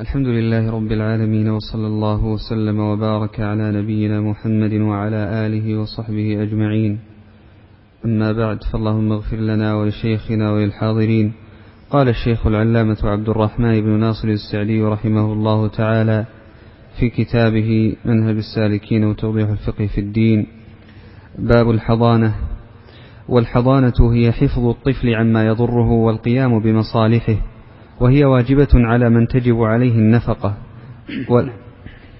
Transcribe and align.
الحمد 0.00 0.26
لله 0.26 0.70
رب 0.70 0.92
العالمين 0.92 1.48
وصلى 1.48 1.86
الله 1.86 2.24
وسلم 2.24 2.80
وبارك 2.80 3.40
على 3.40 3.72
نبينا 3.72 4.20
محمد 4.20 4.72
وعلى 4.72 5.46
آله 5.46 5.78
وصحبه 5.78 6.42
أجمعين. 6.42 6.98
أما 8.04 8.32
بعد 8.32 8.58
فاللهم 8.72 9.12
اغفر 9.12 9.36
لنا 9.36 9.74
ولشيخنا 9.74 10.52
وللحاضرين. 10.52 11.32
قال 11.90 12.08
الشيخ 12.08 12.46
العلامة 12.46 12.96
عبد 13.04 13.28
الرحمن 13.28 13.80
بن 13.80 13.88
ناصر 13.88 14.28
السعدي 14.28 14.82
رحمه 14.82 15.32
الله 15.32 15.68
تعالى 15.68 16.26
في 16.98 17.10
كتابه 17.10 17.96
منهج 18.04 18.36
السالكين 18.36 19.04
وتوضيح 19.04 19.48
الفقه 19.48 19.86
في 19.86 20.00
الدين 20.00 20.46
باب 21.38 21.70
الحضانة. 21.70 22.34
والحضانة 23.28 24.12
هي 24.12 24.32
حفظ 24.32 24.66
الطفل 24.66 25.14
عما 25.14 25.46
يضره 25.46 25.90
والقيام 25.90 26.60
بمصالحه. 26.60 27.49
وهي 28.00 28.24
واجبة 28.24 28.68
على 28.74 29.10
من 29.10 29.28
تجب 29.28 29.62
عليه 29.62 29.92
النفقة. 29.92 30.56
و... 31.28 31.42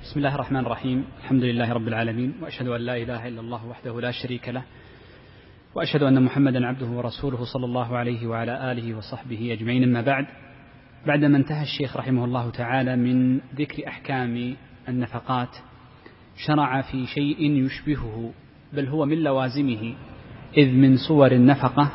بسم 0.03 0.17
الله 0.17 0.35
الرحمن 0.35 0.61
الرحيم. 0.61 1.05
الحمد 1.21 1.43
لله 1.43 1.73
رب 1.73 1.89
العالمين 1.89 2.33
وأشهد 2.43 2.69
أن 2.69 2.81
لا 2.81 2.97
إله 2.97 3.29
إلا 3.29 3.41
الله 3.41 3.67
وحده 3.67 4.01
لا 4.01 4.11
شريك 4.11 4.49
له 4.49 4.63
وأشهد 5.75 6.03
أن 6.03 6.23
محمدا 6.23 6.67
عبده 6.67 6.87
ورسوله 6.87 7.45
صلى 7.45 7.65
الله 7.65 7.97
عليه 7.97 8.27
وعلى 8.27 8.73
آله 8.73 8.95
وصحبه 8.95 9.53
أجمعين. 9.53 9.83
أما 9.83 10.01
بعد 10.01 10.27
بعدما 11.07 11.37
انتهى 11.37 11.63
الشيخ 11.63 11.97
رحمه 11.97 12.25
الله 12.25 12.51
تعالى 12.51 12.97
من 12.97 13.41
ذكر 13.57 13.89
أحكام 13.89 14.57
النفقات 14.89 15.57
شرع 16.47 16.81
في 16.81 17.07
شيء 17.07 17.51
يشبهه 17.65 18.31
بل 18.73 18.87
هو 18.87 19.07
من 19.07 19.19
لوازمه 19.19 19.95
إذ 20.57 20.75
من 20.75 20.97
صور 20.97 21.33
النفقة 21.33 21.91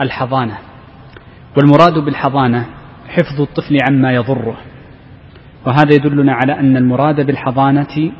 الحضانة. 0.00 0.58
والمراد 1.56 1.98
بالحضانة 1.98 2.79
حفظ 3.10 3.40
الطفل 3.40 3.78
عما 3.90 4.12
يضره. 4.12 4.56
وهذا 5.66 5.94
يدلنا 5.94 6.32
على 6.32 6.60
أن 6.60 6.76
المراد 6.76 7.26
بالحضانة 7.26 8.12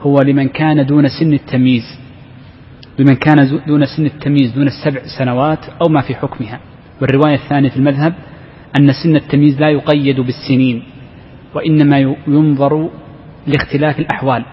هو 0.00 0.16
لمن 0.26 0.48
كان 0.48 0.86
دون 0.86 1.08
سن 1.20 1.32
التمييز 1.32 1.82
لمن 2.98 3.14
كان 3.14 3.60
دون 3.66 3.86
سن 3.86 4.06
التمييز 4.06 4.52
دون 4.52 4.66
السبع 4.66 5.00
سنوات 5.18 5.58
أو 5.82 5.92
ما 5.92 6.00
في 6.00 6.14
حكمها. 6.14 6.60
والرواية 7.02 7.34
الثانية 7.34 7.68
في 7.68 7.76
المذهب 7.76 8.14
أن 8.80 8.92
سن 9.04 9.16
التمييز 9.16 9.60
لا 9.60 9.68
يقيد 9.68 10.20
بالسنين 10.20 10.82
وإنما 11.54 11.98
ينظر 12.28 12.90
لاختلاف 13.46 13.98
الأحوال. 13.98 14.44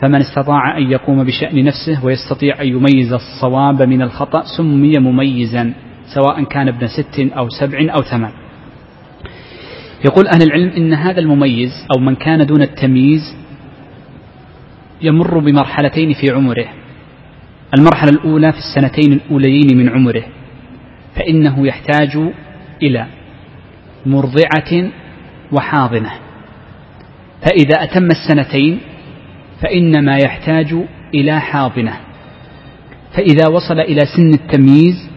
فمن 0.00 0.20
استطاع 0.20 0.78
أن 0.78 0.90
يقوم 0.90 1.24
بشأن 1.24 1.64
نفسه 1.64 2.04
ويستطيع 2.04 2.62
أن 2.62 2.66
يميز 2.66 3.12
الصواب 3.12 3.82
من 3.82 4.02
الخطأ 4.02 4.42
سمي 4.56 4.92
مميزا 4.98 5.74
سواء 6.14 6.44
كان 6.44 6.68
ابن 6.68 6.86
ست 6.86 7.20
أو 7.36 7.48
سبع 7.48 7.94
أو 7.94 8.02
ثمان. 8.02 8.43
يقول 10.04 10.26
أهل 10.26 10.42
العلم 10.42 10.68
إن 10.76 10.94
هذا 10.94 11.20
المميز 11.20 11.70
أو 11.96 12.00
من 12.00 12.14
كان 12.14 12.46
دون 12.46 12.62
التمييز 12.62 13.36
يمر 15.02 15.38
بمرحلتين 15.38 16.12
في 16.12 16.30
عمره. 16.30 16.66
المرحلة 17.78 18.10
الأولى 18.10 18.52
في 18.52 18.58
السنتين 18.58 19.12
الأوليين 19.12 19.76
من 19.76 19.88
عمره 19.88 20.24
فإنه 21.16 21.66
يحتاج 21.66 22.18
إلى 22.82 23.06
مرضعة 24.06 24.90
وحاضنة. 25.52 26.10
فإذا 27.42 27.82
أتم 27.82 28.06
السنتين 28.06 28.78
فإنما 29.62 30.16
يحتاج 30.24 30.74
إلى 31.14 31.40
حاضنة. 31.40 31.92
فإذا 33.12 33.48
وصل 33.50 33.80
إلى 33.80 34.00
سن 34.16 34.28
التمييز 34.28 35.10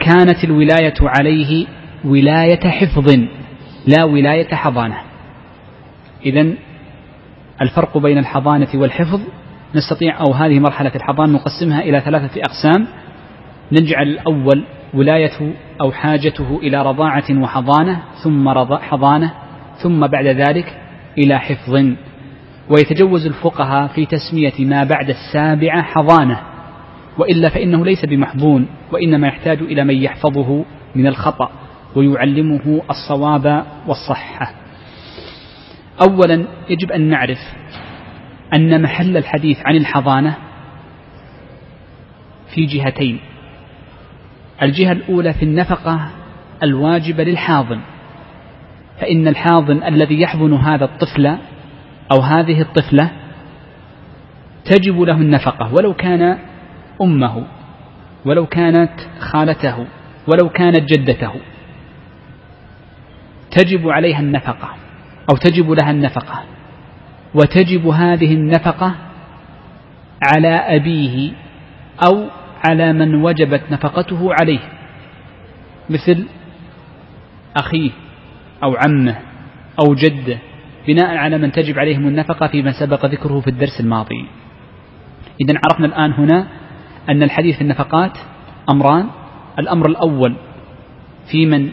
كانت 0.00 0.44
الولاية 0.44 0.94
عليه 1.00 1.66
ولاية 2.04 2.68
حفظ. 2.68 3.16
لا 3.86 4.04
ولاية 4.04 4.54
حضانة. 4.54 4.96
إذا 6.26 6.54
الفرق 7.62 7.98
بين 7.98 8.18
الحضانة 8.18 8.68
والحفظ 8.74 9.20
نستطيع 9.74 10.20
أو 10.20 10.34
هذه 10.34 10.60
مرحلة 10.60 10.92
الحضانة 10.94 11.32
نقسمها 11.32 11.80
إلى 11.80 12.00
ثلاثة 12.00 12.40
أقسام. 12.40 12.86
نجعل 13.72 14.08
الأول 14.08 14.64
ولاية 14.94 15.52
أو 15.80 15.92
حاجته 15.92 16.58
إلى 16.62 16.82
رضاعة 16.82 17.24
وحضانة 17.30 18.02
ثم 18.24 18.48
حضانة 18.72 19.32
ثم 19.82 20.06
بعد 20.06 20.26
ذلك 20.26 20.78
إلى 21.18 21.38
حفظ. 21.38 21.74
ويتجوز 22.70 23.26
الفقهاء 23.26 23.86
في 23.88 24.06
تسمية 24.06 24.66
ما 24.66 24.84
بعد 24.84 25.10
السابعة 25.10 25.82
حضانة. 25.82 26.40
وإلا 27.18 27.48
فإنه 27.48 27.84
ليس 27.84 28.04
بمحضون 28.04 28.66
وإنما 28.92 29.28
يحتاج 29.28 29.58
إلى 29.62 29.84
من 29.84 29.94
يحفظه 29.96 30.64
من 30.94 31.06
الخطأ. 31.06 31.65
ويعلمه 31.96 32.82
الصواب 32.90 33.66
والصحة. 33.86 34.54
أولا 36.08 36.44
يجب 36.68 36.92
أن 36.92 37.00
نعرف 37.00 37.38
أن 38.54 38.82
محل 38.82 39.16
الحديث 39.16 39.58
عن 39.64 39.76
الحضانة 39.76 40.34
في 42.54 42.66
جهتين. 42.66 43.18
الجهة 44.62 44.92
الأولى 44.92 45.32
في 45.32 45.42
النفقة 45.42 46.10
الواجبة 46.62 47.24
للحاضن 47.24 47.80
فإن 49.00 49.28
الحاضن 49.28 49.82
الذي 49.82 50.20
يحضن 50.20 50.54
هذا 50.54 50.84
الطفل 50.84 51.26
أو 52.12 52.20
هذه 52.20 52.60
الطفلة 52.60 53.10
تجب 54.64 55.00
له 55.00 55.14
النفقة 55.14 55.74
ولو 55.74 55.94
كان 55.94 56.38
أمه 57.02 57.46
ولو 58.24 58.46
كانت 58.46 58.92
خالته 59.18 59.86
ولو 60.26 60.48
كانت 60.48 60.80
جدته. 60.92 61.32
تجب 63.50 63.88
عليها 63.88 64.20
النفقة 64.20 64.68
أو 65.30 65.36
تجب 65.36 65.70
لها 65.70 65.90
النفقة. 65.90 66.42
وتجب 67.34 67.86
هذه 67.86 68.34
النفقة 68.34 68.94
على 70.22 70.48
أبيه 70.48 71.32
أو 72.06 72.28
على 72.68 72.92
من 72.92 73.14
وجبت 73.14 73.62
نفقته 73.70 74.30
عليه 74.40 74.60
مثل 75.90 76.26
أخيه 77.56 77.90
أو 78.62 78.76
عمه 78.76 79.16
أو 79.80 79.94
جده 79.94 80.38
بناء 80.86 81.16
على 81.16 81.38
من 81.38 81.52
تجب 81.52 81.78
عليهم 81.78 82.08
النفقة 82.08 82.46
فيما 82.46 82.72
سبق 82.80 83.06
ذكره 83.06 83.40
في 83.40 83.50
الدرس 83.50 83.80
الماضي. 83.80 84.26
إذا 85.40 85.60
عرفنا 85.64 85.86
الآن 85.86 86.12
هنا 86.12 86.46
أن 87.08 87.22
الحديث 87.22 87.56
في 87.56 87.62
النفقات 87.62 88.18
أمران. 88.70 89.06
الأمر 89.58 89.86
الأول 89.86 90.36
في 91.30 91.46
من 91.46 91.70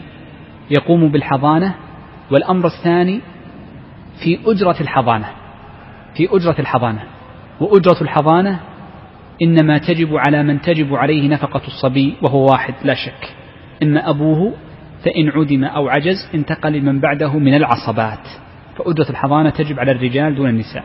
يقوم 0.70 1.08
بالحضانة 1.08 1.74
والأمر 2.30 2.66
الثاني 2.66 3.20
في 4.24 4.38
أجرة 4.46 4.76
الحضانة 4.80 5.28
في 6.16 6.28
أجرة 6.30 6.56
الحضانة. 6.58 7.04
وأجرة 7.60 8.02
الحضانة 8.02 8.60
إنما 9.42 9.78
تجب 9.78 10.16
على 10.16 10.42
من 10.42 10.60
تجب 10.60 10.94
عليه 10.94 11.28
نفقة 11.28 11.60
الصبي 11.66 12.16
وهو 12.22 12.46
واحد 12.50 12.74
لا 12.84 12.94
شك. 12.94 13.34
إما 13.82 14.10
أبوه 14.10 14.54
فإن 15.04 15.28
عدم 15.28 15.64
أو 15.64 15.88
عجز 15.88 16.30
انتقل 16.34 16.72
لمن 16.72 17.00
بعده 17.00 17.38
من 17.38 17.54
العصبات. 17.54 18.28
فأجرة 18.76 19.10
الحضانة 19.10 19.50
تجب 19.50 19.80
على 19.80 19.92
الرجال 19.92 20.34
دون 20.34 20.48
النساء. 20.48 20.84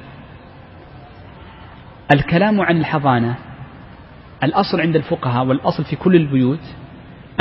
الكلام 2.11 2.61
عن 2.61 2.77
الحضانة 2.77 3.35
الأصل 4.43 4.81
عند 4.81 4.95
الفقهاء 4.95 5.45
والأصل 5.45 5.83
في 5.83 5.95
كل 5.95 6.15
البيوت 6.15 6.75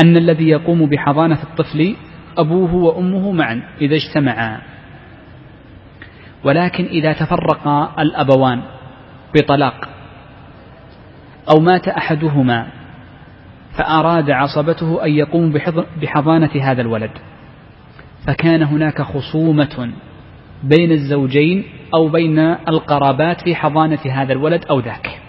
أن 0.03 0.16
الذي 0.16 0.49
يقوم 0.49 0.87
بحضانة 0.87 1.38
الطفل 1.43 1.94
أبوه 2.38 2.75
وأمه 2.75 3.32
معا 3.32 3.62
إذا 3.81 3.94
اجتمعا. 3.94 4.60
ولكن 6.44 6.84
إذا 6.84 7.12
تفرقا 7.12 7.94
الأبوان 7.99 8.62
بطلاق. 9.34 9.88
أو 11.50 11.60
مات 11.60 11.88
أحدهما 11.88 12.66
فأراد 13.78 14.31
عصبته 14.31 15.04
أن 15.04 15.10
يقوم 15.10 15.53
بحضانة 16.03 16.50
هذا 16.62 16.82
الولد. 16.82 17.10
فكان 18.26 18.62
هناك 18.62 19.03
خصومة 19.03 19.91
بين 20.62 20.93
الزوجين 20.93 21.64
أو 21.94 22.08
بين 22.08 22.38
القرابات 22.69 23.41
في 23.41 23.55
حضانة 23.55 23.99
هذا 24.05 24.32
الولد 24.32 24.64
أو 24.64 24.81
ذاك. 24.81 25.20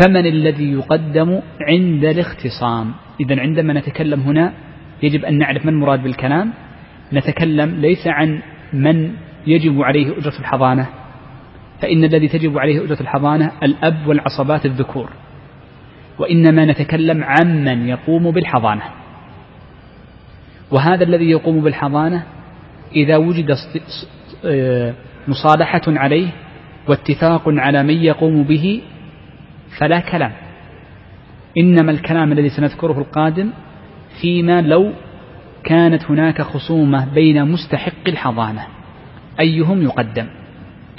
فمن 0.00 0.26
الذي 0.26 0.72
يقدم 0.72 1.40
عند 1.60 2.04
الاختصام؟ 2.04 2.92
إذا 3.20 3.40
عندما 3.40 3.72
نتكلم 3.72 4.20
هنا 4.20 4.52
يجب 5.02 5.24
أن 5.24 5.38
نعرف 5.38 5.64
ما 5.64 5.70
المراد 5.70 6.02
بالكلام. 6.02 6.52
نتكلم 7.12 7.80
ليس 7.80 8.06
عن 8.06 8.42
من 8.72 9.12
يجب 9.46 9.82
عليه 9.82 10.18
أجرة 10.18 10.38
الحضانة 10.40 10.86
فإن 11.80 12.04
الذي 12.04 12.28
تجب 12.28 12.58
عليه 12.58 12.84
أجرة 12.84 13.00
الحضانة 13.00 13.52
الأب 13.62 14.06
والعصبات 14.06 14.66
الذكور 14.66 15.10
وإنما 16.18 16.64
نتكلم 16.64 17.24
عن 17.24 17.64
من 17.64 17.88
يقوم 17.88 18.30
بالحضانة. 18.30 18.82
وهذا 20.70 21.04
الذي 21.04 21.30
يقوم 21.30 21.60
بالحضانة 21.60 22.22
إذا 22.96 23.16
وجد 23.16 23.56
مصالحة 25.28 25.82
عليه 25.86 26.28
واتفاق 26.88 27.42
على 27.46 27.82
من 27.82 27.94
يقوم 27.94 28.42
به 28.42 28.82
فلا 29.80 30.00
كلام. 30.00 30.32
إنما 31.58 31.92
الكلام 31.92 32.32
الذي 32.32 32.48
سنذكره 32.48 32.98
القادم 32.98 33.50
فيما 34.20 34.60
لو 34.62 34.92
كانت 35.64 36.04
هناك 36.04 36.42
خصومة 36.42 37.14
بين 37.14 37.44
مستحق 37.44 38.08
الحضانة. 38.08 38.66
أيهم 39.40 39.82
يقدم؟ 39.82 40.26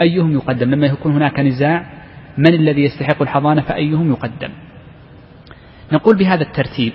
أيهم 0.01 0.33
يقدم؟ 0.33 0.71
لما 0.71 0.87
يكون 0.87 1.11
هناك 1.11 1.39
نزاع 1.39 1.85
من 2.37 2.53
الذي 2.53 2.83
يستحق 2.83 3.21
الحضانة 3.21 3.61
فأيهم 3.61 4.11
يقدم؟ 4.11 4.49
نقول 5.91 6.17
بهذا 6.17 6.43
الترتيب. 6.43 6.93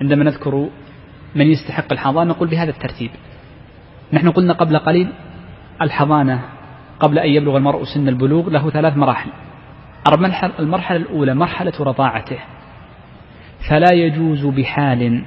عندما 0.00 0.24
نذكر 0.24 0.68
من 1.34 1.46
يستحق 1.46 1.92
الحضانة 1.92 2.30
نقول 2.30 2.48
بهذا 2.48 2.70
الترتيب. 2.70 3.10
نحن 4.12 4.30
قلنا 4.30 4.52
قبل 4.52 4.78
قليل 4.78 5.08
الحضانة 5.82 6.42
قبل 7.00 7.18
أن 7.18 7.30
يبلغ 7.30 7.56
المرء 7.56 7.84
سن 7.84 8.08
البلوغ 8.08 8.50
له 8.50 8.70
ثلاث 8.70 8.96
مراحل. 8.96 9.30
المرحلة 10.58 10.96
الأولى 10.96 11.34
مرحلة 11.34 11.72
رضاعته. 11.80 12.38
فلا 13.68 13.92
يجوز 13.92 14.46
بحال 14.46 15.22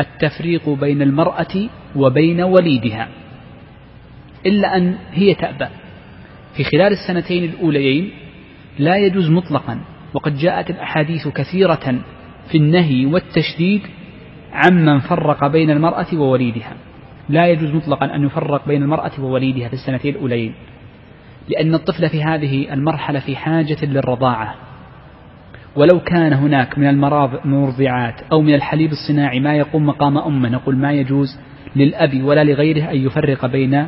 التفريق 0.00 0.68
بين 0.68 1.02
المرأة 1.02 1.68
وبين 1.96 2.40
وليدها 2.40 3.08
إلا 4.46 4.76
أن 4.76 4.94
هي 5.12 5.34
تأبى. 5.34 5.66
في 6.56 6.64
خلال 6.64 6.92
السنتين 6.92 7.44
الأوليين 7.44 8.10
لا 8.78 8.96
يجوز 8.96 9.30
مطلقا 9.30 9.80
وقد 10.14 10.36
جاءت 10.36 10.70
الأحاديث 10.70 11.28
كثيرة 11.28 12.00
في 12.50 12.58
النهي 12.58 13.06
والتشديد 13.06 13.82
عمن 14.52 14.98
فرق 14.98 15.46
بين 15.46 15.70
المرأة 15.70 16.06
ووليدها. 16.14 16.72
لا 17.28 17.46
يجوز 17.46 17.74
مطلقا 17.74 18.14
أن 18.14 18.24
يفرق 18.24 18.68
بين 18.68 18.82
المرأة 18.82 19.12
ووليدها 19.20 19.68
في 19.68 19.74
السنتين 19.74 20.14
الأولين 20.14 20.54
لأن 21.48 21.74
الطفل 21.74 22.08
في 22.08 22.22
هذه 22.22 22.72
المرحلة 22.72 23.20
في 23.20 23.36
حاجة 23.36 23.84
للرضاعة. 23.84 24.69
ولو 25.76 26.00
كان 26.00 26.32
هناك 26.32 26.78
من 26.78 26.86
المرضعات 26.86 28.14
أو 28.32 28.42
من 28.42 28.54
الحليب 28.54 28.92
الصناعي 28.92 29.40
ما 29.40 29.56
يقوم 29.56 29.86
مقام 29.86 30.18
أمه 30.18 30.48
نقول 30.48 30.76
ما 30.76 30.92
يجوز 30.92 31.38
للأب 31.76 32.22
ولا 32.22 32.44
لغيره 32.44 32.90
أن 32.90 32.96
يفرق 32.96 33.46
بين 33.46 33.86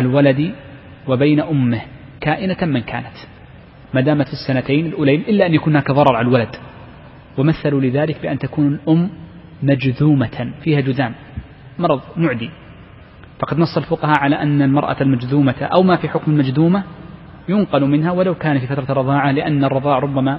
الولد 0.00 0.52
وبين 1.08 1.40
أمه 1.40 1.80
كائنة 2.20 2.56
من 2.62 2.80
كانت. 2.80 3.16
ما 3.94 4.00
دامت 4.00 4.26
في 4.26 4.32
السنتين 4.32 4.86
الأولين 4.86 5.20
إلا 5.20 5.46
أن 5.46 5.54
يكون 5.54 5.72
هناك 5.72 5.90
ضرر 5.90 6.16
على 6.16 6.28
الولد. 6.28 6.56
ومثلوا 7.38 7.80
لذلك 7.80 8.22
بأن 8.22 8.38
تكون 8.38 8.66
الأم 8.66 9.10
مجذومة 9.62 10.52
فيها 10.62 10.80
جذام 10.80 11.12
مرض 11.78 12.00
معدي. 12.16 12.50
فقد 13.38 13.58
نص 13.58 13.76
الفقهاء 13.76 14.18
على 14.18 14.36
أن 14.36 14.62
المرأة 14.62 14.96
المجذومة 15.00 15.62
أو 15.62 15.82
ما 15.82 15.96
في 15.96 16.08
حكم 16.08 16.32
المجذومة 16.32 16.82
ينقل 17.48 17.84
منها 17.84 18.10
ولو 18.10 18.34
كان 18.34 18.58
في 18.58 18.66
فترة 18.66 18.92
الرضاعة 18.92 19.30
لأن 19.30 19.64
الرضاع 19.64 19.98
ربما 19.98 20.38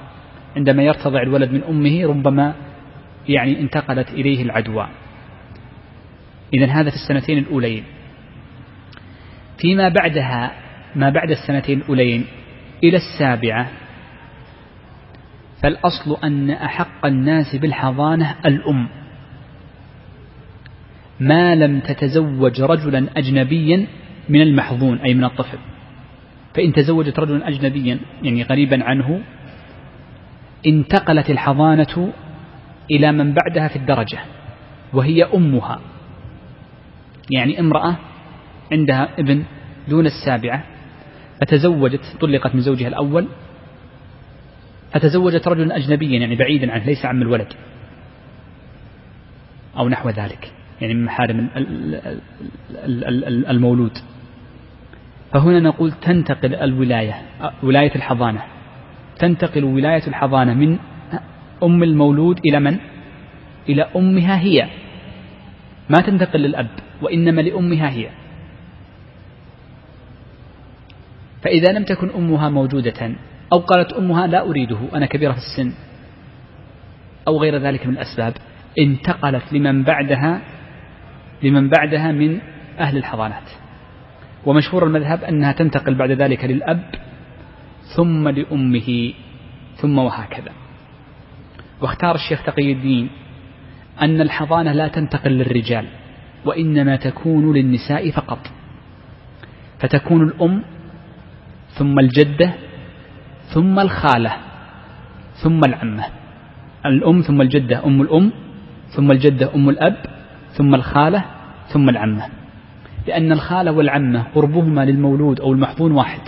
عندما 0.56 0.82
يرتضع 0.82 1.22
الولد 1.22 1.52
من 1.52 1.62
أمه 1.62 2.06
ربما 2.06 2.54
يعني 3.28 3.60
انتقلت 3.60 4.10
إليه 4.10 4.42
العدوى. 4.42 4.88
إذا 6.54 6.66
هذا 6.66 6.90
في 6.90 6.96
السنتين 6.96 7.38
الأولين. 7.38 7.84
فيما 9.58 9.88
بعدها 9.88 10.52
ما 10.96 11.10
بعد 11.10 11.30
السنتين 11.30 11.78
الأولين 11.78 12.26
إلى 12.84 12.96
السابعة 12.96 13.68
فالأصل 15.62 16.16
أن 16.24 16.50
أحق 16.50 17.06
الناس 17.06 17.56
بالحضانة 17.56 18.34
الأم. 18.46 18.88
ما 21.20 21.54
لم 21.54 21.80
تتزوج 21.80 22.60
رجلا 22.60 23.06
أجنبيا 23.16 23.86
من 24.28 24.42
المحظون 24.42 24.98
أي 24.98 25.14
من 25.14 25.24
الطفل. 25.24 25.58
فإن 26.54 26.72
تزوجت 26.72 27.18
رجلا 27.18 27.48
أجنبيا 27.48 27.98
يعني 28.22 28.42
غريبا 28.42 28.84
عنه 28.84 29.20
انتقلت 30.66 31.30
الحضانة 31.30 32.12
إلى 32.90 33.12
من 33.12 33.34
بعدها 33.34 33.68
في 33.68 33.76
الدرجة 33.76 34.18
وهي 34.92 35.24
أمها. 35.24 35.80
يعني 37.30 37.60
امرأة 37.60 37.96
عندها 38.72 39.08
ابن 39.18 39.44
دون 39.88 40.06
السابعة 40.06 40.64
فتزوجت 41.40 42.16
طلقت 42.20 42.54
من 42.54 42.60
زوجها 42.60 42.88
الأول 42.88 43.26
فتزوجت 44.92 45.48
رجلا 45.48 45.76
أجنبيا 45.76 46.18
يعني 46.18 46.36
بعيدا 46.36 46.72
عنه 46.72 46.84
ليس 46.84 47.04
عم 47.04 47.22
الولد 47.22 47.52
أو 49.78 49.88
نحو 49.88 50.08
ذلك 50.08 50.52
يعني 50.80 50.94
من 50.94 51.04
محارم 51.04 51.48
المولود. 53.50 53.98
فهنا 55.32 55.60
نقول 55.60 55.92
تنتقل 55.92 56.54
الولاية 56.54 57.22
ولاية 57.62 57.94
الحضانة. 57.94 58.42
تنتقل 59.20 59.64
ولاية 59.64 60.06
الحضانة 60.06 60.54
من 60.54 60.78
أم 61.62 61.82
المولود 61.82 62.40
إلى 62.46 62.60
من؟ 62.60 62.78
إلى 63.68 63.86
أمها 63.96 64.40
هي. 64.40 64.68
ما 65.90 66.00
تنتقل 66.00 66.40
للأب 66.40 66.68
وإنما 67.02 67.40
لأمها 67.40 67.90
هي. 67.90 68.08
فإذا 71.42 71.72
لم 71.72 71.84
تكن 71.84 72.10
أمها 72.10 72.48
موجودة 72.48 73.12
أو 73.52 73.58
قالت 73.58 73.92
أمها 73.92 74.26
لا 74.26 74.40
أريده 74.48 74.78
أنا 74.94 75.06
كبيرة 75.06 75.32
في 75.32 75.38
السن 75.38 75.72
أو 77.28 77.38
غير 77.38 77.56
ذلك 77.56 77.86
من 77.86 77.92
الأسباب 77.92 78.32
انتقلت 78.78 79.52
لمن 79.52 79.82
بعدها 79.82 80.40
لمن 81.42 81.68
بعدها 81.68 82.12
من 82.12 82.38
أهل 82.78 82.96
الحضانات. 82.96 83.48
ومشهور 84.46 84.86
المذهب 84.86 85.24
أنها 85.24 85.52
تنتقل 85.52 85.94
بعد 85.94 86.10
ذلك 86.10 86.44
للأب 86.44 87.09
ثم 87.96 88.28
لأمه 88.28 89.12
ثم 89.76 89.98
وهكذا. 89.98 90.52
واختار 91.80 92.14
الشيخ 92.14 92.42
تقي 92.42 92.72
الدين 92.72 93.10
أن 94.02 94.20
الحضانة 94.20 94.72
لا 94.72 94.88
تنتقل 94.88 95.30
للرجال 95.30 95.86
وإنما 96.44 96.96
تكون 96.96 97.52
للنساء 97.52 98.10
فقط. 98.10 98.38
فتكون 99.78 100.22
الأم 100.22 100.62
ثم 101.68 101.98
الجدة 101.98 102.54
ثم 103.54 103.78
الخالة 103.78 104.32
ثم 105.42 105.64
العمة. 105.64 106.04
الأم 106.86 107.20
ثم 107.20 107.40
الجدة 107.40 107.84
أم 107.84 108.02
الأم 108.02 108.32
ثم 108.96 109.10
الجدة 109.10 109.54
أم 109.54 109.68
الأب 109.68 109.96
ثم 110.52 110.74
الخالة 110.74 111.24
ثم 111.72 111.88
العمة. 111.88 112.26
لأن 113.06 113.32
الخالة 113.32 113.72
والعمة 113.72 114.22
قربهما 114.34 114.84
للمولود 114.84 115.40
أو 115.40 115.52
المحظون 115.52 115.92
واحد. 115.92 116.20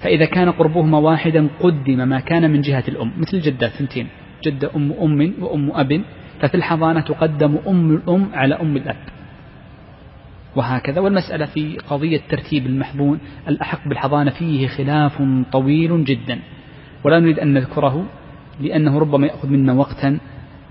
فإذا 0.00 0.24
كان 0.24 0.50
قربهما 0.50 0.98
واحدا 0.98 1.48
قدم 1.60 2.08
ما 2.08 2.20
كان 2.20 2.50
من 2.50 2.60
جهة 2.60 2.84
الأم 2.88 3.12
مثل 3.18 3.36
الجدات 3.36 3.70
ثنتين 3.70 4.08
جدة 4.44 4.70
أم 4.76 4.92
أم 4.92 5.34
وأم 5.40 5.72
أب. 5.74 6.02
ففي 6.40 6.54
الحضانة 6.54 7.00
تقدم 7.00 7.58
أم 7.68 7.94
الأم 7.94 8.30
على 8.34 8.54
أم 8.54 8.76
الأب. 8.76 8.96
وهكذا. 10.56 11.00
والمسألة 11.00 11.46
في 11.46 11.78
قضية 11.90 12.20
ترتيب 12.28 12.66
المحظون 12.66 13.18
الأحق 13.48 13.88
بالحضانة 13.88 14.30
فيه 14.30 14.68
خلاف 14.68 15.22
طويل 15.52 16.04
جدا. 16.04 16.38
ولا 17.04 17.20
نريد 17.20 17.38
أن 17.38 17.54
نذكره 17.54 18.06
لأنه 18.60 18.98
ربما 18.98 19.26
يأخذ 19.26 19.48
منا 19.48 19.72
وقتا 19.72 20.18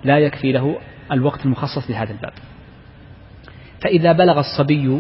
لا 0.04 0.20
يكفي 0.20 0.52
له 0.52 0.76
الوقت 1.12 1.46
المخصص 1.46 1.90
لهذا 1.90 2.12
الباب. 2.12 2.34
فإذا 3.82 4.12
بلغ 4.12 4.40
الصبي 4.40 5.00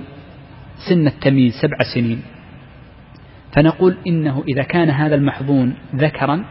سن 0.89 1.07
التمييز 1.07 1.53
سبع 1.61 1.77
سنين 1.95 2.21
فنقول 3.55 3.97
إنه 4.07 4.43
إذا 4.47 4.63
كان 4.63 4.89
هذا 4.89 5.15
المحظون 5.15 5.75
ذكرا 5.95 6.45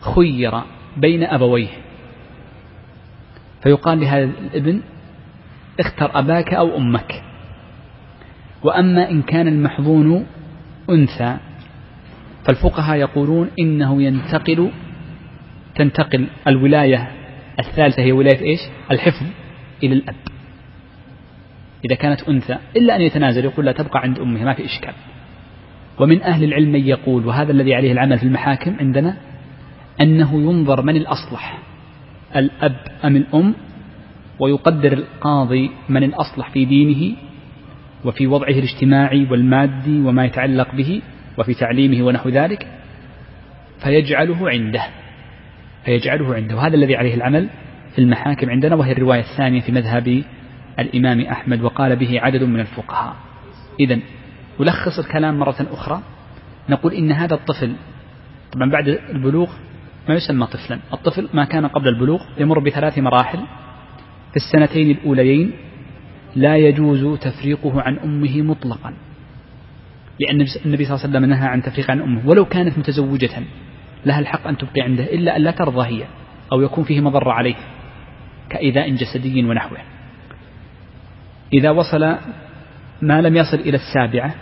خير 0.00 0.60
بين 0.96 1.22
أبويه. 1.22 1.68
فيقال 3.62 4.00
لهذا 4.00 4.24
الابن 4.24 4.80
اختر 5.80 6.18
أباك 6.18 6.54
أو 6.54 6.76
أمك. 6.76 7.22
وأما 8.62 9.10
إن 9.10 9.22
كان 9.22 9.48
المحظون 9.48 10.26
أنثى 10.90 11.36
فالفقهاء 12.44 12.96
يقولون 12.98 13.50
إنه 13.60 14.02
ينتقل 14.02 14.70
تنتقل 15.74 16.26
الولاية 16.46 17.10
الثالثة 17.58 18.02
هي 18.02 18.12
ولاية 18.12 18.42
إيش؟ 18.42 18.60
الحفظ 18.90 19.26
إلى 19.82 19.94
الأب. 19.94 20.14
إذا 21.84 21.94
كانت 21.94 22.22
أنثى 22.28 22.58
إلا 22.76 22.96
أن 22.96 23.00
يتنازل 23.02 23.44
يقول 23.44 23.66
لا 23.66 23.72
تبقى 23.72 24.00
عند 24.00 24.18
أمها 24.18 24.44
ما 24.44 24.54
في 24.54 24.64
إشكال. 24.64 24.94
ومن 26.00 26.22
أهل 26.22 26.44
العلم 26.44 26.72
من 26.72 26.86
يقول 26.86 27.26
وهذا 27.26 27.52
الذي 27.52 27.74
عليه 27.74 27.92
العمل 27.92 28.18
في 28.18 28.24
المحاكم 28.24 28.76
عندنا 28.80 29.16
أنه 30.00 30.42
ينظر 30.42 30.82
من 30.82 30.96
الأصلح 30.96 31.58
الأب 32.36 32.76
أم 33.04 33.16
الأم 33.16 33.54
ويقدر 34.38 34.92
القاضي 34.92 35.70
من 35.88 36.02
الأصلح 36.02 36.50
في 36.50 36.64
دينه 36.64 37.16
وفي 38.04 38.26
وضعه 38.26 38.50
الاجتماعي 38.50 39.26
والمادي 39.30 40.00
وما 40.00 40.24
يتعلق 40.24 40.74
به 40.74 41.02
وفي 41.38 41.54
تعليمه 41.54 42.06
ونحو 42.06 42.28
ذلك 42.28 42.66
فيجعله 43.82 44.50
عنده 44.50 44.82
فيجعله 45.84 46.34
عنده. 46.34 46.56
وهذا 46.56 46.74
الذي 46.74 46.96
عليه 46.96 47.14
العمل 47.14 47.48
في 47.94 47.98
المحاكم 47.98 48.50
عندنا 48.50 48.74
وهي 48.74 48.92
الرواية 48.92 49.20
الثانية 49.20 49.60
في 49.60 49.72
مذهب 49.72 50.22
الإمام 50.78 51.20
أحمد 51.20 51.62
وقال 51.62 51.96
به 51.96 52.20
عدد 52.20 52.42
من 52.42 52.60
الفقهاء. 52.60 53.16
إذا 53.80 53.98
نلخص 54.60 54.98
الكلام 54.98 55.38
مرة 55.38 55.66
أخرى. 55.72 56.02
نقول 56.68 56.92
إن 56.92 57.12
هذا 57.12 57.34
الطفل 57.34 57.72
طبعا 58.52 58.70
بعد 58.70 58.88
البلوغ 58.88 59.50
ما 60.08 60.14
يسمى 60.14 60.46
طفلا. 60.46 60.78
الطفل 60.92 61.28
ما 61.34 61.44
كان 61.44 61.66
قبل 61.66 61.88
البلوغ 61.88 62.22
يمر 62.38 62.58
بثلاث 62.58 62.98
مراحل. 62.98 63.38
في 64.30 64.36
السنتين 64.36 64.90
الأوليين 64.90 65.52
لا 66.36 66.56
يجوز 66.56 67.18
تفريقه 67.18 67.82
عن 67.82 67.98
أمه 67.98 68.42
مطلقا. 68.42 68.94
لأن 70.20 70.46
النبي 70.66 70.84
صلى 70.84 70.94
الله 70.94 71.06
عليه 71.06 71.18
وسلم 71.18 71.24
نهى 71.24 71.46
عن 71.48 71.62
تفريق 71.62 71.90
عن 71.90 72.00
أمه. 72.00 72.28
ولو 72.28 72.44
كانت 72.44 72.78
متزوجة 72.78 73.42
لها 74.06 74.20
الحق 74.20 74.46
أن 74.46 74.56
تبقي 74.56 74.80
عنده 74.80 75.04
إلا 75.04 75.36
أن 75.36 75.42
لا 75.42 75.50
ترضى 75.50 75.86
هي 75.86 76.04
أو 76.52 76.60
يكون 76.60 76.84
فيه 76.84 77.00
مضرة 77.00 77.32
عليه 77.32 77.54
كإيذاء 78.50 78.90
جسدي 78.90 79.44
ونحوه. 79.44 79.78
إذا 81.52 81.70
وصل 81.70 82.16
ما 83.02 83.22
لم 83.22 83.36
يصل 83.36 83.56
إلى 83.56 83.76
السابعة 83.76 84.34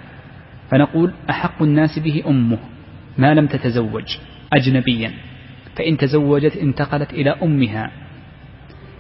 فنقول 0.70 1.12
أحق 1.30 1.62
الناس 1.62 1.98
به 1.98 2.22
أمه 2.28 2.58
ما 3.18 3.34
لم 3.34 3.46
تتزوج 3.46 4.18
أجنبيا 4.52 5.12
فإن 5.76 5.96
تزوجت 5.96 6.56
انتقلت 6.56 7.12
إلى 7.12 7.30
أمها 7.30 7.90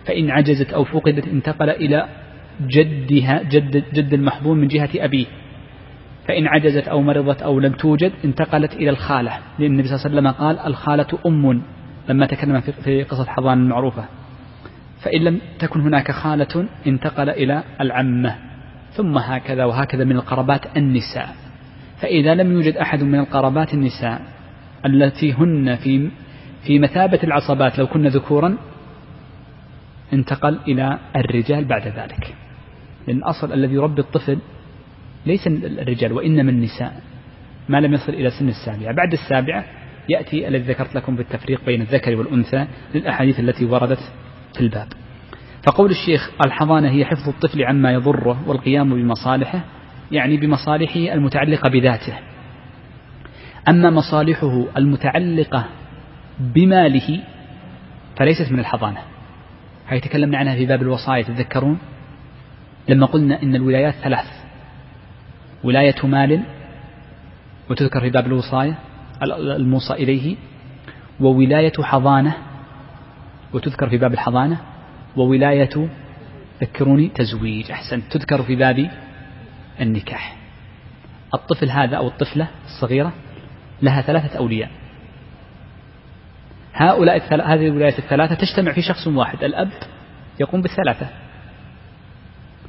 فإن 0.06 0.30
عجزت 0.30 0.72
أو 0.72 0.84
فقدت 0.84 1.28
انتقل 1.28 1.70
إلى 1.70 2.08
جدها 2.60 3.42
جد, 3.42 3.84
جد 3.94 4.14
المحظوم 4.14 4.58
من 4.58 4.68
جهة 4.68 4.90
أبيه 4.96 5.26
فإن 6.28 6.46
عجزت 6.46 6.88
أو 6.88 7.02
مرضت 7.02 7.42
أو 7.42 7.60
لم 7.60 7.72
توجد 7.72 8.12
انتقلت 8.24 8.74
إلى 8.74 8.90
الخالة 8.90 9.38
لأن 9.58 9.70
النبي 9.70 9.88
صلى 9.88 9.96
الله 9.96 10.04
عليه 10.04 10.16
وسلم 10.16 10.46
قال 10.46 10.58
الخالة 10.58 11.18
أم 11.26 11.62
لما 12.08 12.26
تكلم 12.26 12.60
في 12.60 13.02
قصة 13.02 13.24
حضان 13.24 13.58
المعروفة. 13.58 14.04
فإن 15.00 15.20
لم 15.20 15.40
تكن 15.58 15.80
هناك 15.80 16.10
خالة 16.10 16.68
انتقل 16.86 17.30
إلى 17.30 17.62
العمة 17.80 18.34
ثم 18.92 19.18
هكذا 19.18 19.64
وهكذا 19.64 20.04
من 20.04 20.16
القرابات 20.16 20.76
النساء. 20.76 21.47
فإذا 22.00 22.34
لم 22.34 22.52
يوجد 22.52 22.76
أحد 22.76 23.02
من 23.02 23.18
القرابات 23.18 23.74
النساء 23.74 24.22
التي 24.86 25.32
هن 25.32 25.76
في 25.76 26.10
في 26.66 26.78
مثابة 26.78 27.18
العصبات 27.24 27.78
لو 27.78 27.86
كن 27.86 28.06
ذكورا 28.06 28.56
انتقل 30.12 30.58
إلى 30.68 30.98
الرجال 31.16 31.64
بعد 31.64 31.88
ذلك. 31.88 32.34
لأن 33.06 33.16
الأصل 33.16 33.52
الذي 33.52 33.74
يربي 33.74 34.00
الطفل 34.00 34.38
ليس 35.26 35.46
الرجال 35.46 36.12
وإنما 36.12 36.50
النساء 36.50 37.00
ما 37.68 37.80
لم 37.80 37.94
يصل 37.94 38.12
إلى 38.12 38.30
سن 38.30 38.48
السابعة. 38.48 38.92
بعد 38.92 39.12
السابعة 39.12 39.64
يأتي 40.08 40.48
الذي 40.48 40.72
ذكرت 40.72 40.94
لكم 40.94 41.16
بالتفريق 41.16 41.60
بين 41.66 41.80
الذكر 41.80 42.16
والأنثى 42.16 42.66
للأحاديث 42.94 43.40
التي 43.40 43.64
وردت 43.64 44.12
في 44.54 44.60
الباب. 44.60 44.88
فقول 45.66 45.90
الشيخ 45.90 46.30
الحضانة 46.46 46.90
هي 46.90 47.04
حفظ 47.04 47.28
الطفل 47.28 47.64
عما 47.64 47.92
يضره 47.92 48.48
والقيام 48.48 48.94
بمصالحه 48.94 49.64
يعني 50.12 50.36
بمصالحه 50.36 51.14
المتعلقة 51.14 51.70
بذاته. 51.70 52.12
أما 53.68 53.90
مصالحه 53.90 54.64
المتعلقة 54.76 55.64
بماله 56.40 57.20
فليست 58.16 58.52
من 58.52 58.58
الحضانة. 58.58 59.00
هاي 59.88 60.00
تكلمنا 60.00 60.38
عنها 60.38 60.54
في 60.54 60.66
باب 60.66 60.82
الوصايا 60.82 61.22
تتذكرون؟ 61.22 61.78
لما 62.88 63.06
قلنا 63.06 63.42
إن 63.42 63.54
الولايات 63.54 63.94
ثلاث. 63.94 64.26
ولاية 65.64 66.06
مال 66.06 66.42
وتذكر 67.70 68.00
في 68.00 68.10
باب 68.10 68.26
الوصاية 68.26 68.74
الموصى 69.56 69.92
إليه. 69.92 70.36
وولاية 71.20 71.72
حضانة 71.80 72.34
وتذكر 73.52 73.88
في 73.88 73.98
باب 73.98 74.12
الحضانة. 74.12 74.56
وولاية 75.16 75.88
ذكروني 76.60 77.08
تزويج 77.08 77.70
أحسن 77.70 78.08
تذكر 78.08 78.42
في 78.42 78.56
باب 78.56 78.90
النكاح. 79.80 80.36
الطفل 81.34 81.70
هذا 81.70 81.96
أو 81.96 82.08
الطفلة 82.08 82.48
الصغيرة 82.64 83.12
لها 83.82 84.02
ثلاثة 84.02 84.38
أولياء. 84.38 84.70
هؤلاء 86.74 87.16
هذه 87.32 87.66
الولايات 87.66 87.98
الثلاثة 87.98 88.34
تجتمع 88.34 88.72
في 88.72 88.82
شخص 88.82 89.06
واحد 89.06 89.44
الأب 89.44 89.70
يقوم 90.40 90.62
بالثلاثة. 90.62 91.06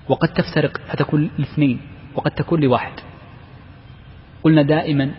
وقد 0.10 0.28
تفترق 0.28 0.78
فتكون 0.78 1.30
لاثنين 1.38 1.82
وقد 2.16 2.32
تكون 2.32 2.62
لواحد. 2.62 2.94
قلنا 4.44 4.62
دائما 4.62 5.12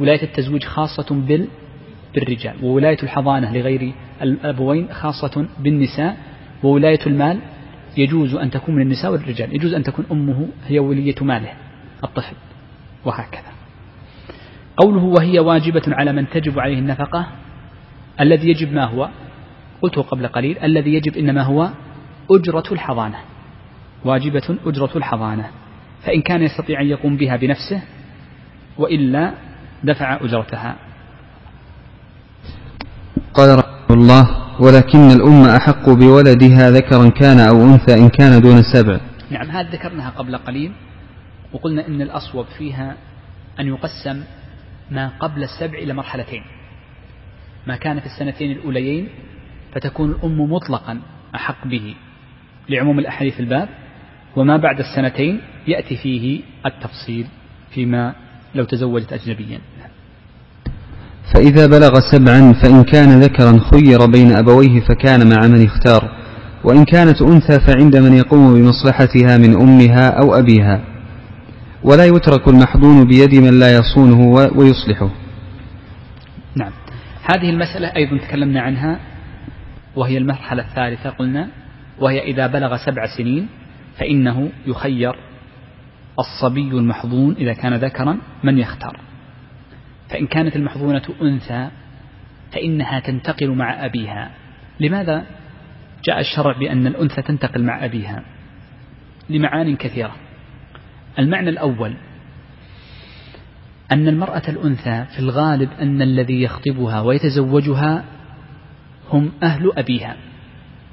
ولاية 0.00 0.22
التزويج 0.22 0.64
خاصة 0.64 1.14
بال 1.14 1.48
بالرجال 2.14 2.54
وولاية 2.62 2.98
الحضانة 3.02 3.52
لغير 3.52 3.92
الأبوين 4.22 4.92
خاصة 4.92 5.46
بالنساء 5.58 6.16
وولاية 6.62 7.06
المال 7.06 7.38
يجوز 7.98 8.34
أن 8.34 8.50
تكون 8.50 8.74
من 8.74 8.82
النساء 8.82 9.12
والرجال 9.12 9.54
يجوز 9.54 9.74
أن 9.74 9.82
تكون 9.82 10.04
أمه 10.12 10.48
هي 10.66 10.78
ولية 10.78 11.14
ماله 11.22 11.52
الطفل 12.04 12.36
وهكذا. 13.04 13.52
قوله 14.76 15.04
وهي 15.04 15.38
واجبة 15.38 15.82
على 15.86 16.12
من 16.12 16.28
تجب 16.30 16.58
عليه 16.58 16.78
النفقة 16.78 17.26
الذي 18.20 18.48
يجب 18.48 18.72
ما 18.72 18.84
هو؟ 18.84 19.08
قلته 19.82 20.02
قبل 20.02 20.26
قليل 20.26 20.58
الذي 20.58 20.94
يجب 20.94 21.16
إنما 21.16 21.42
هو 21.42 21.70
أجرة 22.30 22.72
الحضانة. 22.72 23.18
واجبة 24.04 24.58
أجرة 24.66 24.90
الحضانة. 24.96 25.50
فإن 26.02 26.22
كان 26.22 26.42
يستطيع 26.42 26.80
أن 26.80 26.86
يقوم 26.86 27.16
بها 27.16 27.36
بنفسه 27.36 27.82
وإلا 28.78 29.32
دفع 29.84 30.18
أجرتها. 30.20 30.76
قال 33.34 33.58
رحمه 33.58 33.96
الله 33.96 34.47
ولكن 34.60 35.10
الأم 35.10 35.44
أحق 35.44 35.90
بولدها 35.90 36.70
ذكرا 36.70 37.08
كان 37.08 37.40
أو 37.40 37.64
أنثى 37.64 37.94
إن 37.94 38.08
كان 38.08 38.40
دون 38.40 38.62
سبع 38.74 39.00
نعم 39.30 39.50
هذا 39.50 39.70
ذكرناها 39.70 40.10
قبل 40.10 40.36
قليل 40.36 40.72
وقلنا 41.52 41.86
إن 41.88 42.02
الأصوب 42.02 42.46
فيها 42.58 42.96
أن 43.60 43.66
يقسم 43.66 44.22
ما 44.90 45.08
قبل 45.20 45.42
السبع 45.42 45.78
إلى 45.78 45.94
مرحلتين. 45.94 46.42
ما 47.66 47.76
كان 47.76 48.00
في 48.00 48.06
السنتين 48.06 48.52
الأوليين 48.52 49.08
فتكون 49.74 50.10
الأم 50.10 50.40
مطلقا 50.52 51.00
أحق 51.34 51.66
به 51.66 51.94
لعموم 52.68 52.98
الأحاديث 52.98 53.40
الباب 53.40 53.68
وما 54.36 54.56
بعد 54.56 54.78
السنتين 54.78 55.40
يأتي 55.66 55.96
فيه 55.96 56.40
التفصيل 56.66 57.26
فيما 57.70 58.14
لو 58.54 58.64
تزوجت 58.64 59.12
أجنبيا. 59.12 59.60
فإذا 61.34 61.66
بلغ 61.66 62.00
سبعا 62.12 62.52
فإن 62.52 62.84
كان 62.84 63.20
ذكرا 63.20 63.60
خير 63.72 64.06
بين 64.06 64.32
أبويه 64.32 64.80
فكان 64.80 65.28
مع 65.28 65.46
من 65.46 65.64
اختار 65.64 66.18
وإن 66.64 66.84
كانت 66.84 67.22
أنثى 67.22 67.60
فعند 67.66 67.96
من 67.96 68.12
يقوم 68.12 68.54
بمصلحتها 68.54 69.38
من 69.38 69.60
أمها 69.60 70.08
أو 70.08 70.34
أبيها. 70.34 70.80
ولا 71.84 72.04
يترك 72.04 72.48
المحضون 72.48 73.04
بيد 73.04 73.34
من 73.34 73.60
لا 73.60 73.76
يصونه 73.76 74.48
ويصلحه. 74.56 75.10
نعم. 76.56 76.72
هذه 77.22 77.50
المسألة 77.50 77.96
أيضا 77.96 78.16
تكلمنا 78.16 78.60
عنها 78.60 79.00
وهي 79.96 80.18
المرحلة 80.18 80.62
الثالثة 80.62 81.10
قلنا 81.10 81.48
وهي 82.00 82.22
إذا 82.22 82.46
بلغ 82.46 82.76
سبع 82.76 83.06
سنين 83.18 83.48
فإنه 83.98 84.48
يخير 84.66 85.16
الصبي 86.18 86.70
المحظون 86.70 87.34
إذا 87.34 87.52
كان 87.52 87.74
ذكرا 87.74 88.18
من 88.44 88.58
يختار. 88.58 89.07
فإن 90.08 90.26
كانت 90.26 90.56
المحظونة 90.56 91.02
أنثى 91.22 91.68
فإنها 92.52 93.00
تنتقل 93.00 93.50
مع 93.50 93.84
أبيها. 93.84 94.30
لماذا 94.80 95.26
جاء 96.04 96.20
الشرع 96.20 96.58
بأن 96.58 96.86
الأنثى 96.86 97.22
تنتقل 97.22 97.62
مع 97.62 97.84
أبيها؟ 97.84 98.22
لمعان 99.30 99.76
كثيرة. 99.76 100.16
المعنى 101.18 101.50
الأول 101.50 101.94
أن 103.92 104.08
المرأة 104.08 104.42
الأنثى 104.48 105.04
في 105.14 105.18
الغالب 105.18 105.68
أن 105.80 106.02
الذي 106.02 106.42
يخطبها 106.42 107.00
ويتزوجها 107.00 108.04
هم 109.10 109.32
أهل 109.42 109.72
أبيها. 109.76 110.16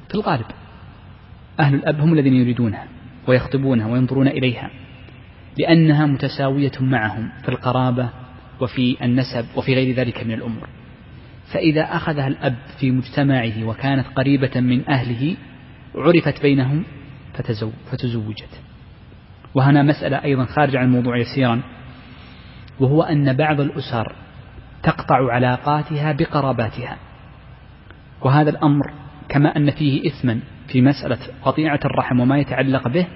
في 0.10 0.16
الغالب 0.16 0.46
أهل 1.60 1.76
الأب 1.76 2.00
هم 2.00 2.14
الذين 2.14 2.34
يريدونها 2.34 2.88
ويخطبونها 3.28 3.88
وينظرون 3.88 4.28
إليها 4.28 4.70
لأنها 5.58 6.06
متساوية 6.06 6.72
معهم 6.80 7.30
في 7.44 7.50
القرابة 7.50 8.10
وفي 8.62 8.98
النسب 9.04 9.46
وفي 9.56 9.74
غير 9.76 9.96
ذلك 9.96 10.24
من 10.24 10.32
الأمور. 10.32 10.70
فإذا 11.54 11.82
أخذها 11.82 12.28
الأب 12.28 12.56
في 12.80 12.92
مجتمعه 12.92 13.64
وكانت 13.64 14.06
قريبة 14.16 14.60
من 14.60 14.90
أهله 14.90 15.36
عرفت 15.96 16.42
بينهم 16.42 16.84
فتزوجت. 17.92 18.62
وهنا 19.56 19.84
مسألة 19.84 20.24
أيضا 20.24 20.46
خارج 20.46 20.76
عن 20.76 20.86
الموضوع 20.86 21.18
يسيرا. 21.18 21.62
وهو 22.80 23.04
أن 23.04 23.34
بعض 23.34 23.62
الأسر 23.62 24.16
تقطع 24.84 25.32
علاقاتها 25.34 26.12
بقراباتها. 26.12 26.98
وهذا 28.22 28.50
الأمر 28.50 28.94
كما 29.30 29.58
أن 29.58 29.72
فيه 29.72 30.08
إثما 30.08 30.40
في 30.68 30.82
مسألة 30.82 31.18
قطيعة 31.44 31.80
الرحم 31.86 32.20
وما 32.20 32.38
يتعلق 32.38 32.88
به 32.88 33.08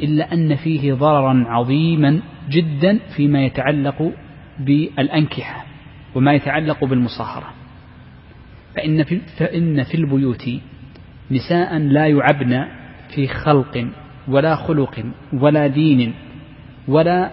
إلا 0.00 0.32
أن 0.32 0.56
فيه 0.56 0.92
ضررا 0.94 1.44
عظيما 1.48 2.20
جدا 2.50 2.98
فيما 3.16 3.44
يتعلق 3.44 4.12
بالأنكحة 4.64 5.64
وما 6.14 6.32
يتعلق 6.32 6.84
بالمصاهرة. 6.84 7.52
فإن 8.76 9.04
في, 9.04 9.20
فإن 9.38 9.82
في 9.82 9.94
البيوت 9.94 10.50
نساء 11.30 11.78
لا 11.78 12.06
يعبن 12.06 12.66
في 13.14 13.28
خلق 13.28 13.88
ولا 14.28 14.56
خلق 14.56 15.04
ولا 15.32 15.66
دين 15.66 16.14
ولا 16.88 17.30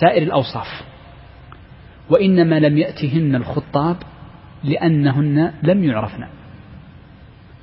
سائر 0.00 0.22
الأوصاف 0.22 0.82
وإنما 2.10 2.60
لم 2.60 2.78
يأتهن 2.78 3.34
الخطاب 3.34 3.96
لأنهن 4.64 5.52
لم 5.62 5.84
يعرفن. 5.84 6.26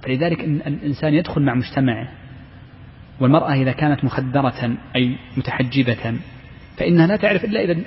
فلذلك 0.02 0.40
إن 0.40 0.56
الإنسان 0.68 1.14
يدخل 1.14 1.42
مع 1.42 1.54
مجتمعه 1.54 2.08
والمرأة 3.20 3.54
إذا 3.54 3.72
كانت 3.72 4.04
مخدرة 4.04 4.78
أي 4.96 5.16
متحجبة 5.38 6.18
فإنها 6.78 7.08
لا 7.08 7.16
تعرف 7.16 7.46
إلا 7.46 7.64
إذا 7.64 7.82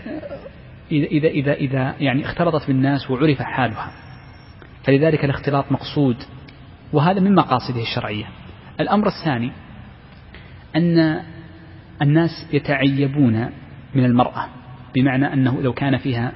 إذا 0.92 1.06
إذا 1.06 1.28
إذا, 1.28 1.52
إذا 1.52 1.94
يعني 2.00 2.24
اختلطت 2.24 2.66
بالناس 2.66 3.10
وعرف 3.10 3.42
حالها. 3.42 3.92
فلذلك 4.84 5.24
الاختلاط 5.24 5.72
مقصود. 5.72 6.16
وهذا 6.92 7.20
من 7.20 7.34
مقاصده 7.34 7.82
الشرعية. 7.82 8.24
الأمر 8.80 9.06
الثاني 9.06 9.52
أن 10.76 11.20
الناس 12.02 12.30
يتعيبون 12.52 13.50
من 13.94 14.04
المرأة 14.04 14.46
بمعنى 14.94 15.32
أنه 15.32 15.62
لو 15.62 15.72
كان 15.72 15.96
فيها 15.96 16.32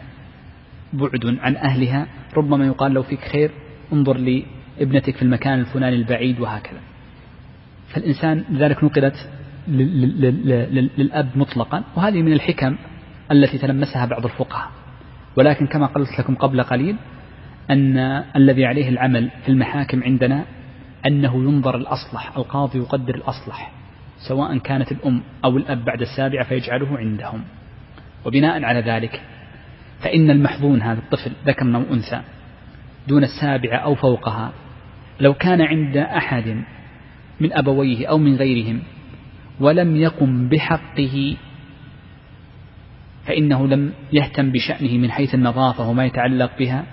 بعد 0.93 1.39
عن 1.41 1.57
أهلها 1.57 2.07
ربما 2.37 2.67
يقال 2.67 2.93
لو 2.93 3.03
فيك 3.03 3.21
خير 3.21 3.51
انظر 3.93 4.17
لابنتك 4.17 5.17
في 5.17 5.23
المكان 5.23 5.61
الفلاني 5.61 5.97
البعيد 5.97 6.41
وهكذا. 6.41 6.81
فالإنسان 7.95 8.45
لذلك 8.51 8.85
نقلت 8.85 9.29
للأب 10.99 11.29
مطلقا. 11.35 11.85
وهذه 11.97 12.23
من 12.23 12.33
الحكم 12.33 12.77
التي 13.33 13.59
تلمسها 13.59 14.07
بعض 14.07 14.25
الفقهاء. 14.25 14.69
ولكن 15.37 15.67
كما 15.67 15.87
قلت 15.87 16.19
لكم 16.19 16.35
قبل 16.35 16.63
قليل 16.63 16.97
أن 17.71 17.99
الذي 18.37 18.67
عليه 18.67 18.89
العمل 18.89 19.31
في 19.43 19.49
المحاكم 19.49 20.03
عندنا 20.03 20.45
أنه 21.07 21.35
ينظر 21.45 21.77
الأصلح 21.77 22.37
القاضي 22.37 22.79
يقدر 22.79 23.15
الأصلح 23.15 23.73
سواء 24.29 24.59
كانت 24.59 24.93
الأم 24.93 25.23
أو 25.45 25.57
الأب 25.57 25.85
بعد 25.85 26.01
السابعة 26.01 26.45
فيجعله 26.45 26.99
عندهم. 26.99 27.45
وبناء 28.25 28.65
على 28.65 28.81
ذلك 28.81 29.23
فإن 30.01 30.31
المحظون 30.31 30.83
هذا 30.83 30.99
الطفل 30.99 31.33
ذكر 31.47 31.77
أو 31.77 31.83
أنثى 31.93 32.21
دون 33.09 33.25
السابعة 33.25 33.77
أو 33.77 33.95
فوقها 33.95 34.53
لو 35.21 35.35
كان 35.35 35.61
عند 35.61 35.97
أحد 35.97 36.65
من 37.41 37.53
أبويه 37.53 38.07
أو 38.07 38.19
من 38.19 38.37
غيرهم 38.37 38.83
ولم 39.61 39.97
يقم 39.97 40.49
بحقه 40.49 41.37
فإنه 43.27 43.67
لم 43.67 43.93
يهتم 44.13 44.53
بشأنه 44.53 44.99
من 44.99 45.11
حيث 45.11 45.35
النظافة 45.35 45.89
وما 45.89 46.05
يتعلق 46.05 46.51
بها 46.59 46.85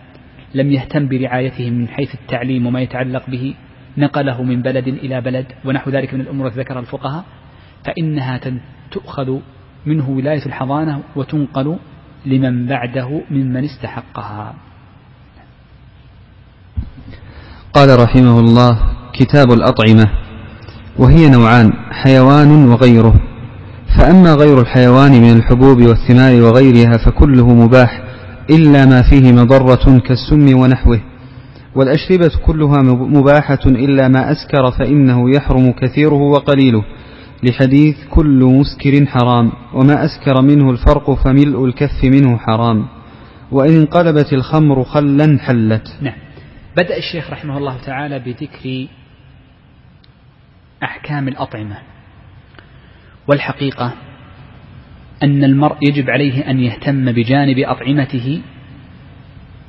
لم 0.54 0.72
يهتم 0.72 1.08
برعايته 1.08 1.70
من 1.70 1.88
حيث 1.88 2.16
التعليم 2.16 2.66
وما 2.66 2.82
يتعلق 2.82 3.30
به 3.30 3.54
نقله 3.98 4.44
من 4.44 4.62
بلد 4.62 4.88
إلى 4.88 5.22
بلد 5.22 5.46
ونحو 5.66 5.90
ذلك 5.90 6.14
من 6.14 6.22
الأمور 6.22 6.48
التي 6.48 6.60
ذكرها 6.60 6.80
الفقهاء 6.80 7.26
فإنها 7.86 8.40
تؤخذ 8.92 9.40
منه 9.86 10.10
ولاية 10.10 10.46
الحضانة 10.46 11.02
وتنقل 11.16 11.78
لمن 12.26 12.66
بعده 12.66 13.22
ممن 13.32 13.64
استحقها. 13.64 14.54
قال 17.74 18.00
رحمه 18.00 18.40
الله 18.40 18.80
كتاب 19.14 19.52
الأطعمة 19.52 20.06
وهي 20.98 21.30
نوعان 21.30 21.74
حيوان 21.92 22.66
وغيره. 22.70 23.16
فأما 23.98 24.34
غير 24.34 24.62
الحيوان 24.62 25.12
من 25.12 25.38
الحبوب 25.38 25.82
والثمار 25.82 26.42
وغيرها 26.42 26.98
فكله 27.06 27.54
مباح 27.54 28.04
إلا 28.50 28.86
ما 28.86 29.02
فيه 29.10 29.32
مضرة 29.32 30.00
كالسم 30.00 30.60
ونحوه. 30.60 31.02
والأشربة 31.76 32.32
كلها 32.46 32.82
مباحة 32.92 33.60
إلا 33.66 34.08
ما 34.08 34.32
أسكر 34.32 34.72
فإنه 34.72 35.36
يحرم 35.36 35.72
كثيره 35.72 36.22
وقليله. 36.22 36.84
لحديث 37.44 37.96
كل 38.10 38.44
مسكر 38.44 39.06
حرام 39.06 39.52
وما 39.74 40.06
أسكر 40.06 40.42
منه 40.42 40.72
الفرق 40.72 41.12
فملء 41.12 41.66
الكف 41.66 42.04
منه 42.04 42.38
حرام. 42.38 42.88
وإن 43.52 43.80
انقلبت 43.80 44.34
الخمر 44.34 44.84
خلا 44.84 45.40
حلت. 45.42 45.88
نعم. 46.02 46.18
بدأ 46.78 46.98
الشيخ 46.98 47.32
رحمه 47.32 47.58
الله 47.58 47.78
تعالى 47.86 48.20
بذكر 48.20 48.88
أحكام 50.84 51.28
الأطعمة. 51.28 51.97
والحقيقة 53.28 53.94
أن 55.24 55.44
المرء 55.44 55.78
يجب 55.82 56.10
عليه 56.10 56.50
أن 56.50 56.60
يهتم 56.60 57.12
بجانب 57.12 57.60
أطعمته 57.60 58.42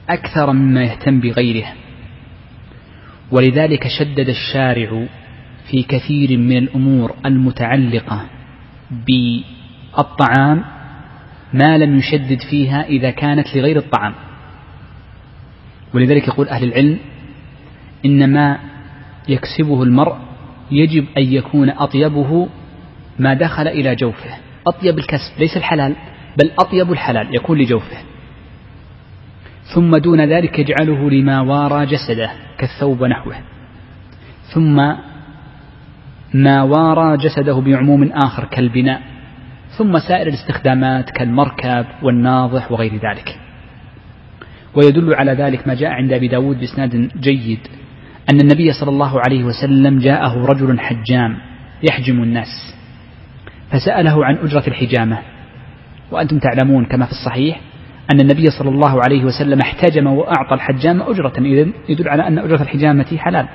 أكثر 0.09 0.53
مما 0.53 0.83
يهتم 0.83 1.21
بغيره 1.21 1.73
ولذلك 3.31 3.89
شدد 3.89 4.29
الشارع 4.29 5.07
في 5.71 5.83
كثير 5.83 6.39
من 6.39 6.57
الأمور 6.57 7.17
المتعلقة 7.27 8.27
بالطعام 8.91 10.65
ما 11.53 11.79
لم 11.79 11.99
يشدد 11.99 12.39
فيها 12.51 12.85
إذا 12.85 13.11
كانت 13.11 13.57
لغير 13.57 13.77
الطعام. 13.77 14.15
ولذلك 15.95 16.29
يقول 16.29 16.49
أهل 16.49 16.65
العلم 16.65 16.99
إن 18.05 18.33
ما 18.33 18.59
يكسبه 19.29 19.83
المرء 19.83 20.17
يجب 20.71 21.05
أن 21.19 21.33
يكون 21.33 21.71
أطيبه 21.71 22.49
ما 23.19 23.35
دخل 23.35 23.69
إلى 23.69 23.95
جوفه. 23.95 24.37
أطيب 24.67 24.99
الكسب 24.99 25.39
ليس 25.39 25.57
الحلال 25.57 25.97
بل 26.37 26.51
أطيب 26.59 26.93
الحلال 26.93 27.35
يكون 27.35 27.59
لجوفه. 27.59 27.97
ثم 29.75 29.97
دون 29.97 30.21
ذلك 30.21 30.59
يجعله 30.59 31.11
لما 31.11 31.41
وارى 31.41 31.87
جسده 31.87 32.31
كالثوب 32.59 33.01
ونحوه 33.01 33.35
ثم 34.55 34.77
ما 36.35 36.63
وارى 36.63 37.17
جسده 37.17 37.61
بعموم 37.61 38.13
آخر 38.13 38.45
كالبناء. 38.45 39.03
ثم 39.79 39.99
سائر 39.99 40.27
الاستخدامات 40.27 41.11
كالمركب 41.11 41.87
والناضح 42.03 42.73
وغير 42.73 42.93
ذلك. 42.93 43.39
ويدل 44.75 45.15
على 45.15 45.33
ذلك 45.33 45.69
ما 45.69 45.75
جاء 45.75 45.91
عند 45.91 46.13
أبي 46.13 46.29
داود 46.29 46.59
بإسناد 46.59 47.11
جيد 47.21 47.61
أن 48.31 48.41
النبي 48.41 48.73
صلى 48.73 48.91
الله 48.91 49.21
عليه 49.21 49.45
وسلم 49.45 49.99
جاءه 49.99 50.47
رجل 50.47 50.81
حجام 50.81 51.39
يحجم 51.83 52.23
الناس. 52.23 52.78
فسأله 53.71 54.25
عن 54.25 54.37
أجرة 54.37 54.65
الحجامة. 54.69 55.19
وأنتم 56.11 56.39
تعلمون 56.39 56.85
كما 56.85 57.07
في 57.07 57.13
الصحيح 57.13 57.61
أن 58.13 58.21
النبي 58.21 58.51
صلى 58.51 58.69
الله 58.69 59.01
عليه 59.05 59.25
وسلم 59.25 59.61
احتجم 59.61 60.07
وأعطى 60.07 60.55
الحجام 60.55 61.03
أجرة 61.03 61.33
إذن 61.39 61.73
يدل 61.89 62.09
على 62.09 62.29
أن 62.29 62.39
أجرة 62.39 62.63
الحجامة 62.63 63.17
حلال. 63.19 63.49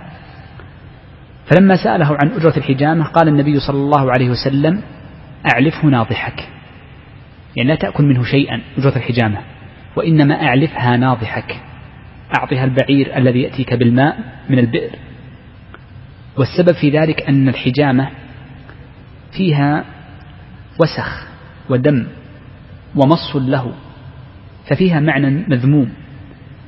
فلما 1.45 1.84
سأله 1.84 2.17
عن 2.23 2.32
أجرة 2.32 2.58
الحجامة 2.58 3.06
قال 3.06 3.28
النبي 3.28 3.60
صلى 3.60 3.78
الله 3.78 4.12
عليه 4.12 4.30
وسلم 4.30 4.82
أعلفه 5.54 5.88
ناضحك. 5.88 6.49
يعني 7.56 7.69
لا 7.69 7.76
تأكل 7.76 8.04
منه 8.04 8.23
شيئا 8.23 8.62
أجرة 8.78 8.95
الحجامة 8.95 9.38
وإنما 9.95 10.43
أعلفها 10.45 10.97
ناضحك. 10.97 11.56
أعطها 12.38 12.63
البعير 12.63 13.17
الذي 13.17 13.41
يأتيك 13.41 13.73
بالماء 13.73 14.17
من 14.49 14.60
البئر. 14.60 14.89
والسبب 16.38 16.76
في 16.82 16.89
ذلك 16.89 17.21
أن 17.30 17.49
الحجامة 17.49 18.10
فيها 19.38 19.86
وسخ 20.79 21.27
ودم 21.69 22.07
ومص 22.95 23.36
له 23.36 23.71
ففيها 24.69 24.99
معنى 24.99 25.45
مذموم. 25.47 25.89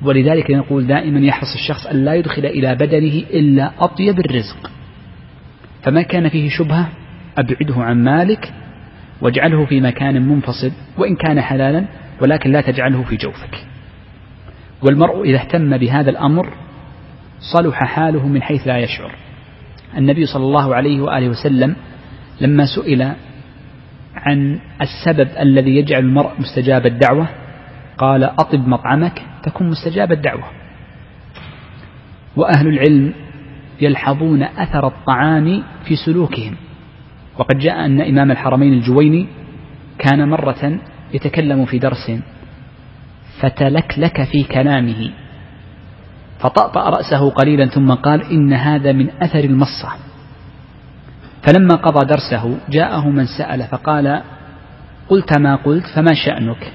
ولذلك 0.02 0.52
نقول 0.52 0.88
دائما 0.88 1.20
يحرص 1.20 1.54
الشخص 1.54 1.86
أن 1.86 2.06
لا 2.06 2.14
يدخل 2.14 2.46
إلى 2.46 2.76
بدنه 2.76 3.24
إلا 3.34 3.72
أطيب 3.80 4.20
الرزق. 4.20 4.72
فما 5.84 6.02
كان 6.02 6.30
فيه 6.30 6.50
شبهة؟ 6.50 6.90
أبعده 7.38 7.76
عن 7.76 8.04
مالك 8.04 8.54
واجعله 9.22 9.66
في 9.66 9.82
مكان 9.82 10.28
منفصل 10.28 10.72
وإن 10.98 11.16
كان 11.16 11.42
حلالا 11.42 11.86
ولكن 12.22 12.52
لا 12.52 12.62
تجعله 12.62 13.04
في 13.04 13.16
جوفك. 13.16 13.66
والمرء 14.82 15.24
إذا 15.24 15.38
اهتم 15.38 15.78
بهذا 15.78 16.10
الأمر 16.10 16.54
صلح 17.54 17.84
حاله 17.84 18.28
من 18.28 18.42
حيث 18.42 18.68
لا 18.68 18.78
يشعر. 18.78 19.12
النبي 19.98 20.26
صلى 20.26 20.44
الله 20.44 20.76
عليه 20.76 21.02
وآله 21.02 21.30
وسلم 21.30 21.76
لما 22.42 22.66
سئل 22.66 23.14
عن 24.16 24.60
السبب 24.82 25.30
الذي 25.40 25.76
يجعل 25.76 26.00
المرء 26.00 26.32
مستجاب 26.40 26.86
الدعوة؟ 26.86 27.28
قال 27.98 28.24
أطب 28.24 28.68
مطعمك 28.68 29.22
تكون 29.44 29.70
مستجاب 29.70 30.12
الدعوة. 30.12 30.44
وأهل 32.36 32.68
العلم 32.68 33.14
يلحظون 33.82 34.44
أثر 34.44 34.88
الطعام 34.88 35.64
في 35.86 35.96
سلوكهم. 35.96 36.56
وقد 37.38 37.58
جاء 37.58 37.86
أن 37.86 38.02
إمام 38.02 38.32
الحرمين 38.32 38.74
الجويني 38.74 39.28
كان 40.00 40.30
مرة 40.30 40.80
يتكلم 41.14 41.66
في 41.66 41.80
درس 41.80 42.12
فتلكلك 43.40 44.24
في 44.24 44.44
كلامه 44.44 45.12
فطأطأ 46.40 46.90
رأسه 46.90 47.30
قليلا 47.30 47.66
ثم 47.66 47.92
قال 47.92 48.32
إن 48.32 48.54
هذا 48.54 48.92
من 48.92 49.10
أثر 49.22 49.44
المصة. 49.44 50.05
فلما 51.46 51.76
قضى 51.76 52.06
درسه 52.06 52.58
جاءه 52.70 53.10
من 53.10 53.26
سأل 53.38 53.64
فقال 53.64 54.22
قلت 55.10 55.38
ما 55.38 55.56
قلت 55.56 55.86
فما 55.96 56.14
شأنك؟ 56.14 56.72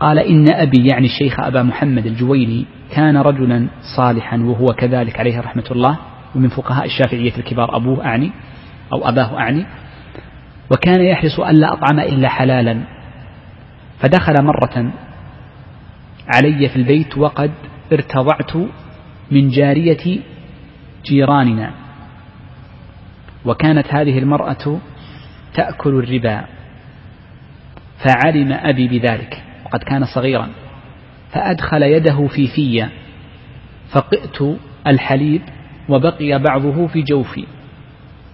قال 0.00 0.18
إن 0.18 0.44
أبي 0.54 0.86
يعني 0.92 1.06
الشيخ 1.06 1.40
أبا 1.40 1.62
محمد 1.62 2.06
الجويني 2.06 2.66
كان 2.92 3.16
رجلا 3.16 3.68
صالحا 3.96 4.36
وهو 4.36 4.66
كذلك 4.66 5.20
عليه 5.20 5.40
رحمة 5.40 5.64
الله 5.70 5.98
ومن 6.34 6.48
فقهاء 6.48 6.86
الشافعية 6.86 7.32
الكبار 7.38 7.76
أبوه 7.76 8.04
أعني 8.04 8.32
أو 8.92 9.08
أباه 9.08 9.38
أعني 9.38 9.66
وكان 10.70 11.00
يحرص 11.00 11.40
ألا 11.40 11.72
أطعم 11.72 12.00
إلا 12.00 12.28
حلالا 12.28 12.80
فدخل 14.00 14.34
مرة 14.42 14.92
علي 16.34 16.68
في 16.68 16.76
البيت 16.76 17.18
وقد 17.18 17.50
ارتضعت 17.92 18.56
من 19.30 19.48
جارية 19.48 20.20
جيراننا 21.04 21.79
وكانت 23.44 23.94
هذه 23.94 24.18
المرأة 24.18 24.78
تأكل 25.54 25.90
الربا 25.90 26.44
فعلم 28.04 28.52
أبي 28.52 28.88
بذلك 28.88 29.42
وقد 29.64 29.82
كان 29.82 30.04
صغيرا 30.14 30.48
فأدخل 31.32 31.82
يده 31.82 32.26
في 32.26 32.48
في 32.48 32.86
فقئت 33.92 34.58
الحليب 34.86 35.42
وبقي 35.88 36.38
بعضه 36.38 36.86
في 36.86 37.02
جوفي. 37.02 37.46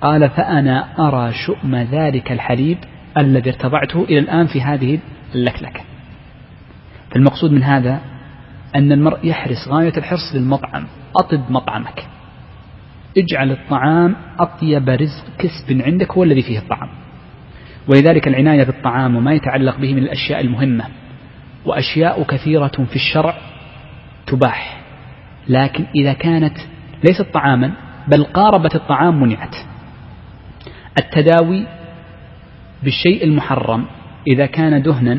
قال 0.00 0.30
فأنا 0.30 1.08
أرى 1.08 1.32
شؤم 1.46 1.76
ذلك 1.76 2.32
الحليب 2.32 2.78
الذي 3.18 3.50
ارتضعته 3.50 4.04
إلى 4.04 4.18
الآن 4.18 4.46
في 4.46 4.62
هذه 4.62 4.98
اللكلكة. 5.34 5.80
فالمقصود 7.10 7.52
من 7.52 7.62
هذا 7.62 8.00
أن 8.74 8.92
المرء 8.92 9.18
يحرص 9.26 9.68
غاية 9.68 9.92
الحرص 9.96 10.34
للمطعم 10.34 10.86
أطب 11.16 11.40
مطعمك. 11.50 12.06
اجعل 13.18 13.50
الطعام 13.50 14.16
أطيب 14.38 14.88
رزق 14.88 15.24
كسب 15.38 15.82
عندك 15.82 16.12
هو 16.12 16.24
الذي 16.24 16.42
فيه 16.42 16.58
الطعام. 16.58 16.88
ولذلك 17.88 18.28
العناية 18.28 18.64
بالطعام 18.64 19.16
وما 19.16 19.32
يتعلق 19.32 19.78
به 19.78 19.94
من 19.94 20.02
الأشياء 20.02 20.40
المهمة 20.40 20.84
وأشياء 21.64 22.22
كثيرة 22.22 22.86
في 22.90 22.96
الشرع 22.96 23.34
تباح. 24.26 24.80
لكن 25.48 25.84
إذا 25.96 26.12
كانت 26.12 26.58
ليست 27.04 27.26
طعاما 27.34 27.72
بل 28.08 28.24
قاربت 28.24 28.74
الطعام 28.74 29.20
منعت. 29.20 29.54
التداوي 30.98 31.66
بالشيء 32.82 33.24
المحرم 33.24 33.84
إذا 34.28 34.46
كان 34.46 34.82
دهنا 34.82 35.18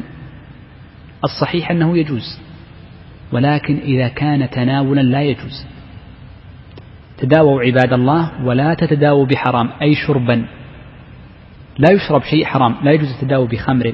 الصحيح 1.23 1.71
أنه 1.71 1.97
يجوز 1.97 2.39
ولكن 3.31 3.77
إذا 3.77 4.07
كان 4.07 4.49
تناولا 4.49 5.01
لا 5.01 5.21
يجوز. 5.21 5.65
تداووا 7.17 7.61
عباد 7.61 7.93
الله 7.93 8.45
ولا 8.45 8.73
تتداووا 8.73 9.25
بحرام 9.25 9.69
أي 9.81 9.95
شربا. 9.95 10.45
لا 11.77 11.91
يشرب 11.91 12.21
شيء 12.21 12.45
حرام 12.45 12.75
لا 12.83 12.91
يجوز 12.91 13.11
التداوي 13.11 13.47
بخمر 13.47 13.93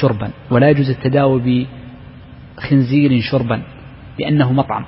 شربا 0.00 0.30
ولا 0.50 0.70
يجوز 0.70 0.90
التداوي 0.90 1.66
بخنزير 2.56 3.20
شربا 3.20 3.62
لأنه 4.20 4.52
مطعم. 4.52 4.84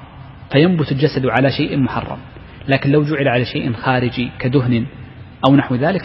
فينبت 0.53 0.93
الجسد 0.93 1.27
على 1.27 1.51
شيء 1.51 1.77
محرم. 1.77 2.19
لكن 2.69 2.91
لو 2.91 3.03
جعل 3.05 3.29
على 3.29 3.45
شيء 3.45 3.73
خارجي 3.73 4.31
كدهن 4.39 4.87
أو 5.49 5.57
نحو 5.57 5.75
ذلك 5.75 6.03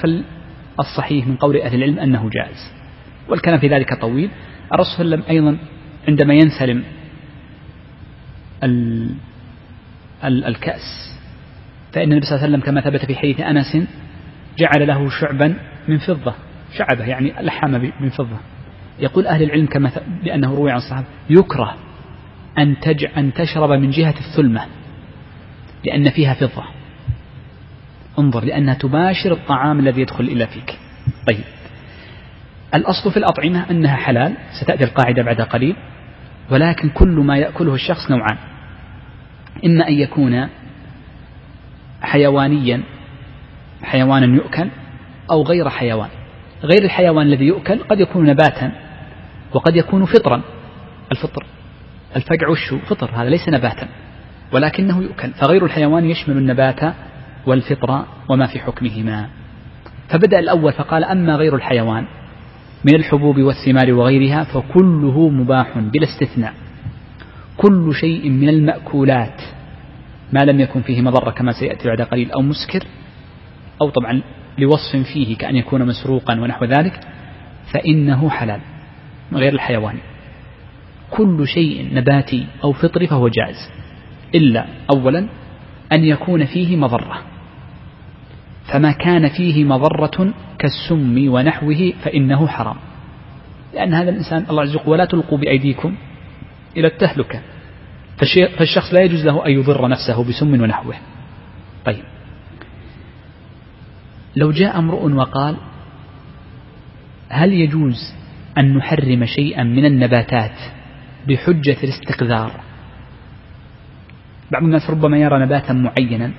فالصحيح 0.77 1.27
من 1.27 1.36
قول 1.36 1.58
أهل 1.58 1.75
العلم 1.75 1.99
أنه 1.99 2.29
جائز. 2.29 2.71
والكلام 3.29 3.60
في 3.60 3.67
ذلك 3.67 4.01
طويل. 4.01 4.29
الرسول 4.73 4.93
صلى 4.95 5.05
الله 5.05 5.17
عليه 5.17 5.25
وسلم 5.25 5.45
أيضا 5.45 5.58
عندما 6.08 6.34
ينسلم 6.34 6.84
الكأس 10.23 11.14
فإن 11.95 12.12
النبي 12.12 12.25
صلى 12.25 12.36
الله 12.36 12.45
عليه 12.45 12.58
وسلم 12.58 12.65
كما 12.65 12.81
ثبت 12.81 13.05
في 13.05 13.15
حديث 13.15 13.39
أنس 13.39 13.77
جعل 14.58 14.88
له 14.88 15.10
شعبا 15.10 15.55
من 15.88 15.97
فضة. 15.97 16.34
شعبة 16.77 17.05
يعني 17.05 17.34
لحام 17.41 17.91
من 17.99 18.10
فضة. 18.10 18.38
يقول 18.99 19.27
أهل 19.27 19.43
العلم 19.43 19.65
كما 19.65 19.91
لأنه 20.23 20.55
روي 20.55 20.71
عن 20.71 20.77
الصحابة 20.77 21.08
يكره 21.29 21.75
أن, 22.58 22.79
تج 22.79 23.05
أن 23.17 23.34
تشرب 23.34 23.69
من 23.69 23.89
جهة 23.89 24.13
الثلمة 24.19 24.65
لأن 25.86 26.10
فيها 26.10 26.34
فضة. 26.34 26.63
انظر 28.19 28.45
لأنها 28.45 28.73
تباشر 28.73 29.31
الطعام 29.31 29.79
الذي 29.79 30.01
يدخل 30.01 30.23
إلى 30.23 30.47
فيك. 30.47 30.79
طيب. 31.27 31.43
الأصل 32.75 33.12
في 33.12 33.17
الأطعمة 33.17 33.69
أنها 33.71 33.95
حلال 33.95 34.38
ستأتي 34.62 34.84
القاعدة 34.84 35.23
بعد 35.23 35.41
قليل 35.41 35.75
ولكن 36.51 36.89
كل 36.89 37.19
ما 37.19 37.38
يأكله 37.38 37.73
الشخص 37.73 38.12
نوعان. 38.12 38.38
إما 39.65 39.88
أن 39.88 39.93
يكون 39.93 40.49
حيوانيا 42.01 42.84
حيوانا 43.84 44.36
يؤكل 44.36 44.69
أو 45.31 45.43
غير 45.43 45.69
حيوان. 45.69 46.10
غير 46.63 46.84
الحيوان 46.84 47.27
الذي 47.27 47.45
يؤكل 47.45 47.79
قد 47.79 47.99
يكون 47.99 48.25
نباتا 48.25 48.71
وقد 49.53 49.75
يكون 49.75 50.05
فطرا. 50.05 50.41
الفطر 51.12 51.45
الفقع 52.15 52.47
وشو 52.47 52.77
فطر 52.77 53.10
هذا 53.13 53.29
ليس 53.29 53.49
نباتا 53.49 53.88
ولكنه 54.53 55.01
يؤكل. 55.01 55.31
فغير 55.31 55.65
الحيوان 55.65 56.05
يشمل 56.05 56.38
النبات 56.38 56.93
والفطر 57.47 58.05
وما 58.29 58.47
في 58.47 58.60
حكمهما. 58.60 59.29
فبدأ 60.10 60.39
الأول 60.39 60.73
فقال 60.73 61.03
أما 61.03 61.36
غير 61.36 61.55
الحيوان 61.55 62.05
من 62.86 62.95
الحبوب 62.95 63.39
والثمار 63.39 63.93
وغيرها 63.93 64.43
فكله 64.43 65.29
مباح 65.29 65.77
بلا 65.77 66.03
استثناء. 66.03 66.53
كل 67.58 67.93
شيء 67.95 68.29
من 68.29 68.49
المأكولات. 68.49 69.41
ما 70.33 70.39
لم 70.39 70.59
يكن 70.59 70.81
فيه 70.81 71.01
مضرة 71.01 71.31
كما 71.31 71.51
سيأتي 71.51 71.88
بعد 71.88 72.01
قليل 72.01 72.31
أو 72.31 72.41
مسكر 72.41 72.83
أو 73.81 73.89
طبعا 73.89 74.21
لوصف 74.57 74.95
فيه 75.13 75.38
كأن 75.38 75.55
يكون 75.55 75.85
مسروقا 75.85 76.39
ونحو 76.41 76.65
ذلك 76.65 76.99
فإنه 77.73 78.29
حلال 78.29 78.59
غير 79.33 79.53
الحيواني 79.53 79.99
كل 81.11 81.47
شيء 81.47 81.89
نباتي 81.93 82.47
أو 82.63 82.71
فطري 82.71 83.07
فهو 83.07 83.27
جائز 83.27 83.71
إلا 84.35 84.65
أولا 84.95 85.27
أن 85.93 86.03
يكون 86.03 86.45
فيه 86.45 86.77
مضرة. 86.77 87.21
فما 88.73 88.91
كان 88.91 89.29
فيه 89.29 89.63
مضرة 89.63 90.33
كالسم 90.59 91.27
ونحوه 91.27 91.93
فإنه 92.03 92.47
حرام. 92.47 92.75
لأن 93.73 93.93
هذا 93.93 94.09
الإنسان 94.09 94.45
الله 94.49 94.61
عز 94.61 94.75
وجل 94.75 94.89
ولا 94.89 95.05
تلقوا 95.05 95.38
بأيديكم 95.38 95.95
إلى 96.77 96.88
التهلكة. 96.88 97.41
فالشخص 98.17 98.93
لا 98.93 99.01
يجوز 99.01 99.25
له 99.25 99.45
أن 99.45 99.51
يضر 99.51 99.88
نفسه 99.88 100.23
بسم 100.23 100.62
ونحوه. 100.62 100.95
طيب. 101.86 102.04
لو 104.36 104.51
جاء 104.51 104.80
امرؤ 104.80 105.12
وقال 105.12 105.56
هل 107.30 107.54
يجوز 107.54 108.13
أن 108.58 108.78
نحرم 108.78 109.25
شيئا 109.25 109.63
من 109.63 109.86
النباتات 109.86 110.60
بحجة 111.28 111.78
الاستقذار؟ 111.84 112.51
بعض 114.51 114.63
الناس 114.63 114.89
ربما 114.89 115.17
يرى 115.17 115.39
نباتا 115.39 115.73
معينا 115.73 116.32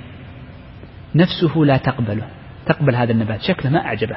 نفسه 1.15 1.59
لا 1.59 1.77
تقبله 1.77 2.29
تقبل 2.67 2.95
هذا 2.95 3.13
النبات 3.13 3.43
شكله 3.43 3.71
ما 3.71 3.87
أعجبه. 3.87 4.17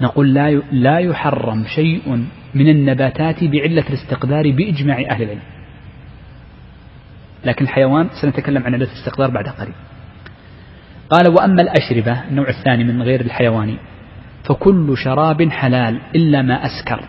نقول 0.00 0.34
لا 0.34 0.50
لا 0.72 0.98
يحرم 0.98 1.64
شيء 1.66 2.26
من 2.54 2.68
النباتات 2.68 3.44
بعلة 3.44 3.84
الاستقدار 3.88 4.50
بإجماع 4.50 4.98
أهل 5.10 5.22
العلم. 5.22 5.53
لكن 7.44 7.64
الحيوان 7.64 8.08
سنتكلم 8.22 8.62
عن 8.62 8.74
علة 8.74 8.86
الاستقدار 8.86 9.30
بعد 9.30 9.48
قليل 9.48 9.74
قال 11.10 11.28
وأما 11.28 11.62
الأشربة 11.62 12.28
النوع 12.28 12.48
الثاني 12.48 12.84
من 12.84 13.02
غير 13.02 13.20
الحيواني 13.20 13.78
فكل 14.44 14.94
شراب 14.96 15.50
حلال 15.50 16.00
إلا 16.14 16.42
ما 16.42 16.66
أسكر 16.66 17.00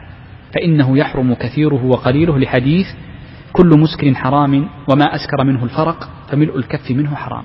فإنه 0.53 0.97
يحرم 0.97 1.33
كثيره 1.33 1.85
وقليله 1.85 2.39
لحديث 2.39 2.87
كل 3.53 3.79
مسكر 3.79 4.13
حرام 4.13 4.69
وما 4.89 5.15
أسكر 5.15 5.43
منه 5.43 5.63
الفرق 5.63 6.09
فملء 6.31 6.57
الكف 6.57 6.91
منه 6.91 7.15
حرام. 7.15 7.43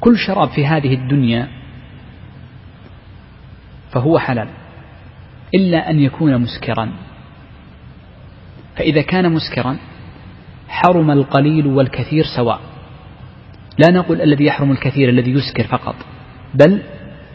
كل 0.00 0.18
شراب 0.18 0.48
في 0.48 0.66
هذه 0.66 0.94
الدنيا 0.94 1.48
فهو 3.92 4.18
حلال 4.18 4.48
إلا 5.54 5.90
أن 5.90 6.00
يكون 6.00 6.38
مسكرا. 6.38 6.92
فإذا 8.76 9.02
كان 9.02 9.32
مسكرا 9.32 9.76
حرم 10.70 11.10
القليل 11.10 11.66
والكثير 11.66 12.24
سواء. 12.36 12.60
لا 13.78 13.92
نقول 13.92 14.20
الذي 14.20 14.44
يحرم 14.44 14.72
الكثير 14.72 15.08
الذي 15.08 15.30
يسكر 15.30 15.66
فقط 15.66 15.94
بل 16.54 16.82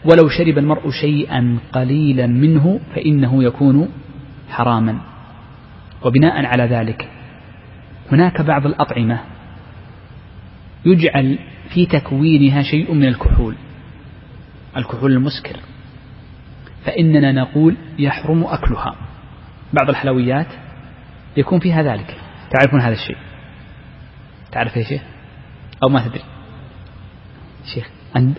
ولو 0.04 0.28
شرب 0.28 0.58
المرء 0.58 0.90
شيئا 0.90 1.58
قليلا 1.72 2.26
منه 2.26 2.80
فإنه 2.94 3.44
يكون 3.44 3.88
حراما. 4.50 4.98
وبناء 6.04 6.46
على 6.46 6.62
ذلك 6.62 7.08
هناك 8.12 8.40
بعض 8.40 8.66
الأطعمة 8.66 9.20
يجعل 10.84 11.38
في 11.74 11.86
تكوينها 11.86 12.62
شيء 12.62 12.94
من 12.94 13.04
الكحول 13.04 13.54
الكحول 14.76 15.12
المسكر. 15.12 15.56
فإننا 16.84 17.32
نقول 17.32 17.76
يحرم 17.98 18.44
أكلها. 18.44 18.94
بعض 19.72 19.88
الحلويات 19.88 20.46
يكون 21.36 21.58
فيها 21.58 21.82
ذلك. 21.82 22.16
تعرفون 22.50 22.80
هذا 22.80 22.92
الشيء؟ 22.92 23.25
تعرف 24.56 24.76
يا 24.76 24.82
شيخ 24.82 25.02
أو 25.82 25.88
ما 25.88 26.08
تدري. 26.08 26.22
شيخ 27.74 27.88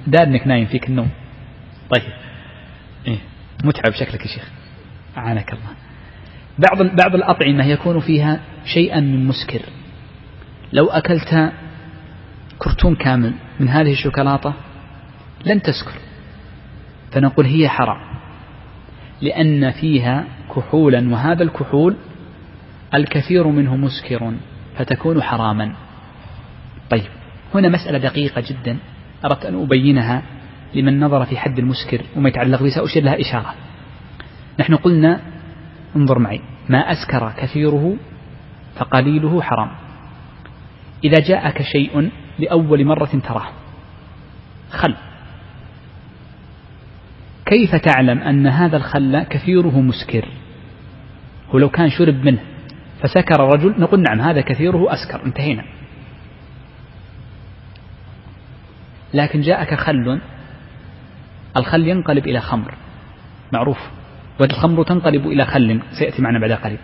دار 0.07 0.23
إنك 0.23 0.47
نايم 0.47 0.65
فيك 0.65 0.89
النوم. 0.89 1.09
طيب. 1.95 2.13
إيه 3.07 3.17
متعب 3.63 3.93
شكلك 3.93 4.21
يا 4.21 4.27
شيخ. 4.27 4.49
أعانك 5.17 5.53
الله. 5.53 5.71
بعض 6.59 6.95
بعض 6.95 7.15
الأطعمة 7.15 7.65
يكون 7.65 7.99
فيها 7.99 8.39
شيئا 8.65 8.99
من 8.99 9.25
مسكر. 9.25 9.61
لو 10.73 10.87
أكلت 10.87 11.53
كرتون 12.57 12.95
كامل 12.95 13.33
من 13.59 13.69
هذه 13.69 13.91
الشوكولاتة 13.91 14.53
لن 15.45 15.61
تسكر. 15.61 15.99
فنقول 17.11 17.45
هي 17.45 17.69
حرام. 17.69 18.01
لأن 19.21 19.71
فيها 19.71 20.25
كحولا 20.55 21.09
وهذا 21.09 21.43
الكحول 21.43 21.95
الكثير 22.93 23.47
منه 23.47 23.75
مسكر 23.75 24.33
فتكون 24.77 25.21
حراما. 25.21 25.86
طيب 26.89 27.03
هنا 27.55 27.69
مسألة 27.69 27.97
دقيقة 27.97 28.43
جدا. 28.49 28.77
أردت 29.25 29.45
أن 29.45 29.63
أبينها 29.63 30.21
لمن 30.75 30.99
نظر 30.99 31.25
في 31.25 31.37
حد 31.37 31.59
المسكر 31.59 32.01
وما 32.15 32.29
يتعلق 32.29 32.63
به 32.63 32.69
سأشير 32.69 33.03
لها 33.03 33.21
إشارة. 33.21 33.53
نحن 34.59 34.75
قلنا 34.75 35.19
انظر 35.95 36.19
معي 36.19 36.41
ما 36.69 36.77
أسكر 36.77 37.33
كثيره 37.37 37.95
فقليله 38.75 39.41
حرام. 39.41 39.71
إذا 41.03 41.27
جاءك 41.27 41.61
شيء 41.61 42.09
لأول 42.39 42.85
مرة 42.85 43.21
تراه 43.27 43.47
خل. 44.71 44.95
كيف 47.45 47.75
تعلم 47.75 48.19
أن 48.19 48.47
هذا 48.47 48.77
الخل 48.77 49.23
كثيره 49.23 49.79
مسكر؟ 49.81 50.25
ولو 51.53 51.69
كان 51.69 51.89
شرب 51.89 52.25
منه 52.25 52.39
فسكر 53.01 53.39
رجل 53.39 53.75
نقول 53.79 54.01
نعم 54.01 54.21
هذا 54.21 54.41
كثيره 54.41 54.93
أسكر. 54.93 55.25
انتهينا. 55.25 55.76
لكن 59.13 59.41
جاءك 59.41 59.73
خل. 59.73 60.19
الخل 61.57 61.87
ينقلب 61.87 62.27
إلى 62.27 62.39
خمر. 62.39 62.73
معروف. 63.53 63.79
والخمر 64.39 64.83
تنقلب 64.83 65.27
إلى 65.27 65.45
خل. 65.45 65.81
سيأتي 65.99 66.21
معنا 66.21 66.39
بعد 66.39 66.51
قليل. 66.51 66.77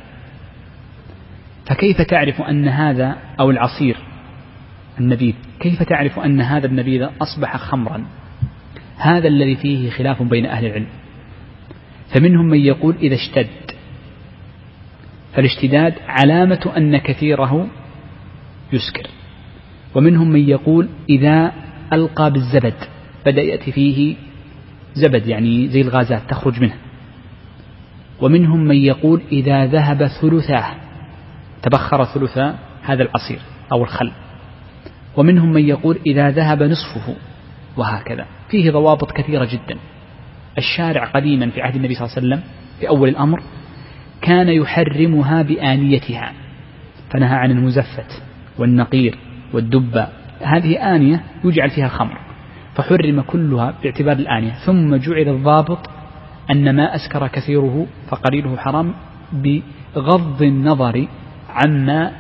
فكيف 1.66 2.02
تعرف 2.02 2.42
أن 2.42 2.68
هذا 2.68 3.16
أو 3.40 3.52
العصير 3.52 3.98
النبيذ؟ 5.00 5.34
كيف 5.60 5.84
تعرف 5.84 6.20
أن 6.20 6.42
هذا 6.42 6.68
النبيذ 6.68 7.08
أصبح 7.22 7.58
خمرا؟ 7.58 8.06
هذا 8.98 9.28
الذي 9.28 9.56
فيه 9.56 9.90
خلاف 9.90 10.22
بين 10.24 10.46
أهل 10.46 10.66
العلم. 10.66 10.88
فمنهم 12.14 12.46
من 12.46 12.60
يقول 12.60 12.96
إذا 12.96 13.16
اشتد. 13.16 13.48
فالاشتداد 15.34 15.94
علامة 16.08 16.72
أن 16.78 16.98
كثيره 16.98 17.68
يسكر. 18.74 19.08
ومنهم 19.96 20.30
من 20.30 20.50
يقول 20.50 20.90
إذا 21.10 21.52
ألقى 21.94 22.32
بالزبد 22.32 22.74
بدأ 23.26 23.42
يأتي 23.42 23.72
فيه 23.72 24.16
زبد 24.94 25.28
يعني 25.28 25.68
زي 25.68 25.82
الغازات 25.82 26.22
تخرج 26.30 26.62
منه. 26.62 26.76
ومنهم 28.22 28.60
من 28.60 28.76
يقول 28.76 29.22
إذا 29.32 29.66
ذهب 29.66 30.08
ثلثاه 30.08 30.76
تبخر 31.62 32.04
ثلثا 32.04 32.56
هذا 32.84 33.04
العصير 33.04 33.40
أو 33.72 33.84
الخل. 33.84 34.12
ومنهم 35.18 35.54
من 35.54 35.68
يقول 35.68 35.98
إذا 36.06 36.30
ذهب 36.30 36.64
نصفه 36.64 37.16
وهكذا. 37.78 38.26
فيه 38.50 38.72
ضوابط 38.72 39.12
كثيرة 39.12 39.46
جدا. 39.46 39.78
الشارع 40.58 41.06
قديما 41.06 41.50
في 41.50 41.62
عهد 41.62 41.76
النبي 41.76 41.96
صلى 41.96 42.06
الله 42.06 42.16
عليه 42.18 42.28
وسلم 42.28 42.44
في 42.80 42.90
أول 42.90 43.10
الأمر 43.10 43.44
كان 44.22 44.50
يحرمها 44.50 45.42
بآنيتها 45.42 46.34
فنهى 47.10 47.36
عن 47.36 47.52
المزفت 47.52 48.22
والنقير 48.58 49.18
والدبة 49.54 50.08
هذه 50.44 50.96
آنية 50.96 51.24
يجعل 51.44 51.70
فيها 51.70 51.88
خمر 51.88 52.18
فحرم 52.76 53.22
كلها 53.22 53.74
باعتبار 53.84 54.16
الآنية. 54.16 54.52
ثم 54.66 54.96
جعل 54.96 55.30
الضابط 55.30 55.90
أن 56.52 56.76
ما 56.76 56.96
أسكر 56.96 57.28
كثيره 57.28 57.88
فقليله 58.10 58.58
حرام 58.58 58.94
بغض 59.34 60.42
النظر 60.42 61.08
عما 61.50 62.12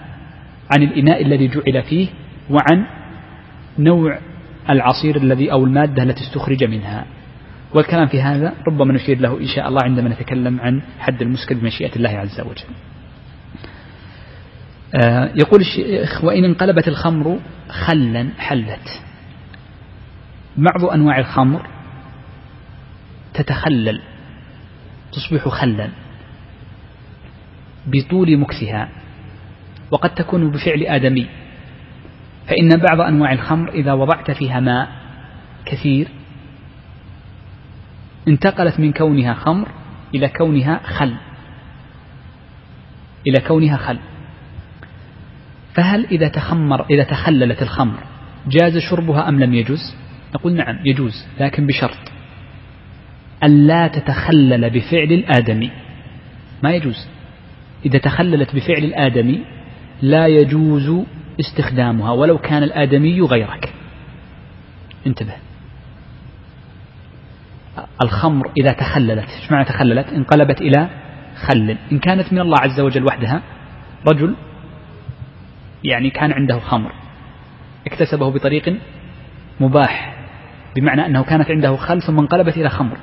عن 0.75 0.83
الإناء 0.83 1.21
الذي 1.21 1.47
جعل 1.47 1.83
فيه 1.83 2.07
وعن 2.49 2.85
نوع 3.79 4.19
العصير 4.69 5.15
الذي 5.15 5.51
أو 5.51 5.65
المادة 5.65 6.03
التي 6.03 6.21
استخرج 6.21 6.63
منها. 6.63 7.05
والكلام 7.75 8.07
في 8.07 8.21
هذا 8.21 8.53
ربما 8.67 8.93
نشير 8.93 9.19
له 9.19 9.39
إن 9.39 9.47
شاء 9.55 9.67
الله 9.67 9.79
عندما 9.83 10.09
نتكلم 10.09 10.59
عن 10.59 10.81
حد 10.99 11.21
المسكر 11.21 11.55
بمشيئة 11.55 11.95
الله 11.95 12.09
عز 12.09 12.41
وجل. 12.41 12.92
يقول 15.35 15.61
الشيخ 15.61 16.23
وإن 16.23 16.43
انقلبت 16.43 16.87
الخمر 16.87 17.39
خلا 17.69 18.29
حلت. 18.37 19.01
بعض 20.57 20.85
أنواع 20.85 21.19
الخمر 21.19 21.67
تتخلل 23.33 24.01
تصبح 25.11 25.47
خلا 25.47 25.89
بطول 27.87 28.37
مكثها 28.37 28.89
وقد 29.91 30.15
تكون 30.15 30.51
بفعل 30.51 30.83
آدمي. 30.83 31.27
فإن 32.47 32.69
بعض 32.69 33.01
أنواع 33.01 33.33
الخمر 33.33 33.69
إذا 33.71 33.93
وضعت 33.93 34.31
فيها 34.31 34.59
ماء 34.59 34.89
كثير 35.65 36.07
انتقلت 38.27 38.79
من 38.79 38.93
كونها 38.93 39.33
خمر 39.33 39.67
إلى 40.15 40.29
كونها 40.29 40.81
خل. 40.83 41.15
إلى 43.27 43.39
كونها 43.39 43.77
خل. 43.77 43.99
فهل 45.73 46.05
إذا 46.05 46.27
تخمر 46.27 46.85
إذا 46.89 47.03
تخللت 47.03 47.61
الخمر 47.61 47.97
جاز 48.47 48.77
شربها 48.77 49.29
أم 49.29 49.39
لم 49.39 49.53
يجوز؟ 49.53 49.95
نقول 50.35 50.53
نعم 50.53 50.79
يجوز 50.85 51.27
لكن 51.39 51.67
بشرط. 51.67 52.11
ألا 53.43 53.87
تتخلل 53.87 54.69
بفعل 54.69 55.11
الآدمي. 55.11 55.71
ما 56.63 56.71
يجوز. 56.71 57.07
إذا 57.85 57.99
تخللت 57.99 58.55
بفعل 58.55 58.83
الآدمي 58.83 59.43
لا 60.01 60.27
يجوز 60.27 61.05
استخدامها 61.39 62.11
ولو 62.11 62.37
كان 62.37 62.63
الآدمي 62.63 63.21
غيرك. 63.21 63.73
انتبه. 65.07 65.33
الخمر 68.03 68.51
إذا 68.57 68.71
تخللت 68.71 69.29
إيش 69.29 69.51
معنى 69.51 69.65
تخللت؟ 69.65 70.07
انقلبت 70.07 70.61
إلى 70.61 70.89
خل. 71.35 71.77
إن 71.91 71.99
كانت 71.99 72.33
من 72.33 72.39
الله 72.39 72.57
عز 72.59 72.79
وجل 72.79 73.05
وحدها 73.05 73.41
رجل 74.07 74.35
يعني 75.83 76.09
كان 76.09 76.31
عنده 76.31 76.59
خمر. 76.59 76.91
اكتسبه 77.87 78.31
بطريق 78.31 78.77
مباح 79.59 80.15
بمعنى 80.75 81.05
أنه 81.05 81.23
كانت 81.23 81.51
عنده 81.51 81.75
خل 81.75 82.01
ثم 82.01 82.19
انقلبت 82.19 82.57
إلى 82.57 82.69
خمر. 82.69 82.97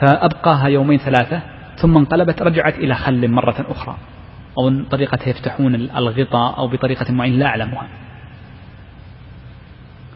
فأبقاها 0.00 0.68
يومين 0.68 0.98
ثلاثة 0.98 1.42
ثم 1.76 1.96
انقلبت 1.96 2.42
رجعت 2.42 2.74
إلى 2.74 2.94
خل 2.94 3.30
مرة 3.30 3.66
أخرى. 3.68 3.96
أو 4.58 4.82
طريقة 4.82 5.28
يفتحون 5.28 5.74
الغطاء 5.74 6.58
أو 6.58 6.68
بطريقة 6.68 7.12
معينة 7.12 7.36
لا 7.36 7.46
أعلمها. 7.46 7.88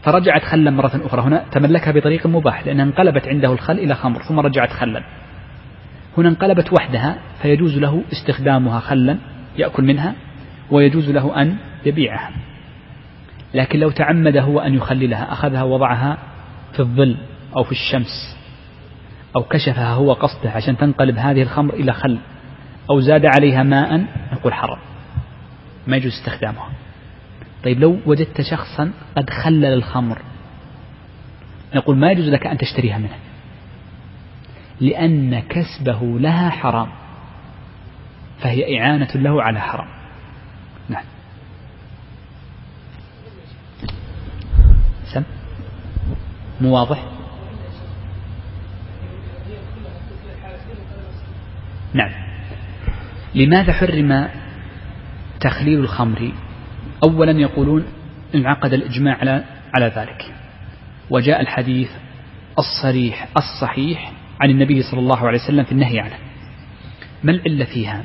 فرجعت 0.02 0.42
خلا 0.42 0.70
مرة 0.70 1.00
أخرى 1.04 1.22
هنا 1.22 1.44
تملكها 1.52 1.92
بطريق 1.92 2.26
مباح 2.26 2.66
لأنها 2.66 2.84
انقلبت 2.84 3.28
عنده 3.28 3.52
الخل 3.52 3.78
إلى 3.78 3.94
خمر 3.94 4.22
ثم 4.22 4.40
رجعت 4.40 4.70
خلا. 4.70 5.02
هنا 6.18 6.28
انقلبت 6.28 6.72
وحدها 6.72 7.18
فيجوز 7.42 7.78
له 7.78 8.02
استخدامها 8.12 8.80
خلا 8.80 9.18
يأكل 9.56 9.84
منها 9.84 10.14
ويجوز 10.70 11.10
له 11.10 11.42
أن 11.42 11.56
يبيعها. 11.86 12.30
لكن 13.54 13.78
لو 13.78 13.90
تعمد 13.90 14.36
هو 14.36 14.60
أن 14.60 14.74
يخللها 14.74 15.32
أخذها 15.32 15.62
وضعها 15.62 16.18
في 16.72 16.80
الظل 16.80 17.16
أو 17.56 17.64
في 17.64 17.72
الشمس 17.72 18.36
أو 19.36 19.42
كشفها 19.42 19.92
هو 19.92 20.12
قصده 20.12 20.50
عشان 20.50 20.76
تنقلب 20.76 21.16
هذه 21.18 21.42
الخمر 21.42 21.74
إلى 21.74 21.92
خل 21.92 22.18
أو 22.90 23.00
زاد 23.00 23.26
عليها 23.26 23.62
ماء 23.62 24.04
نقول 24.32 24.52
حرام. 24.52 24.78
ما 25.86 25.96
يجوز 25.96 26.12
استخدامها. 26.12 26.68
طيب 27.64 27.80
لو 27.80 27.98
وجدت 28.06 28.40
شخصا 28.40 28.92
قد 29.16 29.30
خلل 29.30 29.64
الخمر 29.64 30.18
نقول 31.74 31.96
ما 31.96 32.10
يجوز 32.10 32.28
لك 32.28 32.46
أن 32.46 32.58
تشتريها 32.58 32.98
منه 32.98 33.16
لأن 34.80 35.40
كسبه 35.40 36.18
لها 36.18 36.50
حرام 36.50 36.88
فهي 38.40 38.80
إعانة 38.80 39.08
له 39.14 39.42
على 39.42 39.60
حرام 39.60 39.88
نعم 40.88 41.04
سم 45.14 45.22
مو 46.60 46.74
واضح؟ 46.74 47.04
نعم. 51.94 52.10
لماذا 53.34 53.72
حرم 53.72 54.28
تخليل 55.40 55.80
الخمر؟ 55.80 56.32
أولا 57.04 57.40
يقولون 57.40 57.84
انعقد 58.34 58.72
الإجماع 58.72 59.16
على 59.16 59.44
على 59.74 59.92
ذلك. 59.96 60.34
وجاء 61.10 61.40
الحديث 61.40 61.90
الصريح 62.58 63.28
الصحيح 63.36 64.12
عن 64.40 64.50
النبي 64.50 64.82
صلى 64.82 65.00
الله 65.00 65.26
عليه 65.26 65.38
وسلم 65.38 65.64
في 65.64 65.72
النهي 65.72 66.00
عنه. 66.00 66.18
ما 67.24 67.32
العلة 67.32 67.64
فيها؟ 67.64 68.04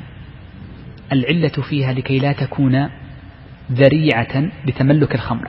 العلة 1.12 1.62
فيها 1.68 1.92
لكي 1.92 2.18
لا 2.18 2.32
تكون 2.32 2.90
ذريعة 3.72 4.50
لتملك 4.66 5.14
الخمر. 5.14 5.48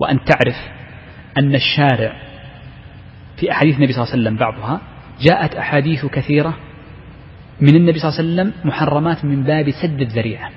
وأن 0.00 0.18
تعرف 0.24 0.81
أن 1.38 1.54
الشارع 1.54 2.16
في 3.36 3.52
أحاديث 3.52 3.76
النبي 3.76 3.92
صلى 3.92 4.02
الله 4.02 4.12
عليه 4.12 4.22
وسلم 4.22 4.36
بعضها 4.36 4.80
جاءت 5.20 5.54
أحاديث 5.54 6.06
كثيرة 6.06 6.56
من 7.60 7.76
النبي 7.76 7.98
صلى 7.98 8.08
الله 8.08 8.18
عليه 8.18 8.32
وسلم 8.32 8.68
محرمات 8.68 9.24
من 9.24 9.42
باب 9.42 9.70
سد 9.70 10.00
الذريعة. 10.00 10.50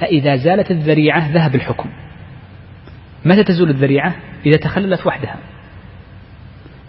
فإذا 0.00 0.36
زالت 0.36 0.70
الذريعة 0.70 1.32
ذهب 1.32 1.54
الحكم. 1.54 1.88
متى 3.24 3.44
تزول 3.44 3.70
الذريعة؟ 3.70 4.16
إذا 4.46 4.56
تخللت 4.56 5.06
وحدها. 5.06 5.36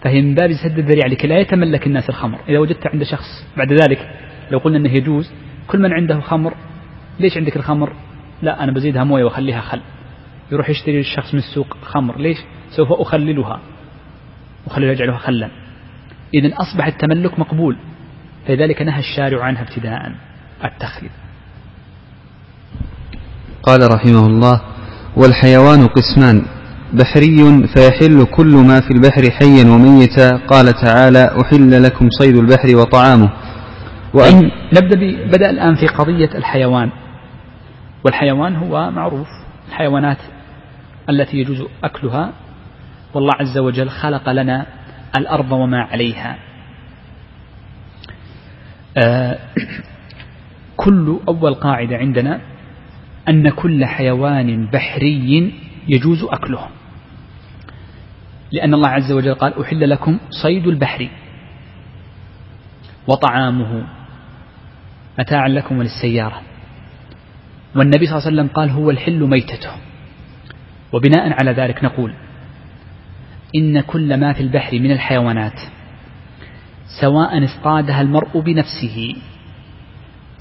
فهي 0.02 0.22
من 0.22 0.34
باب 0.34 0.50
سد 0.52 0.78
الذريعة 0.78 1.08
لكي 1.08 1.26
لا 1.26 1.38
يتملك 1.38 1.86
الناس 1.86 2.08
الخمر. 2.08 2.38
إذا 2.48 2.58
وجدت 2.58 2.86
عند 2.86 3.02
شخص 3.02 3.46
بعد 3.56 3.72
ذلك 3.72 4.10
لو 4.50 4.58
قلنا 4.58 4.78
أنه 4.78 4.92
يجوز 4.92 5.32
كل 5.66 5.78
من 5.78 5.92
عنده 5.92 6.20
خمر 6.20 6.54
ليش 7.20 7.36
عندك 7.36 7.56
الخمر؟ 7.56 7.92
لا 8.42 8.64
أنا 8.64 8.72
بزيدها 8.72 9.04
موية 9.04 9.24
وأخليها 9.24 9.60
خل. 9.60 9.80
يروح 10.52 10.70
يشتري 10.70 11.00
الشخص 11.00 11.34
من 11.34 11.40
السوق 11.40 11.76
خمر. 11.82 12.18
ليش؟ 12.18 12.38
سوف 12.70 12.92
أخللها. 12.92 13.60
أخلل 14.66 14.90
أجعلها 14.90 15.18
خلا. 15.18 15.50
إذا 16.34 16.54
أصبح 16.54 16.86
التملك 16.86 17.38
مقبول. 17.38 17.76
فلذلك 18.46 18.82
نهى 18.82 19.00
الشارع 19.00 19.44
عنها 19.44 19.62
ابتداء. 19.62 20.12
التخليل. 20.64 21.10
قال 23.62 23.94
رحمه 23.94 24.26
الله 24.26 24.60
والحيوان 25.16 25.86
قسمان 25.86 26.42
بحري 26.92 27.66
فيحل 27.74 28.24
كل 28.24 28.54
ما 28.56 28.80
في 28.80 28.90
البحر 28.90 29.30
حيا 29.30 29.64
وميتا. 29.64 30.36
قال 30.36 30.72
تعالى 30.72 31.30
أحل 31.42 31.82
لكم 31.82 32.08
صيد 32.10 32.36
البحر 32.36 32.76
وطعامه. 32.76 33.32
وأن 34.14 34.50
نبدأ 34.76 35.26
بدأ 35.26 35.50
الآن 35.50 35.74
في 35.74 35.86
قضية 35.86 36.30
الحيوان. 36.34 36.90
والحيوان 38.04 38.56
هو 38.56 38.90
معروف. 38.90 39.28
الحيوانات 39.68 40.18
التي 41.10 41.36
يجوز 41.36 41.66
أكلها. 41.84 42.32
والله 43.14 43.32
عز 43.34 43.58
وجل 43.58 43.88
خلق 43.88 44.28
لنا 44.28 44.66
الأرض 45.16 45.52
وما 45.52 45.82
عليها. 45.82 46.38
آه 48.96 49.38
كل 50.76 51.20
أول 51.28 51.54
قاعدة 51.54 51.96
عندنا 51.96 52.40
أن 53.28 53.48
كل 53.50 53.84
حيوان 53.84 54.66
بحري 54.66 55.52
يجوز 55.88 56.24
أكله. 56.24 56.68
لأن 58.52 58.74
الله 58.74 58.88
عز 58.88 59.12
وجل 59.12 59.34
قال 59.34 59.60
أحل 59.62 59.90
لكم 59.90 60.18
صيد 60.42 60.66
البحر 60.66 61.08
وطعامه 63.06 63.86
متاعا 65.18 65.48
لكم 65.48 65.78
وللسيارة. 65.78 66.42
والنبي 67.76 68.06
صلى 68.06 68.16
الله 68.16 68.26
عليه 68.26 68.36
وسلم 68.36 68.48
قال 68.54 68.70
هو 68.70 68.90
الحل 68.90 69.20
ميتته. 69.20 69.70
وبناء 70.92 71.32
على 71.32 71.50
ذلك 71.52 71.84
نقول 71.84 72.14
إن 73.56 73.80
كل 73.80 74.20
ما 74.20 74.32
في 74.32 74.40
البحر 74.40 74.78
من 74.78 74.90
الحيوانات 74.90 75.60
سواء 77.00 77.44
اصطادها 77.44 78.00
المرء 78.00 78.40
بنفسه 78.40 79.16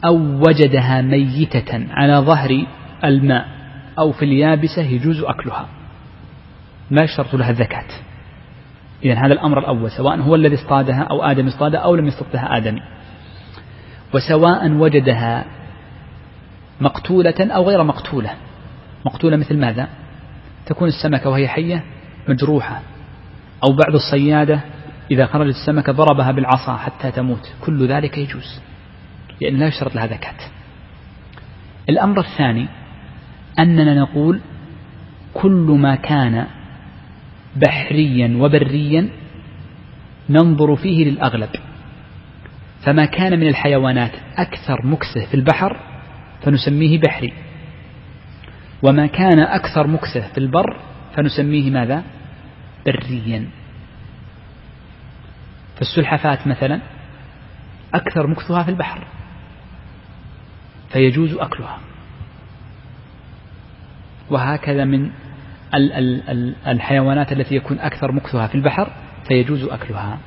أو 0.05 0.17
وجدها 0.17 1.01
ميتة 1.01 1.87
على 1.91 2.13
ظهر 2.13 2.65
الماء 3.03 3.47
أو 3.99 4.11
في 4.11 4.25
اليابسة 4.25 4.81
يجوز 4.81 5.23
أكلها. 5.23 5.67
ما 6.91 7.03
يشترط 7.03 7.35
لها 7.35 7.49
الزكاة. 7.49 7.87
إذا 9.05 9.13
هذا 9.13 9.33
الأمر 9.33 9.59
الأول 9.59 9.91
سواء 9.91 10.21
هو 10.21 10.35
الذي 10.35 10.55
اصطادها 10.55 11.07
أو 11.11 11.23
آدم 11.23 11.47
اصطادها 11.47 11.79
أو 11.79 11.95
لم 11.95 12.07
يصطدها 12.07 12.57
آدمي 12.57 12.81
وسواء 14.13 14.71
وجدها 14.71 15.45
مقتولة 16.81 17.35
أو 17.39 17.63
غير 17.63 17.83
مقتولة. 17.83 18.33
مقتولة 19.05 19.37
مثل 19.37 19.57
ماذا؟ 19.57 19.87
تكون 20.67 20.87
السمكة 20.87 21.29
وهي 21.29 21.47
حية 21.47 21.83
مجروحة 22.27 22.81
أو 23.63 23.73
بعض 23.73 23.95
الصيادة 23.95 24.59
إذا 25.11 25.25
خرجت 25.25 25.55
السمكة 25.55 25.93
ضربها 25.93 26.31
بالعصا 26.31 26.77
حتى 26.77 27.11
تموت. 27.11 27.51
كل 27.61 27.87
ذلك 27.87 28.17
يجوز 28.17 28.61
لأن 29.41 29.57
لا 29.57 29.67
يشترط 29.67 29.95
لها 29.95 30.07
زكاة. 30.07 30.35
الأمر 31.89 32.19
الثاني 32.19 32.67
أننا 33.59 33.93
نقول 33.93 34.39
كل 35.33 35.77
ما 35.79 35.95
كان 35.95 36.45
بحريا 37.55 38.37
وبريا 38.37 39.09
ننظر 40.29 40.75
فيه 40.75 41.05
للأغلب. 41.05 41.49
فما 42.85 43.05
كان 43.05 43.39
من 43.39 43.47
الحيوانات 43.47 44.11
أكثر 44.37 44.85
مكسة 44.85 45.25
في 45.25 45.33
البحر 45.33 45.79
فنسميه 46.41 46.99
بحري. 46.99 47.33
وما 48.83 49.07
كان 49.07 49.39
أكثر 49.39 49.87
مكسه 49.87 50.27
في 50.33 50.37
البر 50.37 50.79
فنسميه 51.15 51.71
ماذا؟ 51.71 52.03
بريا. 52.85 53.49
فالسلحفاة 55.77 56.39
مثلا 56.45 56.79
أكثر 57.93 58.27
مكثها 58.27 58.63
في 58.63 58.69
البحر 58.69 59.07
فيجوز 60.89 61.33
أكلها. 61.33 61.79
وهكذا 64.29 64.85
من 64.85 65.09
الحيوانات 66.67 67.31
التي 67.31 67.55
يكون 67.55 67.79
أكثر 67.79 68.11
مكثها 68.11 68.47
في 68.47 68.55
البحر 68.55 68.91
فيجوز 69.27 69.63
أكلها. 69.63 70.19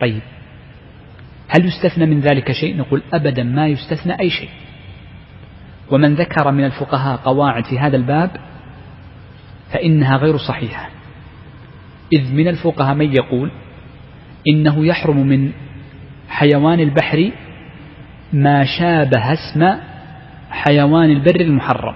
طيب 0.00 0.22
هل 1.48 1.66
يستثنى 1.66 2.06
من 2.06 2.20
ذلك 2.20 2.52
شيء؟ 2.52 2.76
نقول 2.76 3.02
أبدا 3.12 3.42
ما 3.42 3.66
يستثنى 3.66 4.20
أي 4.20 4.30
شيء. 4.30 4.50
ومن 5.90 6.14
ذكر 6.14 6.50
من 6.50 6.64
الفقهاء 6.64 7.16
قواعد 7.16 7.64
في 7.64 7.78
هذا 7.78 7.96
الباب 7.96 8.30
فإنها 9.72 10.16
غير 10.16 10.36
صحيحة. 10.36 10.88
إذ 12.12 12.32
من 12.32 12.48
الفقهاء 12.48 12.94
من 12.94 13.12
يقول 13.12 13.50
إنه 14.48 14.86
يحرم 14.86 15.26
من 15.26 15.52
حيوان 16.28 16.80
البحر 16.80 17.30
ما 18.32 18.64
شابه 18.64 19.32
اسم 19.32 19.80
حيوان 20.50 21.10
البر 21.10 21.40
المحرم. 21.40 21.94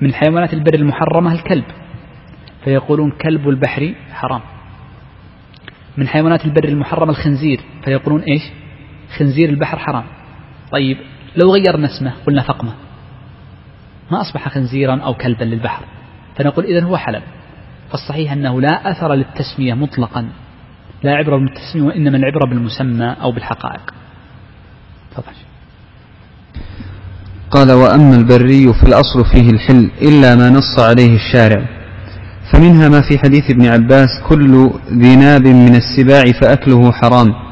من 0.00 0.14
حيوانات 0.14 0.54
البر 0.54 0.74
المحرمة 0.74 1.32
الكلب. 1.32 1.64
فيقولون 2.64 3.10
كلب 3.10 3.48
البحر 3.48 3.94
حرام. 4.12 4.40
من 5.96 6.08
حيوانات 6.08 6.44
البر 6.44 6.68
المحرمة 6.68 7.10
الخنزير. 7.10 7.60
فيقولون 7.84 8.20
إيش؟ 8.20 8.42
خنزير 9.18 9.48
البحر 9.48 9.78
حرام. 9.78 10.04
طيب 10.72 10.96
لو 11.36 11.52
غيرنا 11.52 11.86
اسمه 11.86 12.12
قلنا 12.26 12.42
فقمة. 12.42 12.72
ما 14.10 14.20
أصبح 14.20 14.48
خنزيرا 14.48 15.00
أو 15.00 15.14
كلبا 15.14 15.44
للبحر. 15.44 15.84
فنقول 16.36 16.64
إذن 16.64 16.84
هو 16.84 16.96
حلال 16.96 17.22
فالصحيح 17.90 18.32
أنه 18.32 18.60
لا 18.60 18.90
أثر 18.90 19.14
للتسمية 19.14 19.74
مطلقا. 19.74 20.28
لا 21.02 21.12
عبرة 21.12 21.36
بالتسمية 21.36 21.82
وإنما 21.82 22.16
العبرة 22.16 22.46
بالمسمى 22.48 23.16
أو 23.22 23.32
بالحقائق. 23.32 23.94
تفضل. 25.10 25.32
قال 27.50 27.72
وأما 27.72 28.16
البري 28.16 28.72
فالأصل 28.72 29.24
فيه 29.32 29.50
الحل 29.50 29.90
إلا 30.02 30.36
ما 30.36 30.50
نص 30.50 30.78
عليه 30.78 31.14
الشارع. 31.14 31.68
فمنها 32.52 32.88
ما 32.88 33.00
في 33.00 33.18
حديث 33.18 33.50
ابن 33.50 33.66
عباس 33.66 34.08
كل 34.28 34.70
ذي 34.88 35.16
ناب 35.16 35.46
من 35.46 35.74
السباع 35.74 36.24
فأكله 36.40 36.92
حرام. 36.92 37.49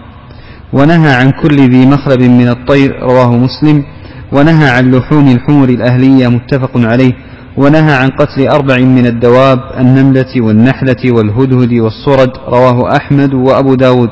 ونهى 0.73 1.15
عن 1.15 1.31
كل 1.31 1.57
ذي 1.57 1.87
مخلب 1.87 2.21
من 2.21 2.49
الطير 2.49 3.03
رواه 3.03 3.37
مسلم. 3.37 3.85
ونهى 4.33 4.69
عن 4.71 4.91
لحوم 4.95 5.29
الحمر 5.29 5.69
الأهلية 5.69 6.29
متفق 6.29 6.71
عليه. 6.77 7.13
ونهى 7.57 7.95
عن 7.95 8.09
قتل 8.09 8.49
أربع 8.49 8.79
من 8.79 9.07
الدواب 9.07 9.59
النملة 9.79 10.33
والنحلة 10.37 11.03
والهدهد 11.13 11.73
والصرد 11.73 12.31
رواه 12.49 12.97
أحمد 12.97 13.35
وأبو 13.35 13.75
داود. 13.75 14.11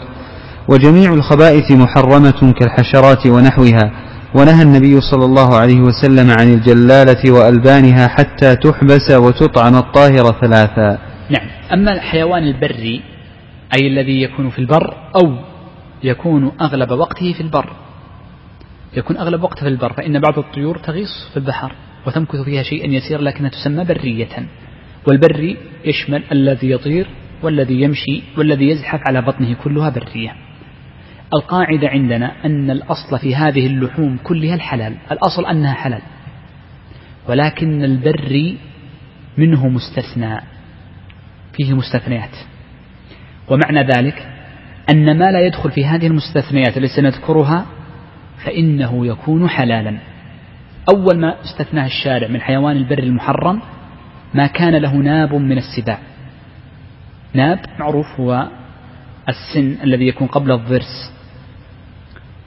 وجميع 0.68 1.12
الخبائث 1.12 1.72
محرمة 1.72 2.52
كالحشرات 2.60 3.26
ونحوها. 3.26 3.90
ونهى 4.34 4.62
النبي 4.62 5.00
صلى 5.00 5.24
الله 5.24 5.56
عليه 5.56 5.80
وسلم 5.80 6.30
عن 6.30 6.52
الجلالة 6.54 7.32
وألبانها 7.32 8.08
حتى 8.08 8.56
تحبس 8.56 9.10
وتطعم 9.10 9.74
الطاهر 9.74 10.34
ثلاثا. 10.40 10.98
نعم. 11.30 11.48
أما 11.72 11.92
الحيوان 11.92 12.42
البري 12.42 13.02
أي 13.74 13.86
الذي 13.86 14.22
يكون 14.22 14.50
في 14.50 14.58
البر 14.58 14.94
أو 15.16 15.55
يكون 16.06 16.52
أغلب 16.60 16.90
وقته 16.90 17.32
في 17.32 17.40
البر. 17.40 17.72
يكون 18.96 19.16
أغلب 19.16 19.42
وقته 19.42 19.60
في 19.60 19.68
البر 19.68 19.92
فإن 19.92 20.20
بعض 20.20 20.38
الطيور 20.38 20.78
تغيص 20.78 21.30
في 21.30 21.36
البحر 21.36 21.72
وتمكث 22.06 22.40
فيها 22.44 22.62
شيئا 22.62 22.86
يسير 22.86 23.20
لكنها 23.20 23.50
تسمى 23.50 23.84
برية. 23.84 24.46
والبري 25.08 25.56
يشمل 25.84 26.22
الذي 26.32 26.70
يطير 26.70 27.06
والذي 27.42 27.80
يمشي 27.82 28.22
والذي 28.38 28.68
يزحف 28.68 29.00
على 29.08 29.22
بطنه 29.22 29.54
كلها 29.54 29.90
برية. 29.90 30.32
القاعدة 31.34 31.88
عندنا 31.88 32.32
أن 32.44 32.70
الأصل 32.70 33.18
في 33.18 33.34
هذه 33.34 33.66
اللحوم 33.66 34.18
كلها 34.24 34.54
الحلال. 34.54 34.96
الأصل 35.12 35.46
أنها 35.46 35.74
حلال. 35.74 36.02
ولكن 37.28 37.84
البري 37.84 38.58
منه 39.38 39.68
مستثنى 39.68 40.40
فيه 41.52 41.74
مستثنيات. 41.74 42.36
ومعنى 43.48 43.82
ذلك 43.82 44.35
أن 44.90 45.18
ما 45.18 45.24
لا 45.24 45.46
يدخل 45.46 45.70
في 45.70 45.86
هذه 45.86 46.06
المستثنيات 46.06 46.76
التي 46.76 46.96
سنذكرها 46.96 47.66
فإنه 48.44 49.06
يكون 49.06 49.48
حلالا. 49.48 49.98
أول 50.88 51.18
ما 51.18 51.34
استثناه 51.44 51.86
الشارع 51.86 52.28
من 52.28 52.40
حيوان 52.40 52.76
البر 52.76 52.98
المحرم 52.98 53.62
ما 54.34 54.46
كان 54.46 54.76
له 54.76 54.96
ناب 54.96 55.34
من 55.34 55.58
السباع. 55.58 55.98
ناب 57.34 57.58
معروف 57.78 58.20
هو 58.20 58.48
السن 59.28 59.76
الذي 59.84 60.08
يكون 60.08 60.26
قبل 60.26 60.52
الضرس. 60.52 61.12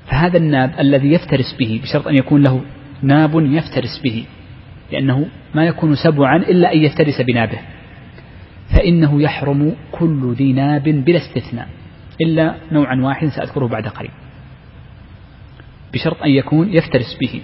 فهذا 0.08 0.38
الناب 0.38 0.74
الذي 0.80 1.12
يفترس 1.12 1.56
به 1.60 1.82
بشرط 1.84 2.08
أن 2.08 2.16
يكون 2.16 2.44
له 2.44 2.62
ناب 3.02 3.32
يفترس 3.36 4.02
به 4.04 4.26
لأنه 4.92 5.26
ما 5.56 5.66
يكون 5.66 5.96
سبعا 5.96 6.36
إلا 6.36 6.74
أن 6.74 6.78
يفترس 6.78 7.22
بنابه. 7.22 7.60
فإنه 8.78 9.22
يحرم 9.22 9.76
كل 9.92 10.34
ذي 10.34 10.54
ناب 10.54 10.84
بلا 10.84 11.18
استثناء. 11.18 11.68
إلا 12.22 12.56
نوعا 12.72 13.02
واحدا 13.02 13.30
سأذكره 13.30 13.68
بعد 13.68 13.88
قليل 13.88 14.12
بشرط 15.94 16.24
أن 16.24 16.30
يكون 16.30 16.74
يفترس 16.74 17.18
به. 17.22 17.42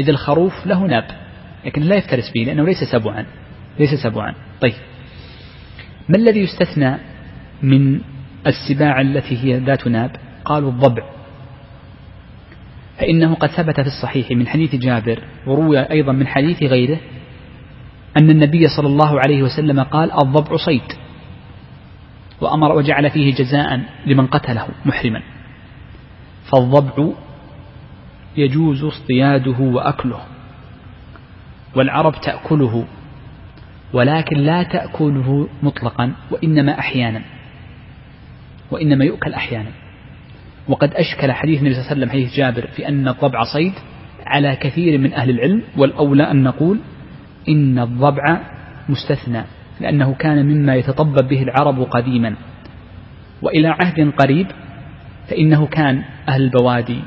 إذ 0.00 0.08
الخروف 0.08 0.66
له 0.66 0.86
ناب 0.86 1.04
لكن 1.64 1.82
لا 1.82 1.96
يفترس 1.96 2.30
به 2.34 2.40
لأنه 2.40 2.64
ليس 2.64 2.84
سبعا. 2.92 3.26
ليس 3.78 3.94
سبعا. 4.02 4.34
طيب. 4.60 4.74
ما 6.08 6.16
الذي 6.16 6.40
يستثنى 6.40 6.96
من 7.62 8.00
السباع 8.46 9.00
التي 9.00 9.36
هي 9.36 9.58
ذات 9.58 9.88
ناب؟ 9.88 10.16
قالوا 10.44 10.70
الضبع. 10.70 11.02
فإنه 12.98 13.34
قد 13.34 13.48
ثبت 13.48 13.80
في 13.80 13.86
الصحيح 13.86 14.30
من 14.30 14.46
حديث 14.46 14.74
جابر 14.74 15.22
وروي 15.46 15.78
أيضا 15.78 16.12
من 16.12 16.26
حديث 16.26 16.62
غيره 16.62 16.98
أن 18.16 18.30
النبي 18.30 18.68
صلى 18.76 18.86
الله 18.86 19.20
عليه 19.20 19.42
وسلم 19.42 19.80
قال 19.80 20.12
الضبع 20.12 20.56
صيد. 20.56 21.01
وأمر 22.42 22.72
وجعل 22.72 23.10
فيه 23.10 23.34
جزاء 23.34 23.80
لمن 24.06 24.26
قتله 24.26 24.68
محرما. 24.84 25.22
فالضبع 26.52 27.08
يجوز 28.36 28.84
اصطياده 28.84 29.58
وأكله 29.60 30.20
والعرب 31.74 32.14
تأكله 32.20 32.84
ولكن 33.92 34.36
لا 34.36 34.62
تأكله 34.62 35.48
مطلقا 35.62 36.12
وإنما 36.30 36.78
أحيانا 36.78 37.22
وإنما 38.70 39.04
يؤكل 39.04 39.34
أحيانا. 39.34 39.70
وقد 40.68 40.94
أشكل 40.94 41.32
حديث 41.32 41.58
النبي 41.58 41.74
صلى 41.74 41.80
الله 41.82 41.90
عليه 41.90 42.00
وسلم 42.00 42.10
حديث 42.10 42.36
جابر 42.36 42.66
في 42.66 42.88
أن 42.88 43.08
الضبع 43.08 43.44
صيد 43.44 43.72
على 44.26 44.56
كثير 44.56 44.98
من 44.98 45.12
أهل 45.14 45.30
العلم 45.30 45.62
والأولى 45.76 46.30
أن 46.30 46.42
نقول 46.42 46.78
إن 47.48 47.78
الضبع 47.78 48.40
مستثنى. 48.88 49.44
لأنه 49.82 50.14
كان 50.14 50.46
مما 50.46 50.74
يتطبب 50.74 51.28
به 51.28 51.42
العرب 51.42 51.82
قديما. 51.82 52.34
وإلى 53.42 53.68
عهد 53.68 54.12
قريب 54.18 54.46
فإنه 55.28 55.66
كان 55.66 56.02
أهل 56.28 56.42
البوادي 56.42 57.00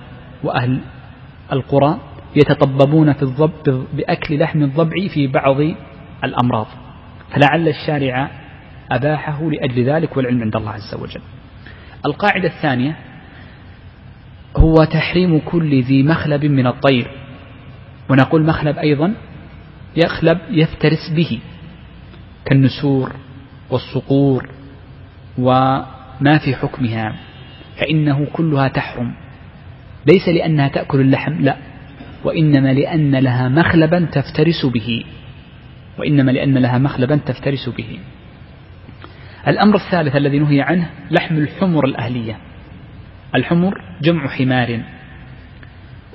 وأهل 0.43 0.79
القرى 1.51 1.99
يتطببون 2.35 3.13
في 3.13 3.23
الضب 3.23 3.85
بأكل 3.93 4.39
لحم 4.39 4.63
الضبع 4.63 5.07
في 5.13 5.27
بعض 5.27 5.57
الأمراض. 6.23 6.67
فلعل 7.29 7.67
الشارع 7.67 8.31
أباحه 8.91 9.49
لأجل 9.51 9.83
ذلك 9.83 10.17
والعلم 10.17 10.41
عند 10.41 10.55
الله 10.55 10.71
عز 10.71 10.95
وجل. 11.01 11.21
القاعدة 12.05 12.47
الثانية 12.47 12.95
هو 14.57 14.83
تحريم 14.83 15.39
كل 15.39 15.81
ذي 15.81 16.03
مخلب 16.03 16.45
من 16.45 16.67
الطير. 16.67 17.11
ونقول 18.09 18.45
مخلب 18.45 18.77
أيضا 18.77 19.13
يخلب 19.95 20.37
يفترس 20.49 21.13
به. 21.15 21.39
كالنسور 22.45 23.11
والصقور 23.69 24.49
وما 25.37 26.37
في 26.45 26.55
حكمها 26.55 27.15
فإنه 27.77 28.27
كلها 28.33 28.67
تحرم. 28.67 29.13
ليس 30.05 30.27
لأنها 30.27 30.67
تأكل 30.67 31.01
اللحم 31.01 31.33
لا. 31.33 31.57
وإنما 32.23 32.73
لأن 32.73 33.15
لها 33.15 33.49
مخلبا 33.49 34.07
تفترس 34.11 34.65
به. 34.65 35.03
وإنما 35.99 36.31
لأن 36.31 36.57
لها 36.57 36.77
مخلبا 36.77 37.15
تفترس 37.15 37.69
به. 37.69 37.99
الأمر 39.47 39.75
الثالث 39.75 40.15
الذي 40.15 40.39
نهي 40.39 40.61
عنه 40.61 40.89
لحم 41.11 41.37
الحمر 41.37 41.85
الأهلية. 41.85 42.37
الحمر 43.35 43.81
جمع 44.01 44.27
حمار 44.27 44.81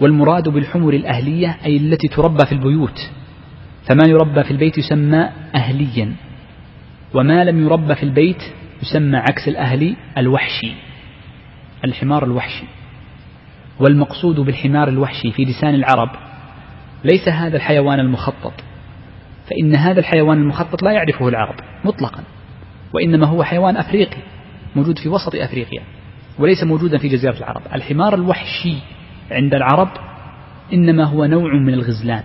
والمراد 0.01 0.49
بالحمر 0.49 0.95
الأهلية 0.95 1.57
أي 1.64 1.76
التي 1.76 2.09
تربى 2.09 2.47
في 2.47 2.53
البيوت. 2.53 3.11
فما 3.89 4.09
يربى 4.09 4.45
في 4.45 4.51
البيت 4.51 4.78
يسمى 4.78 5.31
أهليا 5.55 6.12
وما 7.14 7.45
لم 7.45 7.62
يربى 7.64 7.95
في 7.95 8.03
البيت 8.03 8.43
يسمى 8.83 9.16
عكس 9.16 9.49
الأهلي 9.49 9.97
الوحشي 10.18 10.72
الحمار 11.85 12.24
الوحشي. 12.24 12.64
والمقصود 13.81 14.41
بالحمار 14.41 14.89
الوحشي 14.89 15.33
في 15.33 15.45
لسان 15.45 15.74
العرب 15.74 16.11
ليس 17.05 17.28
هذا 17.28 17.57
الحيوان 17.57 18.01
المخطط 18.01 18.53
فإن 19.51 19.76
هذا 19.76 20.01
الحيوان 20.01 20.39
المخطط 20.39 20.83
لا 20.83 20.93
يعرفه 20.93 21.28
العرب 21.28 21.55
مطلقا 21.85 22.22
وإنما 22.93 23.26
هو 23.26 23.45
حيوان 23.45 23.76
أفريقي 23.76 24.20
موجود 24.76 24.99
في 24.99 25.09
وسط 25.09 25.35
أفريقيا 25.35 25.83
وليس 26.39 26.64
موجودا 26.64 26.99
في 26.99 27.09
جزيرة 27.09 27.37
العرب. 27.39 27.62
الحمار 27.74 28.14
الوحشي 28.14 28.74
عند 29.31 29.55
العرب 29.55 29.89
إنما 30.72 31.05
هو 31.05 31.24
نوع 31.24 31.55
من 31.55 31.74
الغزلان. 31.74 32.22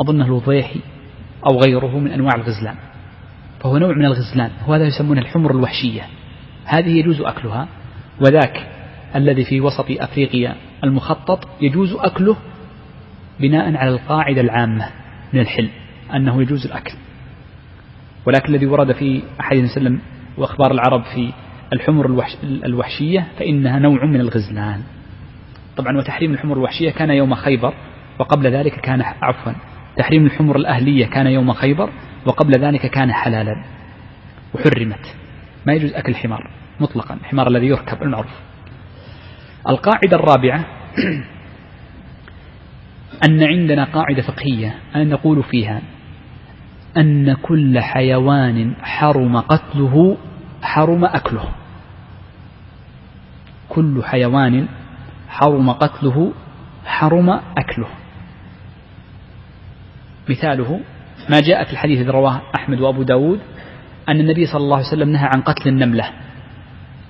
أظنه 0.00 0.24
الوضيحي 0.24 0.80
أو 1.50 1.60
غيره 1.60 1.98
من 1.98 2.10
أنواع 2.10 2.34
الغزلان. 2.34 2.74
فهو 3.60 3.78
نوع 3.78 3.92
من 3.92 4.04
الغزلان 4.04 4.50
وهذا 4.68 4.84
يسمونه 4.84 5.20
الحمر 5.20 5.50
الوحشية. 5.50 6.02
هذه 6.64 6.98
يجوز 6.98 7.20
أكلها 7.20 7.68
وذاك 8.20 8.68
الذي 9.16 9.44
في 9.44 9.60
وسط 9.60 9.86
أفريقيا 9.90 10.56
المخطط 10.84 11.48
يجوز 11.60 11.92
أكله 11.92 12.36
بناء 13.40 13.76
على 13.76 13.90
القاعدة 13.90 14.40
العامة 14.40 14.88
من 15.32 15.40
الحل 15.40 15.68
أنه 16.14 16.42
يجوز 16.42 16.66
الأكل. 16.66 16.94
ولكن 18.26 18.54
الذي 18.54 18.66
ورد 18.66 18.92
في 18.92 19.22
أحد 19.40 19.56
وسلم 19.56 20.00
وأخبار 20.38 20.70
العرب 20.70 21.02
في 21.02 21.32
الحمر 21.72 22.06
الوحش 22.06 22.36
الوحشية 22.44 23.26
فإنها 23.38 23.78
نوع 23.78 24.04
من 24.04 24.20
الغزلان. 24.20 24.82
طبعا 25.76 25.98
وتحريم 25.98 26.32
الحمر 26.32 26.56
الوحشية 26.56 26.90
كان 26.90 27.10
يوم 27.10 27.34
خيبر 27.34 27.74
وقبل 28.18 28.46
ذلك 28.46 28.80
كان 28.80 29.02
عفوا 29.02 29.52
تحريم 29.96 30.26
الحمر 30.26 30.56
الأهلية 30.56 31.06
كان 31.06 31.26
يوم 31.26 31.52
خيبر 31.52 31.90
وقبل 32.26 32.52
ذلك 32.52 32.86
كان 32.86 33.12
حلالا 33.12 33.64
وحرمت. 34.54 35.14
ما 35.66 35.72
يجوز 35.72 35.92
أكل 35.92 36.12
الحمار 36.12 36.50
مطلقا 36.80 37.14
الحمار 37.14 37.48
الذي 37.48 37.66
يركب 37.66 38.02
المعروف. 38.02 38.32
القاعدة 39.68 40.16
الرابعة 40.16 40.64
أن 43.28 43.42
عندنا 43.42 43.84
قاعدة 43.84 44.22
فقهية 44.22 44.74
أن 44.96 45.08
نقول 45.08 45.42
فيها 45.42 45.82
أن 46.96 47.34
كل 47.34 47.80
حيوان 47.80 48.74
حرم 48.82 49.36
قتله 49.36 50.16
حرم 50.62 51.04
أكله. 51.04 51.48
كل 53.68 54.04
حيوان 54.04 54.66
حرم 55.28 55.70
قتله 55.70 56.32
حرم 56.86 57.30
أكله. 57.58 57.88
مثاله 60.28 60.80
ما 61.30 61.40
جاء 61.40 61.64
في 61.64 61.72
الحديث 61.72 61.98
الذي 61.98 62.10
رواه 62.10 62.42
أحمد 62.56 62.80
وأبو 62.80 63.02
داود 63.02 63.40
أن 64.08 64.20
النبي 64.20 64.46
صلى 64.46 64.60
الله 64.60 64.76
عليه 64.76 64.86
وسلم 64.86 65.08
نهى 65.08 65.28
عن 65.34 65.40
قتل 65.40 65.68
النملة. 65.68 66.10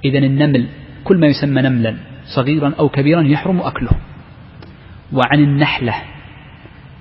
إذا 0.05 0.19
النمل 0.19 0.67
كل 1.05 1.17
ما 1.19 1.27
يسمى 1.27 1.63
نملا 1.63 1.97
صغيرا 2.37 2.75
أو 2.79 2.89
كبيرا 2.89 3.23
يحرم 3.23 3.61
أكله. 3.61 3.91
وعن 5.13 5.39
النحلة 5.39 5.95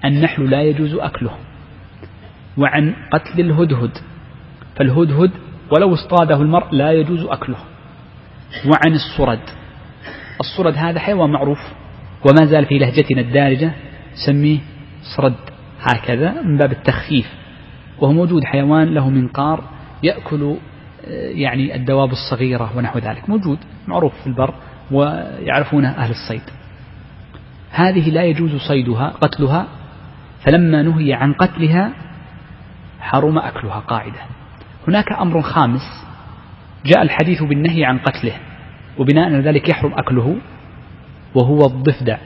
النحل 0.06 0.50
لا 0.50 0.62
يجوز 0.62 0.94
أكله. 0.94 1.32
وعن 2.58 2.94
قتل 3.12 3.40
الهدهد 3.40 3.98
فالهدهد 4.76 5.32
ولو 5.72 5.94
اصطاده 5.94 6.42
المرء 6.42 6.76
لا 6.76 6.92
يجوز 6.92 7.26
أكله. 7.26 7.58
وعن 8.66 8.96
الصرد 8.96 9.40
الصرد 10.40 10.76
هذا 10.78 11.00
حيوان 11.00 11.30
معروف 11.30 11.60
وما 12.26 12.46
زال 12.46 12.66
في 12.66 12.78
لهجتنا 12.78 13.22
الدارجة 13.22 13.72
سميه 14.26 14.60
صرد 15.18 15.51
هكذا 15.82 16.42
من 16.42 16.58
باب 16.58 16.72
التخفيف. 16.72 17.34
وهو 18.00 18.14
موجود 18.14 18.44
حيوان 18.44 18.94
له 18.94 19.10
منقار 19.10 19.64
يأكل 20.04 20.56
يعني 21.14 21.76
الدواب 21.76 22.12
الصغيرة 22.12 22.78
ونحو 22.78 23.00
ذلك. 23.00 23.30
موجود 23.30 23.58
معروف 23.88 24.14
في 24.22 24.28
البر 24.28 24.54
ويعرفونه 24.92 25.90
أهل 25.90 26.12
الصيد. 26.12 26.42
هذه 27.72 28.10
لا 28.10 28.24
يجوز 28.24 28.56
صيدها 28.56 29.14
قتلها. 29.22 29.68
فلما 30.46 30.82
نهي 30.82 31.14
عن 31.14 31.34
قتلها 31.34 31.92
حرم 33.00 33.38
أكلها 33.38 33.80
قاعدة. 33.80 34.20
هناك 34.88 35.12
أمر 35.12 35.42
خامس. 35.42 36.06
جاء 36.86 37.02
الحديث 37.02 37.44
بالنهي 37.44 37.86
عن 37.86 37.98
قتله 37.98 38.34
وبناء 38.98 39.26
على 39.26 39.40
ذلك 39.40 39.70
يحرم 39.70 39.94
أكله 39.94 40.36
وهو 41.36 41.66
الضفدع. 41.66 42.18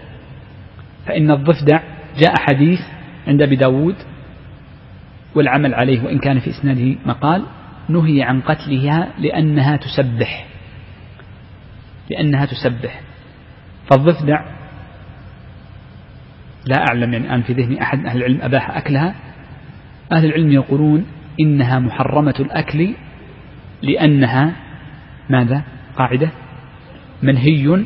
فإن 1.05 1.31
الضفدع 1.31 1.79
جاء 2.17 2.33
حديث 2.39 2.79
عند 3.27 3.41
أبي 3.41 3.55
داود 3.55 3.95
والعمل 5.35 5.73
عليه 5.73 6.03
وإن 6.03 6.19
كان 6.19 6.39
في 6.39 6.49
إسناده 6.49 6.95
مقال 7.05 7.45
نهي 7.89 8.21
عن 8.21 8.41
قتلها 8.41 9.09
لأنها 9.19 9.77
تسبح 9.77 10.45
لأنها 12.09 12.45
تسبح. 12.45 13.01
فالضفدع 13.89 14.45
لا 16.67 16.85
أعلم 16.89 17.13
يعني 17.13 17.25
الآن 17.25 17.41
في 17.41 17.53
ذهني 17.53 17.81
أحد 17.81 18.05
أهل 18.05 18.17
العلم 18.17 18.41
أباح 18.41 18.77
أكلها. 18.77 19.15
أهل 20.11 20.25
العلم 20.25 20.51
يقولون 20.51 21.05
إنها 21.39 21.79
محرمة 21.79 22.35
الأكل 22.39 22.93
لأنها 23.81 24.53
ماذا؟ 25.29 25.63
قاعدة 25.97 26.29
منهي 27.23 27.85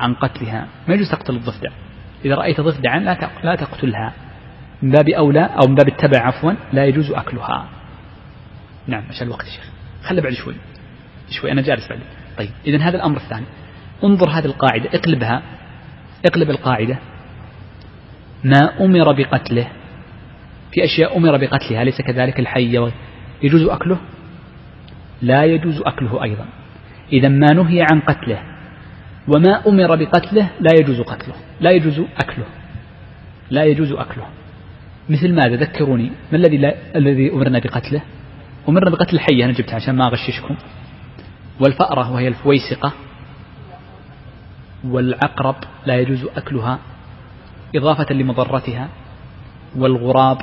عن 0.00 0.14
قتلها. 0.14 0.66
ما 0.88 0.94
يجوز 0.94 1.10
تقتل 1.10 1.36
الضفدع 1.36 1.70
إذا 2.24 2.34
رأيت 2.34 2.60
ضفدعا 2.60 2.98
لا 2.98 3.30
لا 3.44 3.54
تقتلها. 3.54 4.12
من 4.82 4.90
باب 4.90 5.08
أولى 5.08 5.40
أو 5.40 5.68
من 5.68 5.74
باب 5.74 5.88
التبع 5.88 6.26
عفوا 6.26 6.52
لا 6.72 6.84
يجوز 6.84 7.10
أكلها. 7.10 7.68
نعم 8.86 9.02
عشان 9.10 9.26
الوقت 9.26 9.46
يا 9.46 9.50
شيخ. 9.50 9.70
خلي 10.02 10.20
بعد 10.20 10.32
شوي. 10.32 10.54
شوي 11.30 11.52
أنا 11.52 11.62
جالس 11.62 11.88
بعد. 11.88 11.98
طيب 12.38 12.50
إذا 12.66 12.78
هذا 12.78 12.96
الأمر 12.96 13.16
الثاني. 13.16 13.46
انظر 14.04 14.30
هذه 14.30 14.44
القاعدة 14.44 14.90
اقلبها. 14.94 15.42
اقلب 16.26 16.50
القاعدة. 16.50 16.98
ما 18.44 18.84
أمر 18.84 19.12
بقتله. 19.12 19.68
في 20.72 20.84
أشياء 20.84 21.16
أمر 21.16 21.36
بقتلها 21.36 21.84
ليس 21.84 22.00
كذلك 22.00 22.40
الحي 22.40 22.90
يجوز 23.42 23.62
أكله؟ 23.62 23.98
لا 25.22 25.44
يجوز 25.44 25.82
أكله 25.86 26.22
أيضا. 26.22 26.46
إذا 27.12 27.28
ما 27.28 27.46
نهي 27.54 27.82
عن 27.92 28.00
قتله 28.00 28.42
وما 29.28 29.68
أمر 29.68 29.96
بقتله 29.96 30.50
لا 30.60 30.70
يجوز 30.80 31.00
قتله. 31.00 31.34
لا 31.60 31.70
يجوز 31.70 32.00
أكله. 32.00 32.44
لا 33.50 33.64
يجوز 33.64 33.92
أكله. 33.92 34.26
مثل 35.10 35.34
ماذا؟ 35.34 35.56
ذكروني. 35.56 36.10
ما 36.32 36.38
الذي 36.38 36.56
لا 36.56 36.74
الذي 36.96 37.32
أمرنا 37.32 37.58
بقتله؟ 37.58 38.02
أمرنا 38.68 38.90
بقتل 38.90 39.16
الحية 39.16 39.44
أنا 39.44 39.52
جبتها 39.52 39.74
عشان 39.74 39.94
ما 39.94 40.06
أغششكم. 40.06 40.56
والفأرة 41.60 42.12
وهي 42.12 42.28
الفويسقة 42.28 42.92
والعقرب 44.84 45.56
لا 45.86 46.00
يجوز 46.00 46.24
أكلها 46.36 46.78
إضافة 47.76 48.14
لمضرتها 48.14 48.88
والغراب 49.76 50.38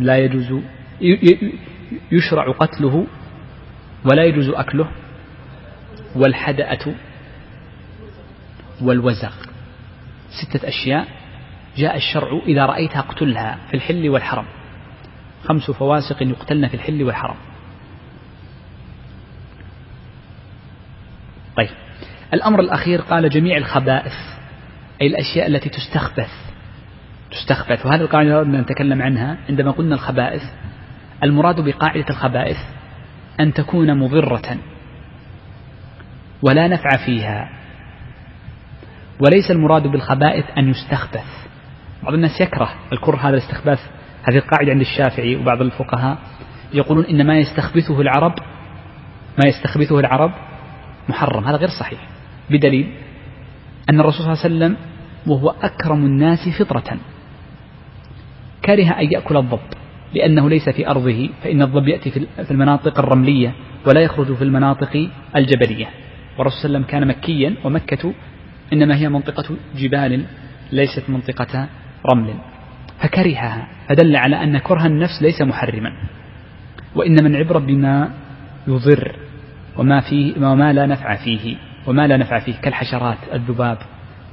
لا 0.00 0.18
يجوز 0.18 0.60
يشرع 2.12 2.52
قتله 2.52 3.06
ولا 4.04 4.24
يجوز 4.24 4.48
أكله 4.48 4.88
والحدأة 6.16 6.94
والوزغ. 8.82 9.34
ستة 10.30 10.68
أشياء. 10.68 11.15
جاء 11.76 11.96
الشرع 11.96 12.40
إذا 12.46 12.66
رأيتها 12.66 12.98
اقتلها 12.98 13.58
في 13.68 13.74
الحل 13.74 14.08
والحرم. 14.08 14.44
خمس 15.44 15.70
فواسق 15.70 16.22
يقتلن 16.22 16.68
في 16.68 16.74
الحل 16.74 17.02
والحرم. 17.02 17.36
طيب. 21.56 21.68
الأمر 22.34 22.60
الأخير 22.60 23.00
قال 23.00 23.30
جميع 23.30 23.56
الخبائث 23.56 24.12
أي 25.02 25.06
الأشياء 25.06 25.46
التي 25.46 25.68
تستخبث. 25.68 26.30
تستخبث. 27.30 27.86
وهذه 27.86 28.00
القاعدة 28.00 28.42
نتكلم 28.42 29.02
عنها. 29.02 29.36
عندما 29.48 29.70
قلنا 29.70 29.94
الخبائث 29.94 30.42
المراد 31.22 31.60
بقاعدة 31.60 32.06
الخبائث 32.10 32.58
أن 33.40 33.52
تكون 33.52 33.98
مضرة. 33.98 34.56
ولا 36.42 36.68
نفع 36.68 37.06
فيها. 37.06 37.50
وليس 39.20 39.50
المراد 39.50 39.82
بالخبائث 39.82 40.44
أن 40.58 40.68
يستخبث. 40.68 41.45
بعض 42.06 42.14
الناس 42.14 42.40
يكره 42.40 42.70
الكره 42.92 43.16
هذا 43.16 43.36
الاستخباث. 43.36 43.80
هذه 44.28 44.36
القاعدة 44.36 44.72
عند 44.72 44.80
الشافعي 44.80 45.36
وبعض 45.36 45.62
الفقهاء 45.62 46.18
يقولون 46.74 47.04
إن 47.04 47.26
ما 47.26 47.38
يستخبثه 47.38 48.00
العرب 48.00 48.32
ما 49.38 49.48
يستخبثه 49.48 50.00
العرب 50.00 50.32
محرم. 51.08 51.44
هذا 51.44 51.56
غير 51.56 51.68
صحيح. 51.80 52.00
بدليل 52.50 52.92
أن 53.90 54.00
الرسول 54.00 54.20
صلى 54.20 54.32
الله 54.32 54.44
عليه 54.44 54.54
وسلم 54.54 54.76
وهو 55.26 55.54
أكرم 55.62 56.04
الناس 56.04 56.48
فطرة. 56.58 56.96
كره 58.64 58.90
أن 58.90 59.12
يأكل 59.12 59.36
الضب 59.36 59.60
لأنه 60.14 60.48
ليس 60.48 60.68
في 60.68 60.90
أرضه 60.90 61.28
فإن 61.42 61.62
الضب 61.62 61.88
يأتي 61.88 62.10
في 62.10 62.50
المناطق 62.50 62.98
الرملية 62.98 63.54
ولا 63.86 64.00
يخرج 64.00 64.34
في 64.34 64.44
المناطق 64.44 65.08
الجبلية. 65.36 65.86
والرسول 66.38 66.60
صلى 66.60 66.68
الله 66.68 66.78
عليه 66.78 66.88
وسلم 66.88 66.90
كان 66.90 67.06
مكيا 67.08 67.54
ومكة 67.64 68.14
إنما 68.72 68.96
هي 68.96 69.08
منطقة 69.08 69.56
جبال 69.76 70.24
ليست 70.72 71.10
منطقة 71.10 71.68
رمل 72.12 72.34
فكرهها 73.02 73.66
فدل 73.88 74.16
على 74.16 74.42
أن 74.42 74.58
كره 74.58 74.86
النفس 74.86 75.22
ليس 75.22 75.42
محرما 75.42 75.92
وإنما 76.94 77.28
العبرة 77.28 77.58
بما 77.58 78.10
يضر 78.66 79.16
وما 79.76 80.00
فيه 80.00 80.46
وما 80.46 80.72
لا 80.72 80.86
نفع 80.86 81.16
فيه 81.16 81.56
وما 81.86 82.06
لا 82.06 82.16
نفع 82.16 82.38
فيه 82.38 82.54
كالحشرات 82.54 83.18
الذباب 83.32 83.78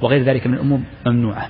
وغير 0.00 0.22
ذلك 0.22 0.46
من 0.46 0.54
الأمور 0.54 0.80
ممنوعة. 1.06 1.48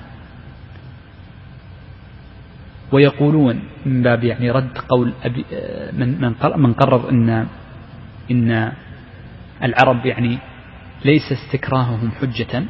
ويقولون 2.91 3.59
من 3.85 4.03
باب 4.03 4.23
يعني 4.23 4.51
رد 4.51 4.77
قول 4.89 5.13
أبي 5.23 5.45
من 5.93 6.21
من 6.21 6.35
من 6.55 6.73
قرر 6.73 7.09
إن 7.09 7.47
إن 8.31 8.71
العرب 9.63 10.05
يعني 10.05 10.37
ليس 11.05 11.31
استكراههم 11.31 12.11
حجة 12.11 12.63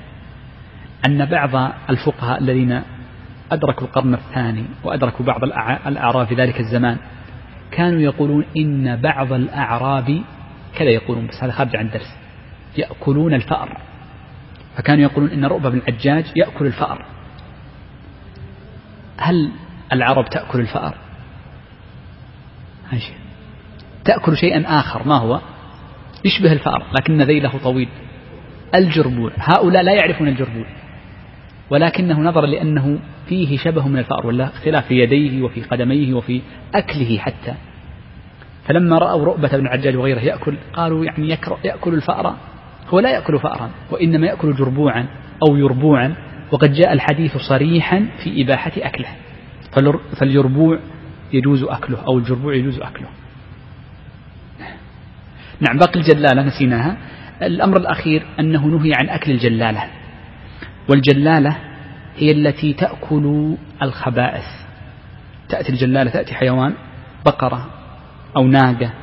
أن 1.07 1.25
بعض 1.25 1.73
الفقهاء 1.89 2.41
الذين 2.41 2.81
أدركوا 3.51 3.87
القرن 3.87 4.13
الثاني 4.13 4.65
وأدركوا 4.83 5.25
بعض 5.25 5.43
الأعراب 5.87 6.27
في 6.27 6.35
ذلك 6.35 6.59
الزمان 6.59 6.97
كانوا 7.71 8.01
يقولون 8.01 8.45
إن 8.57 8.95
بعض 9.01 9.33
الأعراب 9.33 10.21
كذا 10.75 10.89
يقولون 10.89 11.27
بس 11.27 11.43
هذا 11.43 11.51
خارج 11.51 11.75
عن 11.75 11.85
الدرس 11.85 12.15
يأكلون 12.77 13.33
الفأر. 13.33 13.77
فكانوا 14.77 15.03
يقولون 15.03 15.31
إن 15.31 15.45
رؤبة 15.45 15.69
بن 15.69 15.77
الحجاج 15.77 16.25
يأكل 16.35 16.65
الفأر. 16.65 17.05
هل 19.17 19.51
العرب 19.93 20.29
تأكل 20.29 20.59
الفأر؟ 20.59 20.95
تأكل 24.05 24.37
شيئا 24.37 24.79
آخر 24.79 25.07
ما 25.07 25.15
هو؟ 25.17 25.41
يشبه 26.25 26.51
الفأر 26.51 26.85
لكن 26.99 27.21
ذيله 27.21 27.57
طويل. 27.63 27.89
الجربوع 28.75 29.31
هؤلاء 29.37 29.83
لا 29.83 29.93
يعرفون 29.93 30.27
الجربوع 30.27 30.65
ولكنه 31.69 32.19
نظرا 32.19 32.45
لأنه 32.45 32.99
فيه 33.27 33.57
شبه 33.57 33.87
من 33.87 33.97
الفأر 33.97 34.27
ولا 34.27 34.45
اختلاف 34.47 34.87
في 34.87 34.99
يديه 34.99 35.41
وفي 35.41 35.61
قدميه 35.61 36.13
وفي 36.13 36.41
أكله 36.75 37.17
حتى. 37.17 37.53
فلما 38.65 38.97
رأوا 38.97 39.25
رؤبة 39.25 39.47
بن 39.47 39.65
العجاج 39.65 39.95
وغيره 39.95 40.19
يأكل 40.19 40.57
قالوا 40.73 41.05
يعني 41.05 41.37
يأكل 41.63 41.93
الفأر؟ 41.93 42.35
هو 42.89 42.99
لا 42.99 43.11
يأكل 43.11 43.39
فأرا 43.39 43.69
وإنما 43.91 44.27
يأكل 44.27 44.55
جربوعا 44.55 45.05
أو 45.49 45.55
يربوعا 45.55 46.15
وقد 46.51 46.73
جاء 46.73 46.93
الحديث 46.93 47.37
صريحا 47.37 48.05
في 48.23 48.41
إباحة 48.41 48.71
أكله. 48.77 49.09
فالجربوع 50.19 50.79
يجوز 51.33 51.63
أكله 51.63 51.97
أو 52.07 52.17
الجربوع 52.17 52.55
يجوز 52.55 52.79
أكله. 52.79 53.07
نعم 55.59 55.77
باقي 55.77 55.99
الجلالة 55.99 56.43
نسيناها. 56.43 56.97
الأمر 57.41 57.77
الأخير 57.77 58.25
أنه 58.39 58.65
نهي 58.67 58.91
عن 58.95 59.09
أكل 59.09 59.31
الجلالة. 59.31 59.83
والجلالة 60.89 61.57
هي 62.17 62.31
التي 62.31 62.73
تأكل 62.73 63.55
الخبائث. 63.81 64.45
تأتي 65.49 65.69
الجلالة 65.69 66.11
تأتي 66.11 66.33
حيوان 66.33 66.73
بقرة 67.25 67.69
أو 68.37 68.47
ناقة 68.47 68.93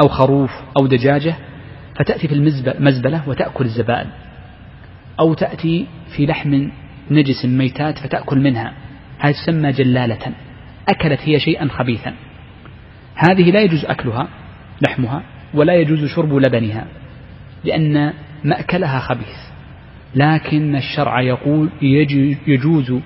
أو 0.00 0.08
خروف 0.08 0.50
أو 0.80 0.86
دجاجة 0.86 1.34
فتأتي 1.98 2.28
في 2.28 2.34
المزبلة 2.34 3.28
وتأكل 3.28 3.64
الزبائن. 3.64 4.10
أو 5.20 5.34
تأتي 5.34 5.86
في 6.16 6.26
لحم 6.26 6.68
نجس 7.10 7.44
ميتات 7.44 7.98
فتأكل 7.98 8.38
منها. 8.38 8.72
هذه 9.18 9.32
تسمى 9.32 9.72
جلالة. 9.72 10.32
أكلت 10.88 11.20
هي 11.22 11.40
شيئا 11.40 11.68
خبيثا. 11.68 12.14
هذه 13.14 13.50
لا 13.50 13.60
يجوز 13.60 13.84
أكلها 13.84 14.28
لحمها 14.82 15.22
ولا 15.54 15.74
يجوز 15.74 16.04
شرب 16.04 16.34
لبنها 16.34 16.86
لأن 17.64 18.12
مأكلها 18.44 19.00
خبيث. 19.00 19.49
لكن 20.14 20.76
الشرع 20.76 21.20
يقول 21.20 21.70
يجوز 22.46 23.00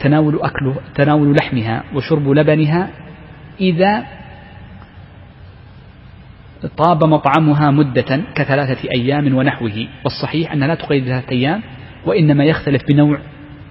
تناول 0.00 0.40
أكله 0.42 0.76
تناول 0.94 1.36
لحمها 1.36 1.84
وشرب 1.94 2.28
لبنها 2.28 2.90
إذا 3.60 4.06
طاب 6.76 7.04
مطعمها 7.04 7.70
مدة 7.70 8.20
كثلاثة 8.34 8.90
أيام 8.90 9.34
ونحوه 9.34 9.86
والصحيح 10.04 10.52
أنها 10.52 10.68
لا 10.68 10.74
تقيد 10.74 11.04
ثلاثة 11.04 11.30
أيام 11.32 11.62
وإنما 12.06 12.44
يختلف 12.44 12.82
بنوع 12.88 13.18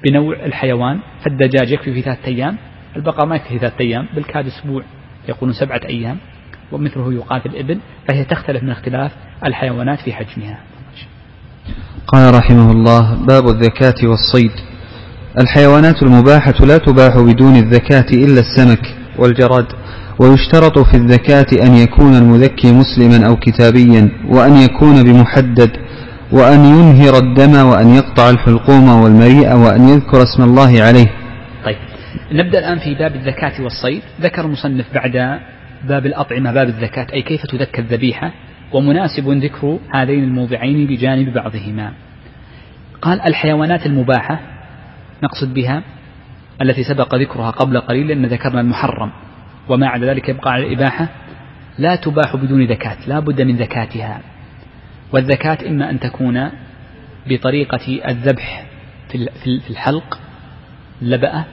بنوع 0.04 0.46
الحيوان 0.46 1.00
فالدجاج 1.24 1.72
يكفي 1.72 1.94
في 1.94 2.02
ثلاثة 2.02 2.28
أيام 2.28 2.58
البقر 2.96 3.26
ما 3.26 3.36
يكفي 3.36 3.50
في 3.50 3.60
ثلاثة 3.60 3.80
أيام 3.80 4.08
بالكاد 4.16 4.46
أسبوع 4.46 4.84
يقولون 5.30 5.54
سبعة 5.54 5.82
أيام 5.86 6.18
ومثله 6.72 7.14
يقال 7.14 7.42
في 7.42 7.46
الإبل 7.46 7.80
فهي 8.08 8.26
تختلف 8.26 8.64
من 8.64 8.70
اختلاف 8.70 9.12
الحيوانات 9.46 10.00
في 10.00 10.14
حجمها. 10.14 10.60
قال 12.08 12.36
رحمه 12.36 12.72
الله 12.72 13.16
باب 13.28 13.48
الذكاة 13.48 13.96
والصيد. 14.04 14.52
الحيوانات 15.40 16.04
المباحة 16.04 16.66
لا 16.66 16.78
تباح 16.78 17.18
بدون 17.18 17.56
الذكاة 17.56 18.06
إلا 18.14 18.40
السمك 18.40 18.96
والجراد 19.18 19.66
ويشترط 20.20 20.80
في 20.80 20.98
الذكاة 20.98 21.46
أن 21.66 21.74
يكون 21.76 22.16
المذكي 22.16 22.72
مسلما 22.72 23.28
أو 23.28 23.36
كتابيا 23.36 24.10
وأن 24.30 24.56
يكون 24.56 25.04
بمحدد 25.04 25.72
وأن 26.32 26.66
ينهر 26.66 27.18
الدم 27.18 27.66
وأن 27.66 27.96
يقطع 27.96 28.30
الحلقوم 28.30 28.90
والمريء 28.90 29.54
وأن 29.56 29.90
يذكر 29.90 30.24
اسم 30.24 30.44
الله 30.44 30.84
عليه. 30.84 31.12
طيب 31.66 31.78
نبدأ 32.32 32.60
الآن 32.60 32.80
في 32.80 32.96
باب 32.96 33.16
الذكاة 33.16 33.64
والصيد. 33.64 34.02
ذكر 34.22 34.46
المصنف 34.46 34.86
بعد 34.94 35.40
باب 35.88 36.06
الأطعمة 36.06 36.52
باب 36.52 36.68
الذكاة 36.68 37.08
أي 37.14 37.22
كيف 37.22 37.42
تذكى 37.46 37.82
الذبيحة؟ 37.82 38.32
ومناسب 38.76 39.30
ذكر 39.30 39.80
هذين 39.94 40.24
الموضعين 40.24 40.88
بجانب 40.88 41.34
بعضهما. 41.34 41.94
قال 43.02 43.22
الحيوانات 43.22 43.86
المباحة 43.86 44.40
نقصد 45.24 45.54
بها 45.54 45.84
التي 46.62 46.84
سبق 46.84 47.16
ذكرها 47.16 47.52
قبل 47.52 47.80
قليل 47.80 48.08
لأن 48.08 48.26
ذكرنا 48.26 48.62
المحرم 48.62 49.12
وما 49.70 49.88
عدا 49.88 50.06
ذلك 50.06 50.30
يبقى 50.30 50.52
على 50.52 50.68
الإباحة. 50.68 51.08
لا 51.78 51.96
تباح 51.96 52.36
بدون 52.36 52.66
ذكاة 52.66 52.98
لا 53.08 53.20
بد 53.20 53.42
من 53.42 53.56
ذكاتها 53.56 54.22
والذكاة 55.14 55.58
إما 55.68 55.90
أن 55.90 56.00
تكون 56.00 56.50
بطريقة 57.28 58.10
الذبح 58.10 58.66
في 59.44 59.70
الحلق 59.70 60.20
لبأة 61.02 61.46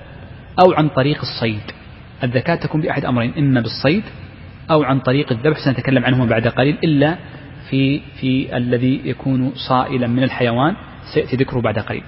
أو 0.65 0.73
عن 0.73 0.89
طريق 0.89 1.21
الصيد. 1.21 1.63
الذكاة 2.25 2.55
تكون 2.55 2.81
بأحد 2.81 3.05
أمرين 3.05 3.33
إما 3.39 3.61
بالصيد 3.61 4.03
أو 4.73 4.83
عن 4.83 5.01
طريق 5.01 5.33
الذبح 5.33 5.59
سنتكلم 5.65 6.05
عنهما 6.05 6.25
بعد 6.27 6.49
قليل 6.49 6.79
إلا 6.85 7.17
في 7.71 8.01
في 8.21 8.57
الذي 8.57 9.01
يكون 9.05 9.53
صائلا 9.69 10.07
من 10.07 10.23
الحيوان 10.23 10.77
سيأتي 11.15 11.37
ذكره 11.37 11.61
بعد 11.61 11.79
قليل. 11.79 12.03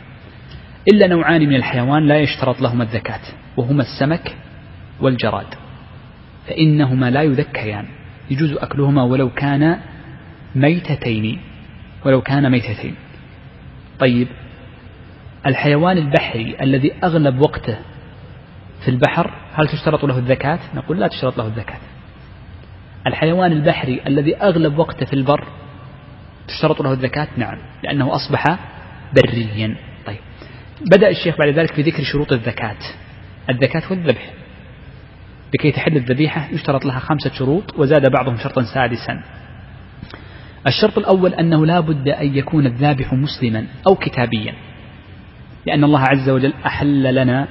إلا 0.93 1.07
نوعان 1.07 1.49
من 1.49 1.55
الحيوان 1.55 2.07
لا 2.09 2.19
يشترط 2.19 2.61
لهما 2.61 2.85
الذكاة 2.85 3.21
وهما 3.57 3.83
السمك 3.83 4.37
والجراد 5.01 5.47
فإنهما 6.47 7.11
لا 7.11 7.23
يذكيان. 7.23 7.87
يجوز 8.31 8.53
أكلهما 8.53 9.03
ولو 9.03 9.31
كان 9.31 9.81
ميتتين 10.55 11.39
ولو 12.05 12.21
كان 12.21 12.51
ميتتين. 12.51 12.95
طيب 13.99 14.29
الحيوان 15.47 15.99
البحري 15.99 16.57
الذي 16.61 16.93
أغلب 17.05 17.41
وقته 17.41 17.77
في 18.85 18.91
البحر 18.91 19.31
هل 19.55 19.69
تشترط 19.69 20.05
له 20.05 20.19
الذكاة؟ 20.19 20.59
نقول 20.75 21.01
لا 21.01 21.09
تشترط 21.09 21.39
له 21.39 21.47
الذكاة 21.47 21.79
الحيوان 23.07 23.53
البحري 23.53 24.01
الذي 24.07 24.37
أغلب 24.37 24.79
وقته 24.79 25.07
في 25.07 25.13
البر 25.13 25.45
تشترط 26.49 26.81
له 26.81 26.93
الذكاة 26.93 27.29
نعم 27.37 27.59
لأنه 27.83 28.15
أصبح 28.15 28.59
بريا. 29.15 29.77
طيب 30.07 30.19
بدأ 30.91 31.09
الشيخ 31.09 31.39
بعد 31.39 31.49
ذلك 31.49 31.75
في 31.75 31.83
ذكر 31.83 32.03
شروط 32.05 32.33
الذكاة 32.33 32.77
الذكاة 33.51 33.83
والذبح. 33.91 34.31
لكي 35.55 35.73
تحل 35.73 35.97
الذبيحة 35.97 36.49
يشترط 36.53 36.85
لها 36.85 36.99
خمسة 36.99 37.31
شروط 37.33 37.79
وزاد 37.79 38.11
بعضهم 38.11 38.37
شرطا 38.37 38.63
سادسا. 38.75 39.23
الشرط 40.67 40.99
الأول 40.99 41.35
أنه 41.35 41.67
لا 41.67 41.81
بد 41.81 42.09
أن 42.09 42.37
يكون 42.37 42.67
الذابح 42.67 43.13
مسلما 43.13 43.67
أو 43.87 43.95
كتابيا 43.95 44.55
لأن 45.67 45.85
الله 45.85 46.01
عز 46.01 46.29
وجل 46.31 46.53
أحل 46.67 47.15
لنا 47.15 47.49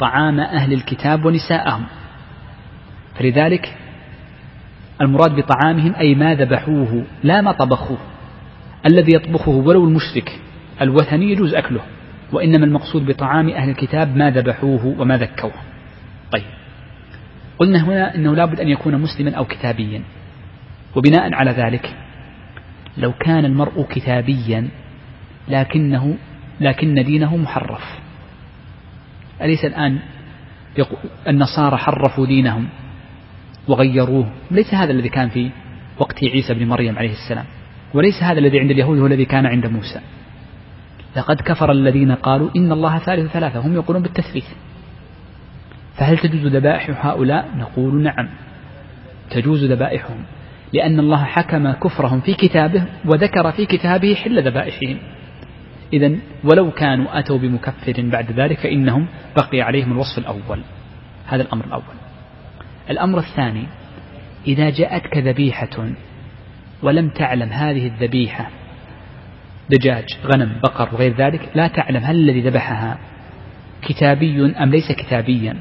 طعام 0.00 0.40
أهل 0.40 0.72
الكتاب 0.72 1.24
ونساءهم. 1.24 1.86
فلذلك 3.18 3.76
المراد 5.00 5.36
بطعامهم 5.36 5.94
أي 5.94 6.14
ما 6.14 6.34
ذبحوه 6.34 7.04
لا 7.22 7.40
ما 7.40 7.52
طبخوه. 7.52 7.98
الذي 8.86 9.14
يطبخه 9.14 9.50
ولو 9.50 9.84
المشرك 9.84 10.40
الوثني 10.80 11.32
يجوز 11.32 11.54
أكله 11.54 11.80
وإنما 12.32 12.64
المقصود 12.66 13.06
بطعام 13.06 13.48
أهل 13.48 13.68
الكتاب 13.68 14.16
ما 14.16 14.30
ذبحوه 14.30 14.86
وما 14.98 15.16
ذكوه. 15.16 15.52
طيب. 16.32 16.44
قلنا 17.58 17.84
هنا 17.84 18.14
أنه 18.14 18.34
لابد 18.34 18.60
أن 18.60 18.68
يكون 18.68 18.96
مسلما 18.96 19.34
أو 19.34 19.44
كتابيا. 19.44 20.02
وبناء 20.96 21.34
على 21.34 21.50
ذلك 21.50 21.96
لو 22.96 23.12
كان 23.12 23.44
المرء 23.44 23.82
كتابيا 23.82 24.68
لكنه 25.48 26.16
لكن 26.60 26.94
دينه 26.94 27.36
محرف. 27.36 27.98
أليس 29.42 29.64
الآن 29.64 29.98
النصارى 31.28 31.76
حرفوا 31.76 32.26
دينهم؟ 32.26 32.68
وغيروه. 33.68 34.26
ليس 34.50 34.74
هذا 34.74 34.92
الذي 34.92 35.08
كان 35.08 35.28
في 35.28 35.50
وقت 35.98 36.24
عيسى 36.24 36.54
بن 36.54 36.68
مريم 36.68 36.98
عليه 36.98 37.12
السلام. 37.12 37.44
وليس 37.94 38.22
هذا 38.22 38.38
الذي 38.38 38.60
عند 38.60 38.70
اليهود 38.70 38.98
هو 38.98 39.06
الذي 39.06 39.24
كان 39.24 39.46
عند 39.46 39.66
موسى. 39.66 40.00
لقد 41.16 41.36
كفر 41.40 41.72
الذين 41.72 42.12
قالوا 42.12 42.50
إن 42.56 42.72
الله 42.72 42.98
ثالث 42.98 43.32
ثلاثة. 43.32 43.60
هم 43.60 43.74
يقولون 43.74 44.02
بالتثليث. 44.02 44.46
فهل 45.96 46.18
تجوز 46.18 46.46
ذبائح 46.46 47.06
هؤلاء؟ 47.06 47.48
نقول 47.56 48.02
نعم. 48.02 48.28
تجوز 49.30 49.64
ذبائحهم. 49.64 50.24
لأن 50.72 51.00
الله 51.00 51.24
حكم 51.24 51.72
كفرهم 51.72 52.20
في 52.20 52.34
كتابه 52.34 52.84
وذكر 53.04 53.52
في 53.52 53.66
كتابه 53.66 54.14
حل 54.14 54.48
ذبائحهم. 54.48 54.98
إذا 55.92 56.12
ولو 56.44 56.70
كانوا 56.70 57.18
أتوا 57.18 57.38
بمكفر 57.38 57.94
بعد 57.98 58.32
ذلك 58.32 58.58
فإنهم 58.58 59.06
بقي 59.36 59.60
عليهم 59.60 59.92
الوصف 59.92 60.18
الأول. 60.18 60.60
هذا 61.26 61.42
الأمر 61.42 61.64
الأول. 61.64 62.09
الأمر 62.90 63.18
الثاني 63.18 63.66
إذا 64.46 64.70
جاءتك 64.70 65.16
ذبيحة 65.16 65.90
ولم 66.82 67.08
تعلم 67.08 67.48
هذه 67.48 67.86
الذبيحة 67.86 68.50
دجاج 69.70 70.04
غنم 70.24 70.52
بقر 70.62 70.94
وغير 70.94 71.16
ذلك 71.16 71.48
لا 71.54 71.66
تعلم 71.66 72.04
هل 72.04 72.16
الذي 72.16 72.40
ذبحها 72.40 72.98
كتابي 73.82 74.56
أم 74.62 74.70
ليس 74.70 74.92
كتابيا. 74.92 75.56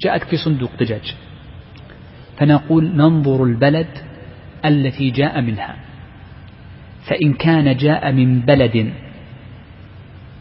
جاءتك 0.00 0.28
في 0.28 0.36
صندوق 0.36 0.70
دجاج. 0.80 1.14
فنقول 2.38 2.96
ننظر 2.96 3.44
البلد 3.44 3.86
التي 4.64 5.10
جاء 5.10 5.40
منها. 5.40 5.76
فإن 7.06 7.32
كان 7.32 7.76
جاء 7.76 8.12
من 8.12 8.40
بلد 8.40 8.92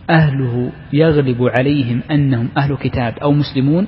أهله 0.09 0.71
يغلب 0.93 1.43
عليهم 1.43 2.01
أنهم 2.11 2.49
أهل 2.57 2.77
كتاب 2.77 3.17
أو 3.17 3.31
مسلمون 3.31 3.87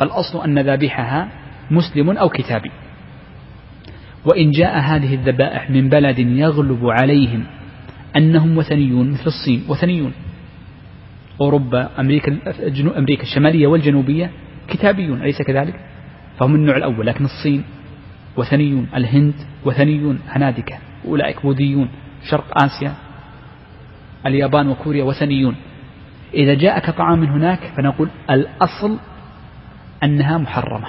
فالأصل 0.00 0.44
أن 0.44 0.58
ذابحها 0.58 1.28
مسلم 1.70 2.10
أو 2.10 2.28
كتابي. 2.28 2.70
وإن 4.24 4.50
جاء 4.50 4.78
هذه 4.78 5.14
الذبائح 5.14 5.70
من 5.70 5.88
بلد 5.88 6.18
يغلب 6.18 6.86
عليهم 6.86 7.44
أنهم 8.16 8.58
وثنيون 8.58 9.10
مثل 9.10 9.26
الصين 9.26 9.64
وثنيون. 9.68 10.12
أوروبا 11.40 12.00
أمريكا 12.00 12.38
أمريكا 12.98 13.22
الشمالية 13.22 13.66
والجنوبية 13.66 14.30
كتابيون 14.68 15.22
أليس 15.22 15.42
كذلك؟ 15.42 15.80
فهم 16.38 16.54
النوع 16.54 16.76
الأول 16.76 17.06
لكن 17.06 17.24
الصين 17.24 17.64
وثنيون 18.36 18.88
الهند 18.96 19.34
وثنيون 19.64 20.18
هنادكة 20.28 20.78
أولئك 21.04 21.42
بوذيون 21.42 21.88
شرق 22.30 22.62
آسيا 22.62 22.94
اليابان 24.26 24.68
وكوريا 24.68 25.04
وثنيون. 25.04 25.56
إذا 26.34 26.54
جاءك 26.54 26.90
طعام 26.90 27.18
من 27.18 27.28
هناك 27.28 27.60
فنقول 27.76 28.08
الأصل 28.30 28.98
أنها 30.04 30.38
محرمة. 30.38 30.88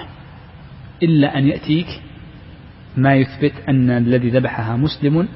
إلا 1.04 1.38
أن 1.38 1.48
يأتيك 1.48 1.88
ما 2.98 3.16
يثبت 3.16 3.54
أن 3.70 3.89
الذي 3.89 4.30
ذبحها 4.30 4.76
مسلم 4.76 5.28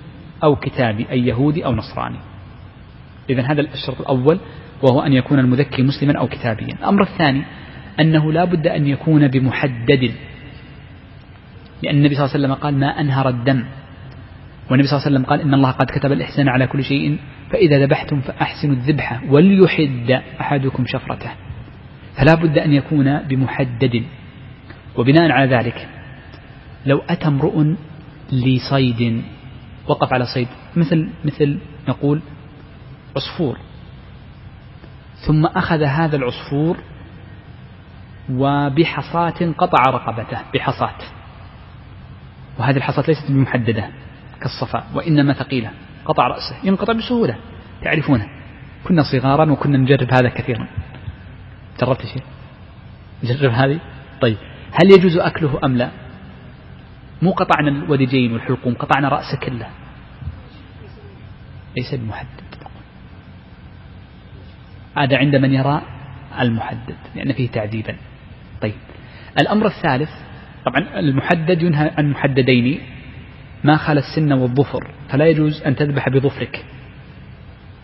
أو 0.44 0.56
كتابي 0.56 1.08
أي 1.12 1.28
يهودي 1.28 1.66
أو 1.66 1.76
نصراني. 1.76 2.18
إذا 3.30 3.42
هذا 3.42 3.62
الشرط 3.62 4.02
الأول 4.02 4.40
وهو 4.84 5.02
أن 5.02 5.14
يكون 5.14 5.40
المذكي 5.40 5.84
مسلما 5.84 6.20
أو 6.20 6.28
كتابيا. 6.28 6.74
الأمر 6.74 7.02
الثاني 7.04 7.44
أنه 8.00 8.32
لا 8.32 8.46
بد 8.46 8.68
أن 8.68 8.88
يكون 8.88 9.28
بمحدد. 9.28 10.12
لأن 11.84 11.96
النبي 11.96 12.16
صلى 12.16 12.26
الله 12.26 12.36
عليه 12.36 12.46
وسلم 12.46 12.54
قال 12.54 12.80
ما 12.80 12.88
أنهر 12.88 13.30
الدم. 13.30 13.64
والنبي 14.70 14.88
صلى 14.88 14.98
الله 14.98 15.06
عليه 15.06 15.16
وسلم 15.16 15.26
قال 15.26 15.42
إن 15.42 15.54
الله 15.54 15.72
قد 15.72 15.86
كتب 15.86 16.12
الإحسان 16.12 16.48
على 16.50 16.68
كل 16.68 16.84
شيء. 16.84 17.18
فإذا 17.52 17.86
ذبحتم 17.86 18.22
فأحسنوا 18.22 18.76
الذبحة 18.76 19.22
وليحد 19.30 20.22
أحدكم 20.42 20.86
شفرته. 20.86 21.32
فلا 22.18 22.34
بد 22.34 22.58
أن 22.58 22.74
يكون 22.74 23.20
بمحدد. 23.20 24.04
وبناء 24.98 25.32
على 25.32 25.56
ذلك 25.56 25.90
لو 26.86 27.02
أتى 27.10 27.28
امرؤ 27.28 27.76
لصيد 28.32 29.24
وقف 29.88 30.14
على 30.14 30.26
صيد 30.26 30.48
مثل 30.76 31.10
مثل 31.26 31.60
نقول 31.88 32.22
عصفور 33.16 33.58
ثم 35.28 35.46
أخذ 35.46 35.84
هذا 35.84 36.16
العصفور 36.16 36.78
وبحصاة 38.30 39.52
قطع 39.58 39.84
رقبته 39.90 40.40
بحصاة. 40.54 40.98
وهذه 42.60 42.78
الحصاة 42.78 43.04
ليست 43.08 43.32
بمحددة 43.32 43.90
كالصفاء 44.42 44.86
وإنما 44.94 45.34
ثقيلة 45.34 45.72
قطع 46.06 46.28
رأسه 46.28 46.56
ينقطع 46.64 46.94
بسهولة 46.94 47.36
تعرفونه. 47.84 48.28
كنا 48.84 49.04
صغارا 49.04 49.52
وكنا 49.52 49.78
نجرب 49.78 50.14
هذا 50.14 50.30
كثيرا. 50.30 50.68
جربت 51.82 52.06
شيء؟ 52.06 52.24
جرب 53.24 53.52
هذه؟ 53.52 53.80
طيب. 54.22 54.38
هل 54.72 54.92
يجوز 54.92 55.18
أكله 55.18 55.60
أم 55.64 55.78
لا؟ 55.78 55.92
مو 57.22 57.32
قطعنا 57.32 57.70
الودجين 57.70 58.34
والحلقوم 58.34 58.74
قطعنا 58.74 59.10
رأسه 59.10 59.40
كله. 59.40 59.68
ليس 61.78 61.96
بمحدد. 61.96 62.42
هذا 64.98 65.18
عند 65.18 65.36
من 65.36 65.54
يرى 65.54 65.82
المحدد 66.40 66.96
لأن 67.16 67.34
فيه 67.34 67.50
تعذيبا. 67.50 67.96
طيب. 68.62 68.74
الأمر 69.42 69.68
الثالث 69.68 70.10
طبعا 70.66 71.00
المحدد 71.00 71.62
ينهى 71.62 71.92
عن 71.98 72.12
محددين. 72.12 72.80
ما 73.64 73.78
خلا 73.78 74.00
السن 74.00 74.32
والظفر 74.34 74.88
فلا 75.10 75.26
يجوز 75.26 75.62
أن 75.62 75.76
تذبح 75.76 76.10
بظفرك. 76.10 76.66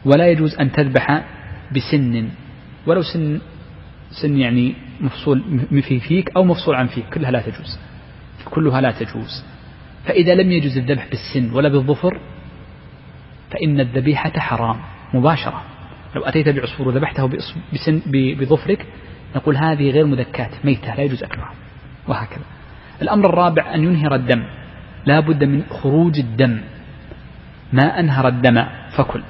ولا 0.06 0.28
يجوز 0.28 0.56
أن 0.56 0.72
تذبح 0.72 1.24
بسن. 1.76 2.30
ولو 2.88 3.02
سن 3.02 3.42
سن 4.22 4.38
يعني 4.38 4.76
مفصول 5.02 5.41
في 5.82 6.00
فيك 6.00 6.32
أو 6.36 6.43
مفصول 6.43 6.76
عن 6.76 6.88
فيك. 6.88 7.06
كلها 7.10 7.32
لا 7.32 7.41
تجوز. 7.41 7.80
كلها 8.45 8.82
لا 8.82 8.91
تجوز. 8.91 9.43
فإذا 10.06 10.36
لم 10.36 10.52
يجوز 10.52 10.78
الذبح 10.78 11.08
بالسن 11.10 11.54
ولا 11.54 11.70
بالظفر 11.70 12.20
فإن 13.50 13.80
الذبيحة 13.80 14.39
حرام 14.39 14.78
مباشرة. 15.14 15.62
لو 16.16 16.22
أتيت 16.22 16.50
بعصفور 16.50 16.88
وذبحته 16.88 17.30
بسن 17.74 18.02
بظفرك 18.12 18.86
نقول 19.36 19.58
هذه 19.58 19.91
غير 19.91 20.06
مذكاة 20.06 20.50
ميتة 20.64 20.95
لا 20.95 21.02
يجوز 21.04 21.24
أكلها. 21.24 21.52
وهكذا. 22.08 22.43
الأمر 23.02 23.30
الرابع 23.30 23.76
أن 23.76 23.84
ينهر 23.84 24.16
الدم. 24.16 24.43
لا 25.06 25.20
بد 25.20 25.43
من 25.43 25.64
خروج 25.70 26.20
الدم. 26.20 26.62
ما 27.74 28.00
أنهر 28.00 28.28
الدم 28.28 28.64
فكل. 28.98 29.22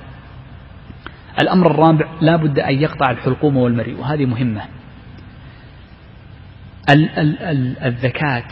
الأمر 1.41 1.72
الرابع 1.72 2.07
لا 2.22 2.36
بد 2.36 2.59
أن 2.59 2.82
يقطع 2.82 3.11
الحلقوم 3.11 3.57
والمريء. 3.57 3.99
وهذه 3.99 4.26
مهمة. 4.26 4.61
ال 6.89 7.09
ال 7.19 7.39
ال 7.39 7.77
الذكاة. 7.79 8.47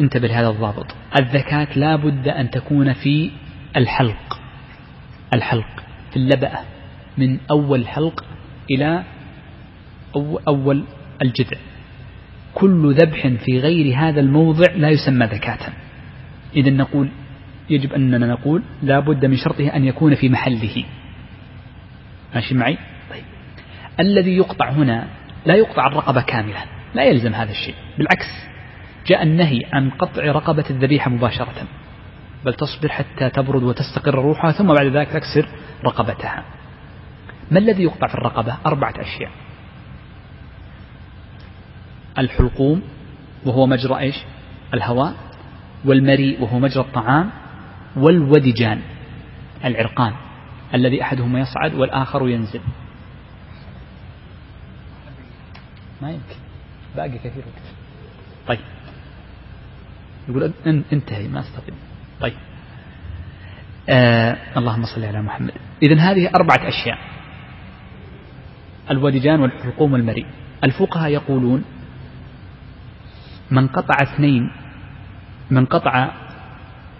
انتبه 0.00 0.28
لهذا 0.28 0.48
الضابط. 0.48 0.86
الذكاة 1.18 1.78
لا 1.78 1.96
بد 1.96 2.28
أن 2.28 2.50
تكون 2.50 2.92
في 2.92 3.30
الحلق. 3.76 4.40
الحلق 5.34 5.84
في 6.10 6.16
اللبأة 6.16 6.58
من 7.18 7.38
أول 7.50 7.80
الحلق 7.80 8.24
إلى 8.70 9.04
أول 10.48 10.84
الجذع. 11.22 11.56
كل 12.54 12.94
ذبح 12.94 13.26
في 13.26 13.58
غير 13.58 13.96
هذا 13.96 14.20
الموضع 14.20 14.72
لا 14.76 14.88
يسمى 14.88 15.26
ذكاة. 15.26 15.72
إذا 16.56 16.70
نقول 16.70 17.08
يجب 17.70 17.92
أننا 17.92 18.26
نقول 18.26 18.62
لا 18.82 19.00
بد 19.00 19.24
من 19.24 19.36
شرطه 19.36 19.68
أن 19.68 19.84
يكون 19.84 20.14
في 20.14 20.28
محله. 20.28 20.84
ماشي 22.34 22.54
معي؟ 22.54 22.78
طيب. 23.10 23.24
الذي 24.00 24.36
يقطع 24.36 24.70
هنا 24.70 25.06
لا 25.46 25.54
يقطع 25.54 25.86
الرقبة 25.86 26.22
كاملة. 26.22 26.64
لا 26.94 27.04
يلزم 27.04 27.34
هذا 27.34 27.50
الشيء. 27.50 27.74
بالعكس 27.98 28.26
جاء 29.06 29.22
النهي 29.22 29.60
عن 29.72 29.90
قطع 29.90 30.22
رقبة 30.22 30.64
الذبيحة 30.70 31.10
مباشرة. 31.10 31.66
بل 32.44 32.54
تصبر 32.54 32.88
حتى 32.88 33.30
تبرد 33.30 33.62
وتستقر 33.62 34.14
روحها 34.14 34.52
ثم 34.52 34.74
بعد 34.74 34.86
ذلك 34.86 35.08
تكسر 35.08 35.48
رقبتها. 35.84 36.44
ما 37.50 37.58
الذي 37.58 37.82
يقطع 37.82 38.06
في 38.06 38.14
الرقبة؟ 38.14 38.56
أربعة 38.66 38.94
أشياء. 38.98 39.30
الحلقوم 42.18 42.82
وهو 43.46 43.66
مجرى 43.66 43.98
إيش؟ 43.98 44.16
الهواء. 44.74 45.14
والمريء 45.84 46.42
وهو 46.42 46.58
مجرى 46.58 46.84
الطعام. 46.84 47.30
والودجان 47.96 48.80
العرقان 49.64 50.12
الذي 50.74 51.02
أحدهما 51.02 51.40
يصعد 51.40 51.74
والآخر 51.74 52.28
ينزل. 52.28 52.60
ما 56.02 56.10
يمكن. 56.10 56.43
باقي 56.96 57.18
كثير 57.18 57.42
وقت. 57.46 57.66
طيب. 58.46 58.64
يقول 60.28 60.52
انتهي 60.92 61.28
ما 61.28 61.40
استطيع 61.40 61.74
طيب. 62.20 62.34
آه 63.88 64.36
اللهم 64.56 64.84
صل 64.84 65.04
على 65.04 65.22
محمد. 65.22 65.52
إذا 65.82 66.00
هذه 66.00 66.30
أربعة 66.34 66.68
أشياء. 66.68 66.98
الودجان 68.90 69.40
والحلقوم 69.40 69.92
والمريء. 69.92 70.26
الفقهاء 70.64 71.10
يقولون 71.10 71.64
من 73.50 73.68
قطع 73.68 73.94
اثنين 74.02 74.50
من 75.50 75.64
قطع 75.66 76.10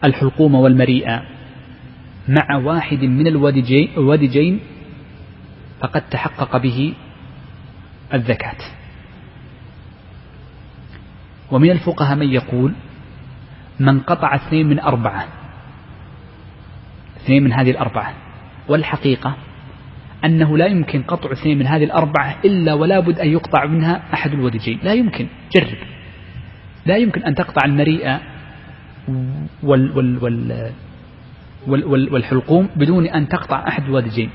الحلقوم 0.04 0.54
والمريء 0.54 1.20
مع 2.28 2.56
واحد 2.56 2.98
من 3.04 3.26
الودجين 3.96 4.60
فقد 5.80 6.02
تحقق 6.10 6.56
به 6.56 6.94
الزكاة. 8.14 8.56
ومن 11.50 11.70
الفقهاء 11.70 12.16
من 12.16 12.28
يقول 12.28 12.72
من 13.80 14.00
قطع 14.00 14.34
اثنين 14.34 14.66
من 14.68 14.80
أربعة 14.80 15.26
اثنين 17.16 17.44
من 17.44 17.52
هذه 17.52 17.70
الأربعة 17.70 18.14
والحقيقة 18.68 19.36
أنه 20.24 20.58
لا 20.58 20.66
يمكن 20.66 21.02
قطع 21.02 21.32
اثنين 21.32 21.58
من 21.58 21.66
هذه 21.66 21.84
الأربعة 21.84 22.36
إلا 22.44 22.74
ولا 22.74 23.00
بد 23.00 23.18
أن 23.18 23.28
يقطع 23.28 23.66
منها 23.66 24.02
أحد 24.14 24.32
الودجين 24.32 24.78
لا 24.82 24.92
يمكن 24.92 25.26
جرب. 25.54 25.78
لا 26.86 26.96
يمكن 26.96 27.22
أن 27.22 27.34
تقطع 27.34 27.64
المريء 27.64 28.18
وال 29.62 29.96
وال 29.96 30.18
وال 30.22 30.72
وال 31.66 32.12
والحلقوم 32.12 32.68
بدون 32.76 33.06
أن 33.06 33.28
تقطع 33.28 33.68
أحد 33.68 33.84
الودجين 33.84 34.30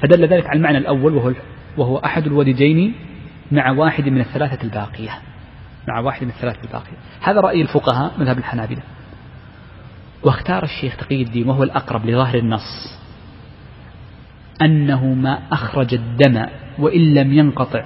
فدل 0.00 0.26
ذلك 0.26 0.46
على 0.46 0.56
المعنى 0.56 0.78
الأول 0.78 1.14
وهو 1.14 1.32
وهو 1.76 1.96
أحد 1.98 2.26
الودجين 2.26 2.94
مع 3.52 3.70
واحد 3.70 4.08
من 4.08 4.20
الثلاثة 4.20 4.64
الباقية. 4.64 5.10
مع 5.88 6.00
واحد 6.00 6.22
من 6.22 6.28
الثلاثة 6.28 6.60
الباقية 6.64 6.96
هذا 7.20 7.40
رأي 7.40 7.62
الفقهاء 7.62 8.12
مذهب 8.18 8.38
الحنابلة. 8.38 8.82
واختار 10.22 10.62
الشيخ 10.62 10.96
تقي 10.96 11.22
الدين 11.22 11.48
وهو 11.48 11.62
الأقرب 11.62 12.06
لظاهر 12.06 12.38
النص 12.38 12.98
أنه 14.62 15.14
ما 15.14 15.42
أخرج 15.52 15.94
الدم 15.94 16.46
وإن 16.78 17.14
لم 17.14 17.32
ينقطع 17.32 17.84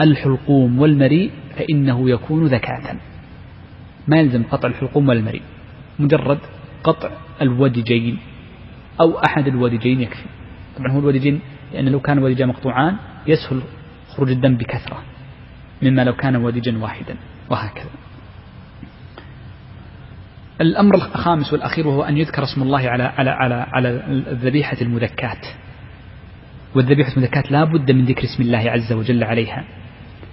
الحلقوم 0.00 0.78
والمريء 0.78 1.30
فإنه 1.56 2.10
يكون 2.10 2.46
ذكاة. 2.46 2.96
ما 4.08 4.16
يلزم 4.16 4.42
قطع 4.42 4.68
الحلقوم 4.68 5.08
والمريء. 5.08 5.42
مجرد 5.98 6.38
قطع 6.84 7.10
الودجين 7.42 8.18
أو 9.00 9.18
أحد 9.18 9.46
الودجين 9.46 10.00
يكفي. 10.00 10.26
طبعا 10.78 10.92
هو 10.92 10.98
الودجين 10.98 11.40
لأن 11.72 11.88
لو 11.88 12.00
كان 12.00 12.18
ودجان 12.18 12.48
مقطوعان 12.48 12.96
يسهل 13.26 13.62
خروج 14.16 14.30
الدم 14.30 14.56
بكثرة. 14.56 15.02
مما 15.82 16.04
لو 16.04 16.12
كان 16.12 16.36
ودجا 16.36 16.78
واحدا 16.78 17.16
وهكذا. 17.50 17.90
الأمر 20.60 20.94
الخامس 20.94 21.52
والأخير 21.52 21.88
وهو 21.88 22.02
أن 22.02 22.18
يذكر 22.18 22.42
اسم 22.42 22.62
الله 22.62 22.88
على 22.88 23.02
على 23.02 23.30
على 23.30 23.66
على 23.72 23.88
الذبيحة 24.08 24.76
المذكاة. 24.82 25.40
والذبيحة 26.74 27.12
المذكاة 27.16 27.44
لا 27.50 27.64
بد 27.64 27.90
من 27.90 28.04
ذكر 28.04 28.24
اسم 28.24 28.42
الله 28.42 28.70
عز 28.70 28.92
وجل 28.92 29.24
عليها. 29.24 29.64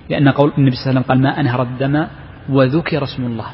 لأن 0.09 0.29
قول 0.29 0.53
النبي 0.57 0.75
صلى 0.75 0.89
الله 0.89 0.89
عليه 0.89 0.99
وسلم 0.99 1.03
قال 1.03 1.21
ما 1.21 1.39
أنهر 1.39 1.61
الدم 1.61 2.07
وذكر 2.49 3.03
اسم 3.03 3.25
الله. 3.25 3.47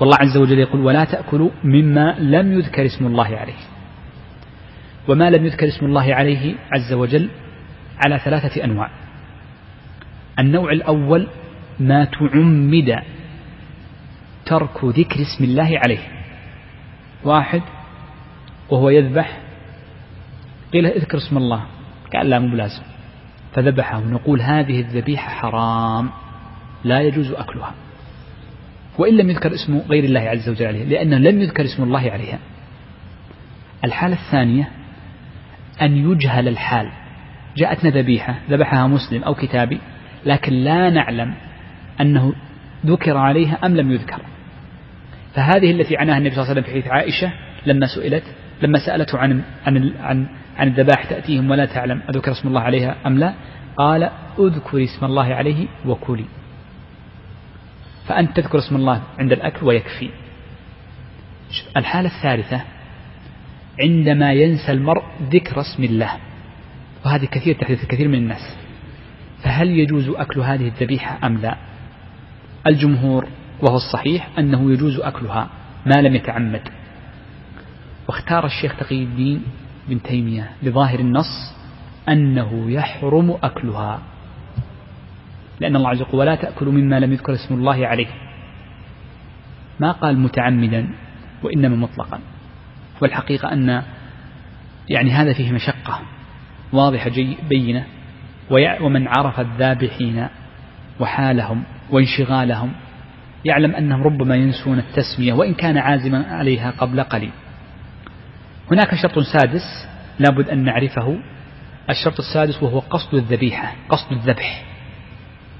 والله 0.00 0.16
عز 0.20 0.36
وجل 0.36 0.58
يقول 0.58 0.80
ولا 0.80 1.04
تأكلوا 1.04 1.50
مما 1.64 2.16
لم 2.18 2.52
يذكر 2.52 2.86
اسم 2.86 3.06
الله 3.06 3.36
عليه. 3.36 3.60
وما 5.08 5.30
لم 5.30 5.46
يذكر 5.46 5.68
اسم 5.68 5.86
الله 5.86 6.14
عليه 6.14 6.54
عز 6.72 6.92
وجل 6.92 7.30
على 8.04 8.18
ثلاثة 8.18 8.64
أنواع. 8.64 8.90
النوع 10.38 10.72
الأول 10.72 11.28
ما 11.80 12.04
تعمد 12.04 13.02
ترك 14.46 14.84
ذكر 14.84 15.20
اسم 15.20 15.44
الله 15.44 15.78
عليه. 15.78 15.98
واحد 17.24 17.62
وهو 18.70 18.90
يذبح 18.90 19.40
قيل 20.72 20.86
اذكر 20.86 21.18
اسم 21.18 21.36
الله 21.36 21.64
قال 22.14 22.30
لا 22.30 22.38
مو 22.38 22.48
بلازم. 22.48 22.82
فذبحه 23.52 23.98
ونقول 23.98 24.42
هذه 24.42 24.80
الذبيحة 24.80 25.28
حرام 25.30 26.10
لا 26.84 27.00
يجوز 27.00 27.32
أكلها. 27.32 27.74
وإن 28.98 29.16
لم 29.16 29.30
يذكر 29.30 29.54
اسم 29.54 29.78
غير 29.78 30.04
الله 30.04 30.20
عز 30.20 30.48
وجل 30.48 30.66
عليها 30.66 30.84
لأنه 30.84 31.18
لم 31.18 31.40
يذكر 31.40 31.64
اسم 31.64 31.82
الله 31.82 32.10
عليها. 32.10 32.38
الحالة 33.84 34.16
الثانية 34.26 34.70
أن 35.82 36.10
يجهل 36.10 36.48
الحال. 36.48 36.92
جاءتنا 37.56 37.90
ذبيحة 37.90 38.34
ذبحها 38.50 38.86
مسلم 38.86 39.22
أو 39.22 39.34
كتابي 39.34 39.80
لكن 40.26 40.52
لا 40.52 40.90
نعلم 40.90 41.34
أنه 42.00 42.32
ذكر 42.86 43.16
عليها 43.16 43.58
أم 43.66 43.76
لم 43.76 43.92
يذكر. 43.92 44.20
فهذه 45.34 45.70
التي 45.70 45.96
عناها 45.96 46.18
النبي 46.18 46.34
صلى 46.34 46.42
الله 46.42 46.50
عليه 46.50 46.60
وسلم 46.60 46.62
في 46.62 46.70
حديث 46.70 46.92
عائشة 46.92 47.32
لما 47.66 47.86
سئلت 47.86 48.24
لما 48.62 48.86
سألته 48.86 49.18
عن 49.18 49.42
عن 49.66 49.92
عن 50.00 50.26
عن 50.56 50.68
الذبائح 50.68 51.04
تأتيهم 51.04 51.50
ولا 51.50 51.66
تعلم 51.66 52.02
أذكر 52.08 52.32
اسم 52.32 52.48
الله 52.48 52.60
عليها 52.60 52.96
أم 53.06 53.18
لا 53.18 53.34
قال 53.76 54.10
أذكر 54.38 54.84
اسم 54.84 55.06
الله 55.06 55.34
عليه 55.34 55.66
وكلي. 55.86 56.24
فأنت 58.06 58.40
تذكر 58.40 58.58
اسم 58.58 58.76
الله 58.76 59.02
عند 59.18 59.32
الأكل 59.32 59.66
ويكفي. 59.66 60.10
الحالة 61.76 62.10
الثالثة 62.16 62.60
عندما 63.80 64.32
ينسى 64.32 64.72
المرء 64.72 65.02
ذكر 65.22 65.60
اسم 65.60 65.84
الله. 65.84 66.16
وهذه 67.04 67.24
كثير 67.24 67.54
تحدث 67.54 67.82
الكثير 67.82 68.08
من 68.08 68.14
الناس. 68.14 68.56
فهل 69.42 69.68
يجوز 69.68 70.08
أكل 70.08 70.40
هذه 70.40 70.68
الذبيحة 70.68 71.26
أم 71.26 71.38
لا؟ 71.38 71.56
الجمهور 72.66 73.26
وهو 73.62 73.76
الصحيح 73.76 74.28
أنه 74.38 74.72
يجوز 74.72 75.00
أكلها 75.00 75.48
ما 75.86 76.02
لم 76.02 76.14
يتعمد. 76.14 76.68
واختار 78.08 78.46
الشيخ 78.46 78.76
تقي 78.76 79.02
الدين 79.02 79.42
بن 79.88 80.02
تيمية 80.02 80.50
لظاهر 80.62 80.98
النص 80.98 81.54
أنه 82.08 82.70
يحرم 82.70 83.38
أكلها 83.42 84.00
لأن 85.60 85.76
الله 85.76 85.88
عز 85.88 86.02
وجل 86.02 86.16
ولا 86.16 86.34
تأكلوا 86.34 86.72
مما 86.72 87.00
لم 87.00 87.12
يذكر 87.12 87.34
اسم 87.34 87.54
الله 87.54 87.86
عليه. 87.86 88.08
ما 89.80 89.92
قال 89.92 90.18
متعمدا 90.18 90.88
وإنما 91.42 91.76
مطلقا. 91.76 92.20
والحقيقة 93.02 93.52
أن 93.52 93.82
يعني 94.88 95.10
هذا 95.10 95.32
فيه 95.32 95.52
مشقة 95.52 96.00
واضحة 96.72 97.10
بينة. 97.48 97.86
ومن 98.50 99.08
عرف 99.08 99.40
الذابحين 99.40 100.28
وحالهم 101.00 101.62
وانشغالهم 101.90 102.72
يعلم 103.44 103.74
أنهم 103.74 104.02
ربما 104.02 104.36
ينسون 104.36 104.78
التسمية 104.78 105.32
وإن 105.32 105.54
كان 105.54 105.78
عازما 105.78 106.26
عليها 106.26 106.70
قبل 106.70 107.02
قليل. 107.02 107.30
هناك 108.70 108.94
شرط 108.94 109.18
سادس 109.18 109.88
لابد 110.18 110.48
أن 110.48 110.64
نعرفه. 110.64 111.18
الشرط 111.90 112.20
السادس 112.20 112.62
وهو 112.62 112.78
قصد 112.78 113.14
الذبيحة 113.14 113.74
قصد 113.88 114.12
الذبح 114.12 114.64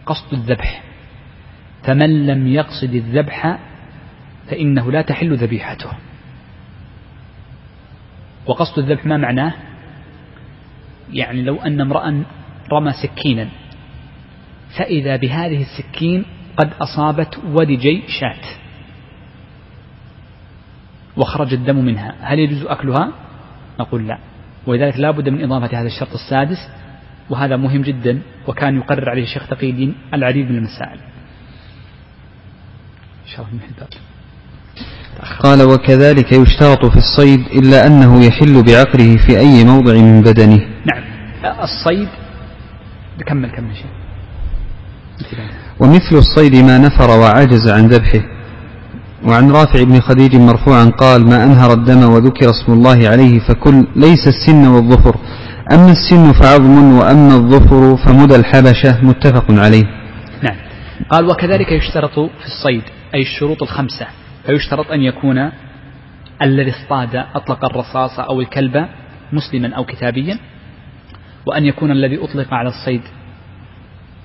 قصد 0.06 0.32
الذبح. 0.32 0.82
فمن 1.82 2.26
لم 2.26 2.46
يقصد 2.46 2.94
الذبح 2.94 3.58
فإنه 4.50 4.92
لا 4.92 5.02
تحل 5.02 5.36
ذبيحته. 5.36 5.90
وقصد 8.46 8.78
الذبح 8.78 9.06
ما 9.06 9.16
معناه؟ 9.16 9.52
يعني 11.12 11.42
لو 11.42 11.56
أن 11.56 11.80
امرأ 11.80 12.24
رمى 12.72 12.92
سكينا. 12.92 13.48
فإذا 14.78 15.16
بهذه 15.16 15.62
السكين 15.62 16.24
قد 16.56 16.70
أصابت 16.80 17.38
ودجي 17.44 18.02
شاة. 18.08 18.44
وخرج 21.16 21.54
الدم 21.54 21.84
منها. 21.84 22.14
هل 22.20 22.38
يجوز 22.38 22.66
أكلها؟ 22.66 23.12
نقول 23.80 24.08
لا. 24.08 24.18
ولذلك 24.66 24.98
لا 24.98 25.10
بد 25.10 25.28
من 25.28 25.44
إضافة 25.44 25.80
هذا 25.80 25.86
الشرط 25.86 26.12
السادس 26.12 26.58
وهذا 27.30 27.56
مهم 27.56 27.82
جدا 27.82 28.22
وكان 28.48 28.76
يقرر 28.76 29.10
عليه 29.10 29.22
الشيخ 29.22 29.48
تقي 29.48 29.70
الدين 29.70 29.94
العديد 30.14 30.50
من 30.50 30.58
المسائل. 30.58 31.00
قال 35.40 35.62
وكذلك 35.62 36.32
يشترط 36.32 36.86
في 36.86 36.96
الصيد 36.96 37.40
إلا 37.40 37.86
أنه 37.86 38.24
يحل 38.24 38.62
بعقله 38.62 39.16
في 39.26 39.38
أي 39.38 39.64
موضع 39.64 39.92
من 39.92 40.22
بدنه. 40.22 40.60
نعم. 40.84 41.02
الصيد 41.62 42.08
كمل 43.22 43.50
كمل 43.50 43.76
شيء 43.76 43.90
ومثل 45.80 46.16
الصيد 46.16 46.54
ما 46.56 46.78
نفر 46.78 47.10
وعجز 47.10 47.68
عن 47.68 47.86
ذبحه. 47.86 48.20
وعن 49.24 49.50
رافع 49.50 49.82
بن 49.82 50.00
خديج 50.00 50.36
مرفوعا 50.36 50.84
قال 50.84 51.28
ما 51.28 51.44
أنهر 51.44 51.72
الدم 51.72 52.02
وذكر 52.02 52.50
اسم 52.50 52.72
الله 52.72 53.08
عليه 53.08 53.38
فكل 53.38 53.86
ليس 53.96 54.26
السن 54.26 54.66
والظفر. 54.66 55.16
أما 55.72 55.92
السن 55.92 56.32
فعظم 56.32 56.92
وأما 56.92 57.34
الظفر 57.34 57.96
فمدى 57.96 58.36
الحبشة. 58.36 59.04
متفق 59.04 59.44
عليه. 59.50 59.84
نعم. 60.42 60.56
قال 61.10 61.30
وكذلك 61.30 61.72
يشترط 61.72 62.14
في 62.14 62.46
الصيد 62.46 62.82
أي 63.14 63.22
الشروط 63.22 63.62
الخمسة 63.62 64.06
فيشترط 64.46 64.90
أن 64.90 65.00
يكون 65.00 65.50
الذي 66.42 66.70
اصطاد 66.70 67.24
أطلق 67.34 67.64
الرصاص 67.64 68.20
أو 68.20 68.40
الكلب 68.40 68.86
مسلما 69.32 69.74
أو 69.76 69.84
كتابيا 69.84 70.38
وأن 71.46 71.64
يكون 71.64 71.90
الذي 71.90 72.24
أطلق 72.24 72.54
على 72.54 72.68
الصيد 72.68 73.02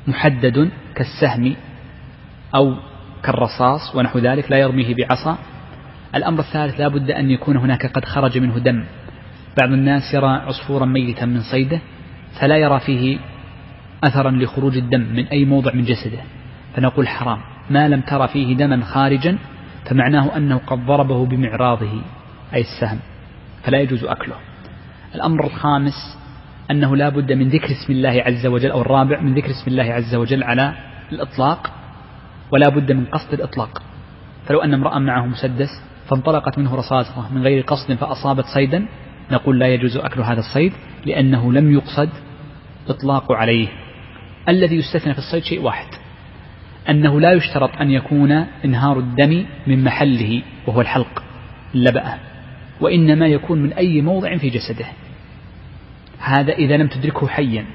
محدد 0.08 0.70
كالسهم 0.96 1.56
أو 2.56 2.76
كالرصاص 3.24 3.96
ونحو 3.96 4.20
ذلك 4.20 4.52
لا 4.52 4.58
يرميه 4.58 4.96
بعصا. 4.96 5.38
الأمر 6.16 6.40
الثالث 6.40 6.80
لا 6.80 6.88
بد 6.88 7.12
أن 7.12 7.32
يكون 7.32 7.58
هناك 7.58 7.86
قد 7.86 8.06
خرج 8.06 8.38
منه 8.38 8.60
دم. 8.60 8.84
بعض 9.58 9.72
الناس 9.72 10.14
يرى 10.14 10.28
عصفورا 10.28 10.86
ميتا 10.86 11.26
من 11.26 11.42
صيده 11.52 11.80
فلا 12.40 12.58
يرى 12.58 12.80
فيه 12.80 13.18
أثرا 14.04 14.32
لخروج 14.32 14.78
الدم 14.78 15.02
من 15.02 15.28
أي 15.28 15.46
موضع 15.46 15.74
من 15.74 15.84
جسده. 15.84 16.20
فنقول 16.76 17.08
حرام. 17.08 17.40
ما 17.70 17.88
لم 17.88 18.02
ترى 18.02 18.28
فيه 18.28 18.56
دما 18.56 18.86
خارجا 18.86 19.38
فمعناه 19.86 20.38
أنه 20.38 20.58
قد 20.58 20.86
ضربه 20.86 21.26
بمعراضه 21.26 22.02
أي 22.54 22.62
السهم 22.62 23.00
فلا 23.64 23.80
يجوز 23.80 24.04
أكله. 24.04 24.36
الأمر 25.16 25.46
الخامس 25.46 26.18
أنه 26.72 26.96
لا 26.96 27.10
بد 27.10 27.32
من 27.32 27.50
ذكر 27.50 27.72
اسم 27.72 27.94
الله 27.94 28.24
عز 28.26 28.46
وجل 28.46 28.72
أو 28.72 28.82
الرابع 28.82 29.22
من 29.22 29.36
ذكر 29.36 29.52
اسم 29.52 29.72
الله 29.72 29.84
عز 29.84 30.16
وجل 30.16 30.44
على 30.44 30.74
الإطلاق 31.12 31.72
ولا 32.52 32.70
بد 32.70 32.92
من 32.92 33.06
قصد 33.06 33.34
الإطلاق. 33.34 33.82
فلو 34.46 34.60
أن 34.60 34.74
امرأ 34.74 35.00
معه 35.00 35.26
مسدس 35.26 35.70
فانطلقت 36.10 36.58
منه 36.58 36.76
رصاصة 36.76 37.34
من 37.34 37.42
غير 37.42 37.62
قصد 37.62 37.94
فأصابت 37.94 38.46
صيدا 38.46 38.86
نقول 39.32 39.60
لا 39.60 39.68
يجوز 39.68 39.98
أكل 39.98 40.22
هذا 40.22 40.40
الصيد 40.40 40.74
لأنه 41.06 41.54
لم 41.54 41.74
يقصد 41.74 42.10
إطلاق 42.90 43.32
عليه. 43.32 43.68
الذي 44.50 44.76
يستثنى 44.76 45.14
في 45.14 45.20
الصيد 45.20 45.44
شيء 45.44 45.62
واحد 45.62 45.88
أنه 46.90 47.22
لا 47.22 47.32
يشترط 47.34 47.70
أن 47.82 47.92
يكون 47.92 48.32
إنهار 48.66 49.00
الدم 49.00 49.46
من 49.68 49.84
محله 49.84 50.42
وهو 50.68 50.82
الحلق 50.82 51.24
اللبأة 51.76 52.18
وإنما 52.82 53.28
يكون 53.28 53.62
من 53.62 53.74
أي 53.74 54.02
موضع 54.02 54.38
في 54.38 54.50
جسده. 54.50 54.86
هذا 56.26 56.54
إذا 56.54 56.78
لم 56.78 56.88
تدركه 56.88 57.28
حيا. 57.28 57.66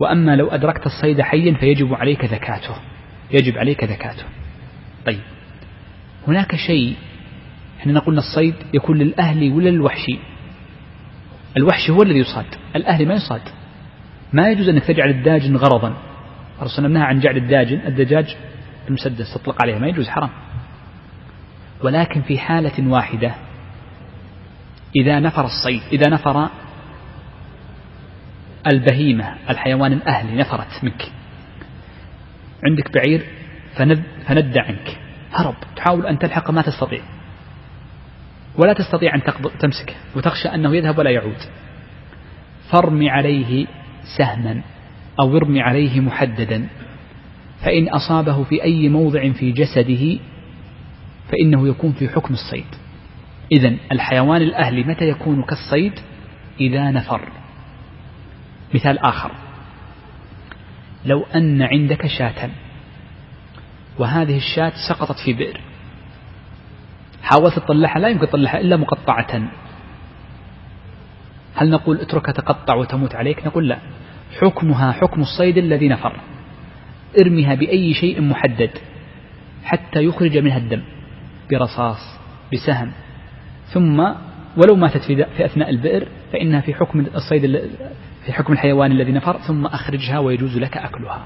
وأما 0.00 0.36
لو 0.36 0.48
أدركت 0.48 0.86
الصيد 0.86 1.20
حيا 1.20 1.54
فيجب 1.54 1.94
عليك 1.94 2.24
ذكاته 2.24 2.74
يجب 3.30 3.58
عليك 3.58 3.84
ذكاته 3.84 4.24
طيب. 5.06 5.20
هناك 6.28 6.56
شيء 6.56 6.96
إحنا 7.80 8.00
قلنا 8.00 8.18
الصيد 8.18 8.54
يكون 8.74 8.98
للأهلي 8.98 9.50
ولا 9.50 9.70
للوحشي 9.70 10.18
الوحشي 11.56 11.92
هو 11.92 12.02
الذي 12.02 12.18
يصاد. 12.18 12.46
الأهلي 12.76 13.04
ما 13.04 13.14
يصاد. 13.14 13.40
ما 14.32 14.50
يجوز 14.50 14.68
أنك 14.68 14.84
تجعل 14.84 15.10
الداجن 15.10 15.56
غرضا. 15.56 15.96
الرسول 16.58 16.92
نهى 16.92 17.02
عن 17.02 17.20
جعل 17.20 17.36
الداجن 17.36 17.80
الدجاج 17.86 18.36
المسدس 18.88 19.34
تطلق 19.34 19.62
عليه 19.62 19.78
ما 19.78 19.88
يجوز 19.88 20.08
حرام. 20.08 20.30
ولكن 21.84 22.22
في 22.22 22.38
حالة 22.38 22.88
واحدة 22.88 23.34
إذا 24.96 25.20
نفر 25.20 25.44
الصيد 25.44 25.82
إذا 25.92 26.10
نفر 26.10 26.48
البهيمة 28.66 29.34
الحيوان 29.50 29.92
الأهلي 29.92 30.36
نفرت 30.36 30.84
منك. 30.84 31.12
عندك 32.64 32.94
بعير 32.94 33.24
فند, 33.76 34.02
فند 34.26 34.58
عنك. 34.58 34.98
هرب 35.32 35.54
تحاول 35.76 36.06
أن 36.06 36.18
تلحق 36.18 36.50
ما 36.50 36.62
تستطيع. 36.62 37.00
ولا 38.56 38.72
تستطيع 38.72 39.14
أن 39.14 39.22
تمسكه 39.60 39.94
وتخشى 40.16 40.48
أنه 40.48 40.76
يذهب 40.76 40.98
ولا 40.98 41.10
يعود. 41.10 41.36
فارمي 42.72 43.10
عليه 43.10 43.66
سهما 44.18 44.62
أو 45.20 45.36
ارمي 45.36 45.60
عليه 45.60 46.00
محددا. 46.00 46.68
فإن 47.64 47.88
أصابه 47.88 48.44
في 48.44 48.62
أي 48.62 48.88
موضع 48.88 49.32
في 49.32 49.52
جسده 49.52 50.18
فإنه 51.28 51.68
يكون 51.68 51.92
في 51.92 52.08
حكم 52.08 52.34
الصيد. 52.34 52.66
إذا 53.52 53.76
الحيوان 53.92 54.42
الأهلي 54.42 54.84
متى 54.84 55.08
يكون 55.08 55.42
كالصيد؟ 55.42 55.92
إذا 56.60 56.90
نفر. 56.90 57.20
مثال 58.74 58.98
آخر. 58.98 59.30
لو 61.04 61.22
أن 61.34 61.62
عندك 61.62 62.06
شاة 62.06 62.50
وهذه 63.98 64.36
الشاة 64.36 64.72
سقطت 64.88 65.18
في 65.24 65.32
بئر. 65.32 65.60
حاولت 67.22 67.58
تطلعها 67.58 67.98
لا 67.98 68.08
يمكن 68.08 68.26
تطلعها 68.26 68.60
إلا 68.60 68.76
مقطعة. 68.76 69.50
هل 71.54 71.70
نقول 71.70 72.00
اتركها 72.00 72.32
تقطع 72.32 72.74
وتموت 72.74 73.14
عليك؟ 73.14 73.46
نقول 73.46 73.68
لا. 73.68 73.78
حكمها 74.40 74.92
حكم 74.92 75.20
الصيد 75.20 75.58
الذي 75.58 75.88
نفر. 75.88 76.20
ارمها 77.20 77.54
بأي 77.54 77.94
شيء 77.94 78.20
محدد 78.20 78.70
حتى 79.64 80.04
يخرج 80.04 80.38
منها 80.38 80.58
الدم 80.58 80.82
برصاص 81.50 82.18
بسهم. 82.52 82.92
ثم 83.72 84.00
ولو 84.56 84.76
ماتت 84.76 85.02
في 85.02 85.44
أثناء 85.44 85.70
البئر 85.70 86.08
فإنها 86.32 86.60
في 86.60 86.74
حكم 86.74 87.00
الصيد 87.00 87.44
في 88.28 88.34
حكم 88.34 88.52
الحيوان 88.52 88.92
الذي 88.92 89.12
نفر 89.12 89.38
ثم 89.38 89.66
أخرجها 89.66 90.18
ويجوز 90.18 90.58
لك 90.58 90.76
أكلها. 90.76 91.24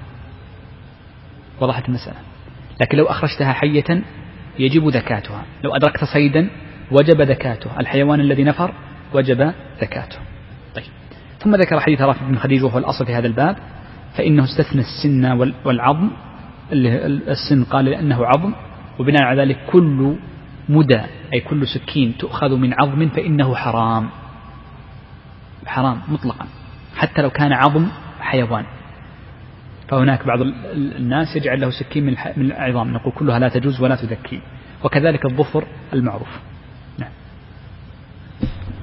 وضحت 1.60 1.88
المسألة. 1.88 2.16
لكن 2.80 2.98
لو 2.98 3.04
أخرجتها 3.04 3.52
حية 3.52 4.02
يجب 4.58 4.88
ذكاتها 4.88 5.44
لو 5.64 5.74
أدركت 5.74 6.04
صيدا 6.04 6.50
وجب 6.90 7.20
ذكاته 7.20 7.80
الحيوان 7.80 8.20
الذي 8.20 8.44
نفر 8.44 8.74
وجب 9.14 9.52
ذكاته 9.80 10.16
طيب. 10.74 10.84
ثم 11.38 11.56
ذكر 11.56 11.80
حديث 11.80 12.00
رافع 12.00 12.26
بن 12.26 12.38
خديج 12.38 12.64
وهو 12.64 12.78
الأصل 12.78 13.06
في 13.06 13.14
هذا 13.14 13.26
الباب 13.26 13.56
فإنه 14.16 14.44
استثنى 14.44 14.80
السن 14.80 15.52
والعظم 15.64 16.10
السن 16.72 17.64
قال 17.64 17.84
لأنه 17.84 18.26
عظم. 18.26 18.52
وبناء 18.98 19.22
على 19.22 19.42
ذلك 19.42 19.58
كل 19.72 20.16
مدى 20.68 21.00
أي 21.32 21.40
كل 21.40 21.66
سكين 21.66 22.16
تؤخذ 22.18 22.56
من 22.56 22.74
عظم 22.74 23.08
فإنه 23.08 23.54
حرام. 23.54 24.08
حرام 25.66 26.00
مطلقا. 26.08 26.46
حتى 27.02 27.22
لو 27.22 27.30
كان 27.30 27.52
عظم 27.52 27.86
حيوان. 28.20 28.64
فهناك 29.88 30.26
بعض 30.26 30.38
الناس 30.74 31.36
يجعل 31.36 31.60
له 31.60 31.70
سكين 31.70 32.06
من 32.36 32.46
العظام. 32.50 32.92
نقول 32.92 33.12
كلها 33.18 33.38
لا 33.38 33.48
تجوز 33.48 33.80
ولا 33.80 33.96
تذكي 33.96 34.40
وكذلك 34.84 35.24
الظفر 35.26 35.64
المعروف. 35.92 36.28
نعم. 36.98 37.10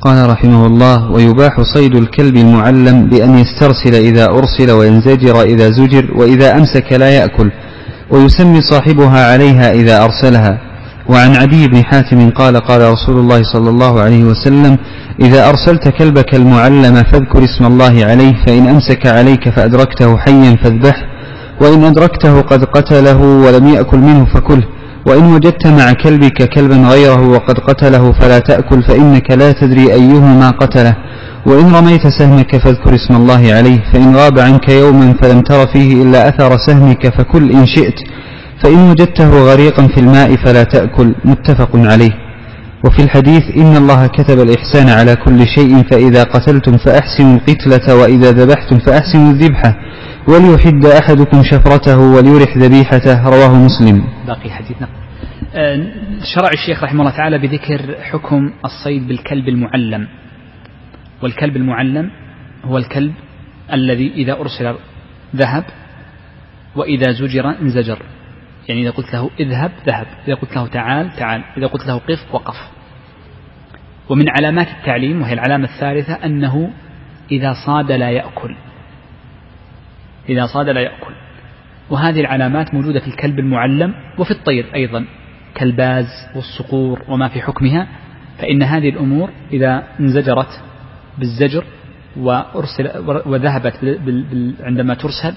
قال 0.01 0.29
رحمه 0.29 0.65
الله 0.65 1.11
ويباح 1.11 1.61
صيد 1.61 1.95
الكلب 1.95 2.35
المعلم 2.35 3.09
بأن 3.09 3.37
يسترسل 3.37 3.95
إذا 3.95 4.25
أرسل 4.25 4.71
وينزجر 4.71 5.41
إذا 5.41 5.69
زجر 5.69 6.17
وإذا 6.17 6.57
أمسك 6.57 6.93
لا 6.93 7.09
يأكل. 7.09 7.51
ويسمي 8.11 8.61
صاحبها 8.61 9.31
عليها 9.31 9.71
إذا 9.71 10.03
أرسلها. 10.03 10.68
وعن 11.09 11.35
عدي 11.35 11.67
بن 11.67 11.83
حاتم 11.83 12.29
قال 12.29 12.57
قال 12.57 12.81
رسول 12.93 13.17
الله 13.19 13.43
صلى 13.53 13.69
الله 13.69 14.01
عليه 14.01 14.23
وسلم 14.23 14.77
إذا 15.21 15.49
أرسلت 15.49 15.87
كلبك 15.87 16.35
المعلم 16.35 16.95
فاذكر 17.03 17.43
اسم 17.43 17.65
الله 17.65 18.05
عليه 18.05 18.33
فإن 18.45 18.67
أمسك 18.67 19.07
عليك 19.07 19.49
فأدركته 19.49 20.17
حيا 20.17 20.55
فاذبحه 20.63 21.03
وإن 21.61 21.83
أدركته 21.83 22.41
قد 22.41 22.63
قتله 22.63 23.17
ولم 23.21 23.67
يأكل 23.67 23.97
منه 23.97 24.25
فكله 24.25 24.63
وإن 25.07 25.23
وجدت 25.33 25.67
مع 25.67 25.93
كلبك 25.93 26.49
كلبا 26.55 26.75
غيره 26.75 27.27
وقد 27.29 27.59
قتله 27.59 28.11
فلا 28.11 28.39
تأكل 28.39 28.83
فإنك 28.83 29.31
لا 29.31 29.51
تدري 29.51 29.93
أيهما 29.93 30.49
قتله 30.49 30.95
وإن 31.45 31.75
رميت 31.75 32.07
سهمك 32.07 32.57
فاذكر 32.57 32.95
اسم 32.95 33.15
الله 33.15 33.53
عليه 33.53 33.79
فإن 33.93 34.15
غاب 34.15 34.39
عنك 34.39 34.69
يوما 34.69 35.13
فلم 35.21 35.41
تر 35.41 35.67
فيه 35.67 36.03
إلا 36.03 36.29
أثر 36.29 36.57
سهمك 36.67 37.07
فكل 37.17 37.51
إن 37.51 37.65
شئت. 37.65 37.99
فإن 38.63 38.89
وجدته 38.89 39.29
غريقا 39.29 39.87
في 39.87 39.99
الماء 39.99 40.35
فلا 40.35 40.63
تأكل 40.63 41.15
متفق 41.25 41.69
عليه. 41.75 42.11
وفي 42.85 43.03
الحديث 43.03 43.43
إن 43.57 43.75
الله 43.75 44.07
كتب 44.07 44.39
الإحسان 44.39 44.89
على 44.89 45.15
كل 45.15 45.47
شيء 45.47 45.83
فإذا 45.83 46.23
قتلتم 46.23 46.77
فأحسنوا 46.77 47.37
القتلة 47.37 47.95
وإذا 47.95 48.31
ذبحتم 48.31 48.79
فأحسنوا 48.79 49.31
الذبحة 49.31 49.75
وليحد 50.27 50.85
أحدكم 50.85 51.43
شفرته 51.43 51.97
وليرح 51.97 52.57
ذبيحته 52.57 53.29
رواه 53.29 53.55
مسلم. 53.55 54.03
باقي 54.27 54.49
حديثنا 54.49 54.87
آه، 55.55 55.77
شرع 56.35 56.49
الشيخ 56.53 56.83
رحمه 56.83 57.01
الله 57.01 57.17
تعالى 57.17 57.37
بذكر 57.37 57.95
حكم 58.01 58.51
الصيد 58.65 59.07
بالكلب 59.07 59.47
المعلم. 59.47 60.07
والكلب 61.23 61.55
المعلم 61.55 62.11
هو 62.65 62.77
الكلب 62.77 63.13
الذي 63.73 64.13
إذا 64.15 64.33
أرسل 64.33 64.75
ذهب 65.35 65.63
وإذا 66.75 67.11
زجر 67.11 67.55
انزجر. 67.61 67.99
يعني 68.69 68.81
إذا 68.81 68.91
قلت 68.91 69.13
له 69.13 69.29
اذهب 69.39 69.71
ذهب. 69.87 70.07
إذا 70.27 70.35
قلت 70.35 70.55
له 70.55 70.67
تعال 70.67 71.15
تعال. 71.15 71.41
إذا 71.57 71.67
قلت 71.67 71.87
له 71.87 71.97
قف 71.97 72.33
وقف. 72.33 72.55
ومن 74.09 74.25
علامات 74.29 74.67
التعليم 74.67 75.21
وهي 75.21 75.33
العلامة 75.33 75.63
الثالثة 75.63 76.13
أنه 76.13 76.71
إذا 77.31 77.53
صاد 77.65 77.91
لا 77.91 78.09
يأكل. 78.09 78.55
إذا 80.29 80.45
صاد 80.45 80.69
لا 80.69 80.81
يأكل. 80.81 81.13
وهذه 81.89 82.19
العلامات 82.19 82.73
موجودة 82.73 82.99
في 82.99 83.07
الكلب 83.07 83.39
المعلم 83.39 83.93
وفي 84.17 84.31
الطير 84.31 84.65
أيضا. 84.75 85.05
كالباز 85.55 86.07
والصقور 86.35 87.01
وما 87.07 87.27
في 87.27 87.41
حكمها. 87.41 87.87
فإن 88.37 88.63
هذه 88.63 88.89
الأمور 88.89 89.29
إذا 89.53 89.83
انزجرت 89.99 90.61
بالزجر 91.17 91.63
وأرسل 92.17 92.89
وذهبت 93.25 93.99
عندما 94.59 94.93
ترسل 94.93 95.33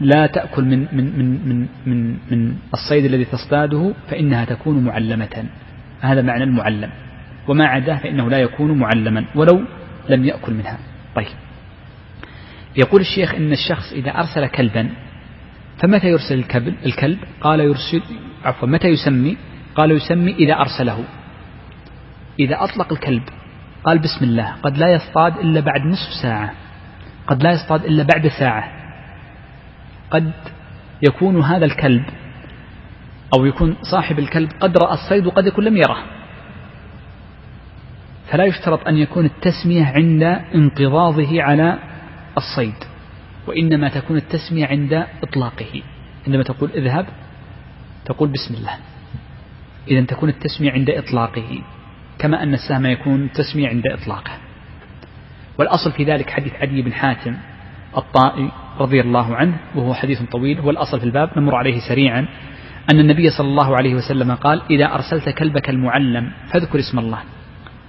ولا 0.00 0.26
تأكل 0.26 0.64
من 0.64 0.86
من 0.92 1.18
من 1.18 1.48
من 1.48 1.66
من, 1.86 2.16
من 2.30 2.56
الصيد 2.74 3.04
الذي 3.04 3.24
تصطاده 3.24 3.94
فإنها 4.10 4.44
تكون 4.44 4.84
معلمة. 4.84 5.44
هذا 6.00 6.22
معنى 6.22 6.44
المعلم. 6.44 6.90
وما 7.48 7.66
عداه 7.66 7.96
فإنه 7.96 8.30
لا 8.30 8.38
يكون 8.38 8.78
معلما 8.78 9.24
ولو 9.34 9.64
لم 10.08 10.24
يأكل 10.24 10.54
منها. 10.54 10.78
طيب. 11.14 11.26
يقول 12.76 13.00
الشيخ 13.00 13.34
إن 13.34 13.52
الشخص 13.52 13.92
إذا 13.92 14.10
أرسل 14.10 14.46
كلبا 14.46 14.88
فمتى 15.78 16.06
يرسل 16.06 16.34
الكلب, 16.34 16.74
الكلب؟ 16.86 17.18
قال 17.40 17.60
يرسل 17.60 18.02
عفوا 18.44 18.68
متى 18.68 18.88
يسمي؟ 18.88 19.36
قال 19.74 19.90
يسمي 19.90 20.34
إذا 20.34 20.54
أرسله. 20.54 21.04
إذا 22.40 22.64
أطلق 22.64 22.92
الكلب 22.92 23.22
قال 23.84 23.98
بسم 23.98 24.24
الله 24.24 24.52
قد 24.62 24.78
لا 24.78 24.88
يصطاد 24.88 25.36
إلا 25.36 25.60
بعد 25.60 25.80
نصف 25.80 26.22
ساعة. 26.22 26.52
قد 27.26 27.42
لا 27.42 27.52
يصطاد 27.52 27.84
إلا 27.84 28.02
بعد 28.02 28.28
ساعة. 28.28 28.77
قد 30.10 30.32
يكون 31.02 31.40
هذا 31.40 31.64
الكلب 31.64 32.04
أو 33.34 33.46
يكون 33.46 33.76
صاحب 33.82 34.18
الكلب 34.18 34.50
قد 34.60 34.78
رأى 34.78 34.94
الصيد 34.94 35.26
وقد 35.26 35.46
يكون 35.46 35.64
لم 35.64 35.76
يره. 35.76 35.98
فلا 38.30 38.44
يشترط 38.44 38.86
أن 38.88 38.96
يكون 38.96 39.24
التسمية 39.24 39.84
عند 39.84 40.22
انقضاضه 40.54 41.42
على 41.42 41.78
الصيد 42.36 42.74
وإنما 43.46 43.88
تكون 43.88 44.16
التسمية 44.16 44.66
عند 44.66 45.06
إطلاقه. 45.22 45.82
عندما 46.26 46.42
تقول 46.42 46.70
اذهب 46.70 47.06
تقول 48.04 48.28
بسم 48.28 48.54
الله. 48.54 48.76
إذا 49.88 50.00
تكون 50.00 50.28
التسمية 50.28 50.72
عند 50.72 50.90
إطلاقه 50.90 51.62
كما 52.18 52.42
أن 52.42 52.54
السهم 52.54 52.86
يكون 52.86 53.32
تسمية 53.32 53.68
عند 53.68 53.86
إطلاقه. 53.86 54.32
والأصل 55.58 55.92
في 55.92 56.04
ذلك 56.04 56.30
حديث 56.30 56.52
عدي 56.54 56.82
بن 56.82 56.92
حاتم 56.92 57.36
الطائي 57.96 58.50
رضي 58.78 59.00
الله 59.00 59.36
عنه 59.36 59.56
وهو 59.74 59.94
حديث 59.94 60.22
طويل 60.22 60.58
هو 60.58 60.70
الأصل 60.70 61.00
في 61.00 61.06
الباب 61.06 61.38
نمر 61.38 61.54
عليه 61.54 61.78
سريعا 61.88 62.26
أن 62.90 63.00
النبي 63.00 63.30
صلى 63.30 63.48
الله 63.48 63.76
عليه 63.76 63.94
وسلم 63.94 64.34
قال 64.34 64.62
إذا 64.70 64.94
أرسلت 64.94 65.28
كلبك 65.28 65.70
المعلم 65.70 66.30
فاذكر 66.52 66.78
اسم 66.78 66.98
الله. 66.98 67.18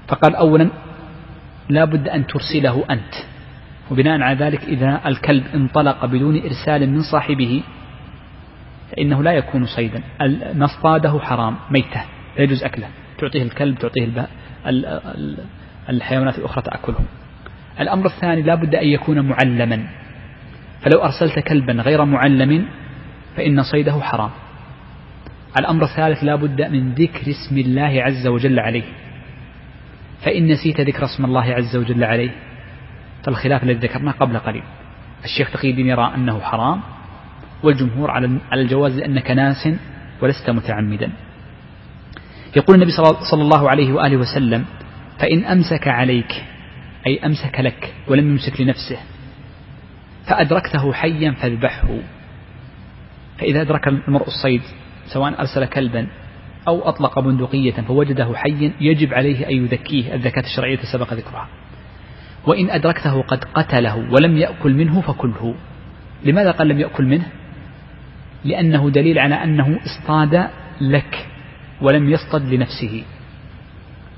فقال 0.07 0.35
أولا 0.35 0.69
لا 1.69 1.85
بد 1.85 2.07
أن 2.07 2.27
ترسله 2.27 2.85
أنت. 2.91 3.13
وبناء 3.91 4.21
على 4.21 4.45
ذلك 4.45 4.63
إذا 4.63 5.01
الكلب 5.05 5.43
انطلق 5.55 6.05
بدون 6.05 6.41
إرسال 6.41 6.89
من 6.89 7.01
صاحبه 7.11 7.63
فإنه 8.91 9.23
لا 9.23 9.31
يكون 9.31 9.65
صيدا. 9.65 10.01
ما 10.53 10.65
اصطاده 10.65 11.19
حرام 11.19 11.55
ميتة 11.71 12.03
لا 12.37 12.43
يجوز 12.43 12.63
أكله. 12.63 12.87
تعطيه 13.17 13.43
الكلب 13.43 13.77
تعطيه 13.77 14.27
الحيوانات 15.89 16.37
الأخرى 16.39 16.61
تأكله 16.61 16.99
الأمر 17.79 18.05
الثاني 18.05 18.41
لا 18.41 18.55
بد 18.55 18.75
أن 18.75 18.87
يكون 18.87 19.19
معلما. 19.19 19.83
فلو 20.81 21.03
أرسلت 21.03 21.39
كلبا 21.39 21.73
غير 21.73 22.05
معلم 22.05 22.65
فإن 23.35 23.63
صيده 23.63 24.01
حرام. 24.01 24.29
الأمر 25.59 25.83
الثالث 25.83 26.23
لا 26.23 26.35
بد 26.35 26.61
من 26.61 26.93
ذكر 26.93 27.31
اسم 27.31 27.57
الله 27.57 28.03
عز 28.03 28.27
وجل 28.27 28.59
عليه. 28.59 28.83
فإن 30.25 30.47
نسيت 30.47 30.81
ذكر 30.81 31.05
اسم 31.05 31.25
الله 31.25 31.43
عز 31.43 31.75
وجل 31.75 32.03
عليه 32.03 32.31
فالخلاف 33.23 33.63
الذي 33.63 33.79
ذكرناه 33.87 34.11
قبل 34.11 34.37
قليل. 34.37 34.63
الشيخ 35.23 35.51
تقي 35.51 35.69
الدين 35.69 35.87
يرى 35.87 36.11
أنه 36.15 36.39
حرام 36.39 36.81
والجمهور 37.63 38.11
على 38.11 38.61
الجواز 38.61 38.97
لأنك 38.97 39.31
ناس 39.31 39.69
ولست 40.21 40.49
متعمدا. 40.49 41.11
يقول 42.55 42.75
النبي 42.75 42.91
صلى 43.31 43.41
الله 43.41 43.69
عليه 43.69 43.93
وآله 43.93 44.17
وسلم 44.17 44.65
فإن 45.19 45.45
أمسك 45.45 45.87
عليك 45.87 46.43
أي 47.07 47.19
أمسك 47.25 47.59
لك 47.59 47.93
ولم 48.07 48.31
يمسك 48.31 48.61
لنفسه 48.61 48.97
فأدركته 50.29 50.93
حيا 50.93 51.31
فاذبحه 51.31 51.87
فإذا 53.39 53.61
أدرك 53.61 53.87
المرء 53.87 54.27
الصيد 54.27 54.61
سواء 55.13 55.39
أرسل 55.39 55.65
كلبا 55.65 56.07
أو 56.67 56.89
أطلق 56.89 57.19
بندقية 57.19 57.71
فوجده 57.71 58.33
حيا 58.35 58.71
يجب 58.81 59.13
عليه 59.13 59.47
أن 59.47 59.55
يذكيه 59.65 60.15
الزكاة 60.15 60.41
الشرعية 60.41 60.79
سبق 60.93 61.13
ذكرها. 61.13 61.47
وإن 62.47 62.69
أدركته 62.69 63.21
قد 63.21 63.43
قتله 63.43 63.95
ولم 63.95 64.37
يأكل 64.37 64.73
منه 64.73 65.01
فكله. 65.01 65.55
لماذا 66.25 66.51
قال 66.51 66.67
لم 66.67 66.79
يأكل 66.79 67.05
منه؟ 67.05 67.27
لأنه 68.45 68.89
دليل 68.89 69.19
على 69.19 69.35
أنه 69.35 69.79
اصطاد 69.85 70.49
لك 70.81 71.27
ولم 71.81 72.09
يصطد 72.09 72.53
لنفسه. 72.53 73.03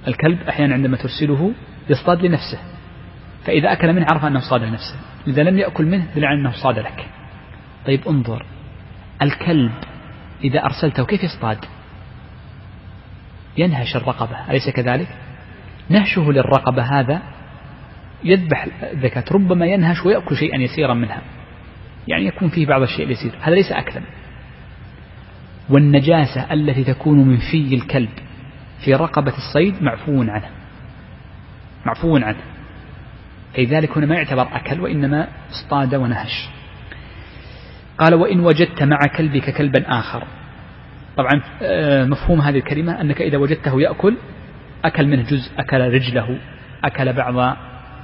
الكلب 0.07 0.41
أحيانا 0.49 0.73
عندما 0.73 0.97
ترسله 0.97 1.51
يصطاد 1.89 2.25
لنفسه. 2.25 2.59
فإذا 3.45 3.71
أكل 3.71 3.93
منه 3.93 4.05
عرف 4.11 4.25
أنه 4.25 4.39
صاد 4.39 4.63
لنفسه 4.63 4.95
إذا 5.27 5.43
لم 5.43 5.57
يأكل 5.57 5.85
منه 5.85 6.05
دل 6.15 6.25
أنه 6.25 6.51
صاد 6.51 6.79
لك. 6.79 7.05
طيب 7.85 8.07
انظر. 8.07 8.45
الكلب 9.21 9.71
إذا 10.43 10.65
أرسلته 10.65 11.05
كيف 11.05 11.23
يصطاد؟ 11.23 11.57
ينهش 13.57 13.95
الرقبة. 13.95 14.49
أليس 14.49 14.69
كذلك؟ 14.69 15.07
نهشه 15.89 16.31
للرقبة 16.31 16.83
هذا 16.83 17.21
يذبح 18.23 18.67
الذكاة. 18.83 19.23
ربما 19.31 19.65
ينهش 19.65 20.05
ويأكل 20.05 20.37
شيئا 20.37 20.57
يسيرا 20.57 20.93
منها. 20.93 21.21
يعني 22.07 22.25
يكون 22.25 22.49
فيه 22.49 22.65
بعض 22.65 22.81
الشيء 22.81 23.05
اليسير 23.05 23.31
هذا 23.41 23.55
ليس 23.55 23.71
أكلا. 23.71 24.01
والنجاسة 25.69 26.53
التي 26.53 26.83
تكون 26.83 27.27
من 27.27 27.37
في 27.37 27.75
الكلب 27.75 28.09
في 28.85 28.93
رقبة 28.93 29.33
الصيد 29.37 29.83
معفو 29.83 30.21
عنه. 30.21 30.49
معفو 31.85 32.17
عنه. 32.17 32.37
لذلك 33.57 33.97
هنا 33.97 34.05
ما 34.05 34.15
يعتبر 34.15 34.47
أكل 34.53 34.81
وإنما 34.81 35.27
اصطاد 35.51 35.95
ونهش. 35.95 36.49
قال 37.97 38.13
وإن 38.13 38.39
وجدت 38.39 38.83
مع 38.83 38.97
كلبك 39.17 39.49
كلبا 39.49 39.99
آخر. 39.99 40.23
طبعا 41.17 41.41
آه، 41.61 42.05
مفهوم 42.05 42.41
هذه 42.41 42.57
الكلمة 42.57 43.01
أنك 43.01 43.21
إذا 43.21 43.37
وجدته 43.37 43.81
يأكل 43.81 44.17
أكل 44.85 45.07
منه 45.07 45.21
جزء 45.21 45.51
أكل 45.59 45.93
رجله 45.93 46.39
أكل 46.83 47.13
بعض 47.13 47.57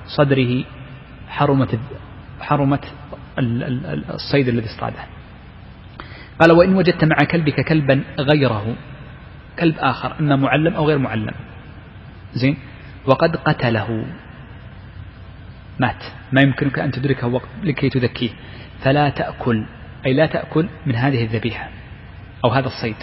صدره 0.07 0.63
حرمت 1.29 1.79
حرمت 2.41 2.85
الصيد 4.09 4.47
الذي 4.47 4.65
اصطاده. 4.65 5.03
قال 6.39 6.51
وإن 6.51 6.75
وجدت 6.75 7.03
مع 7.05 7.17
كلبك 7.31 7.61
كلبا 7.67 8.03
غيره 8.19 8.75
كلب 9.59 9.75
آخر 9.79 10.19
إما 10.19 10.35
معلم 10.35 10.73
أو 10.73 10.87
غير 10.87 10.97
معلم. 10.97 11.33
زين؟ 12.33 12.57
وقد 13.05 13.35
قتله. 13.35 14.05
مات. 15.80 16.03
ما 16.32 16.41
يمكنك 16.41 16.80
أن 16.80 16.91
تدركه 16.91 17.41
لكي 17.63 17.89
تذكيه. 17.89 18.30
فلا 18.84 19.09
تأكل 19.09 19.65
أي 20.05 20.13
لا 20.13 20.25
تأكل 20.25 20.69
من 20.86 20.95
هذه 20.95 21.23
الذبيحة 21.23 21.69
أو 22.45 22.49
هذا 22.49 22.67
الصيد. 22.67 22.95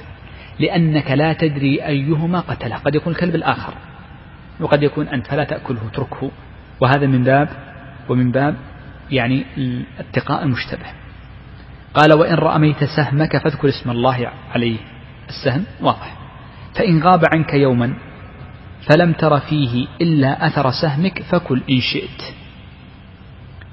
لأنك 0.59 1.11
لا 1.11 1.33
تدري 1.33 1.87
أيهما 1.87 2.41
قتله. 2.41 2.77
قد 2.77 2.95
يكون 2.95 3.13
الكلب 3.13 3.35
الآخر 3.35 3.75
وقد 4.61 4.83
يكون 4.83 5.09
أنت 5.09 5.27
فلا 5.27 5.45
تأكله 5.45 5.81
اتركه. 5.93 6.31
وهذا 6.81 7.07
من 7.07 7.25
باب 7.25 7.49
ومن 8.09 8.33
باب 8.33 8.57
يعني 9.11 9.45
اتقاء 9.99 10.43
المشتبه. 10.43 10.87
قال 11.95 12.13
وإن 12.13 12.35
رأميت 12.35 12.85
سهمك 12.85 13.37
فاذكر 13.37 13.69
اسم 13.69 13.91
الله 13.91 14.31
عليه. 14.55 14.79
السهم 15.29 15.65
واضح. 15.81 16.17
فإن 16.75 17.03
غاب 17.03 17.25
عنك 17.35 17.55
يوما 17.55 17.95
فلم 18.89 19.13
تر 19.13 19.41
فيه 19.41 19.87
إلا 20.01 20.47
أثر 20.47 20.71
سهمك 20.71 21.23
فكل 21.23 21.63
إن 21.71 21.81
شئت. 21.81 22.35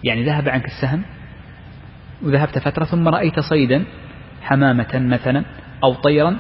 يعني 0.04 0.24
ذهب 0.24 0.50
عنك 0.50 0.66
السهم 0.66 1.04
وذهبت 2.24 2.60
فترة 2.60 2.86
ثم 2.86 3.08
رأيت 3.08 3.40
صيدا 3.40 3.84
حمامة 4.42 4.90
مثلا 4.94 5.44
أو 5.84 5.94
طيرا 5.94 6.38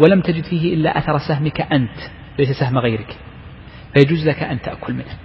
ولم 0.00 0.20
تجد 0.20 0.44
فيه 0.44 0.74
إلا 0.74 0.98
أثر 0.98 1.18
سهمك 1.18 1.60
أنت 1.60 1.98
ليس 2.38 2.48
سهم 2.60 2.78
غيرك. 2.78 3.16
فيجوز 3.94 4.28
لك 4.28 4.42
أن 4.42 4.60
تأكل 4.62 4.92
منه. 4.92 5.16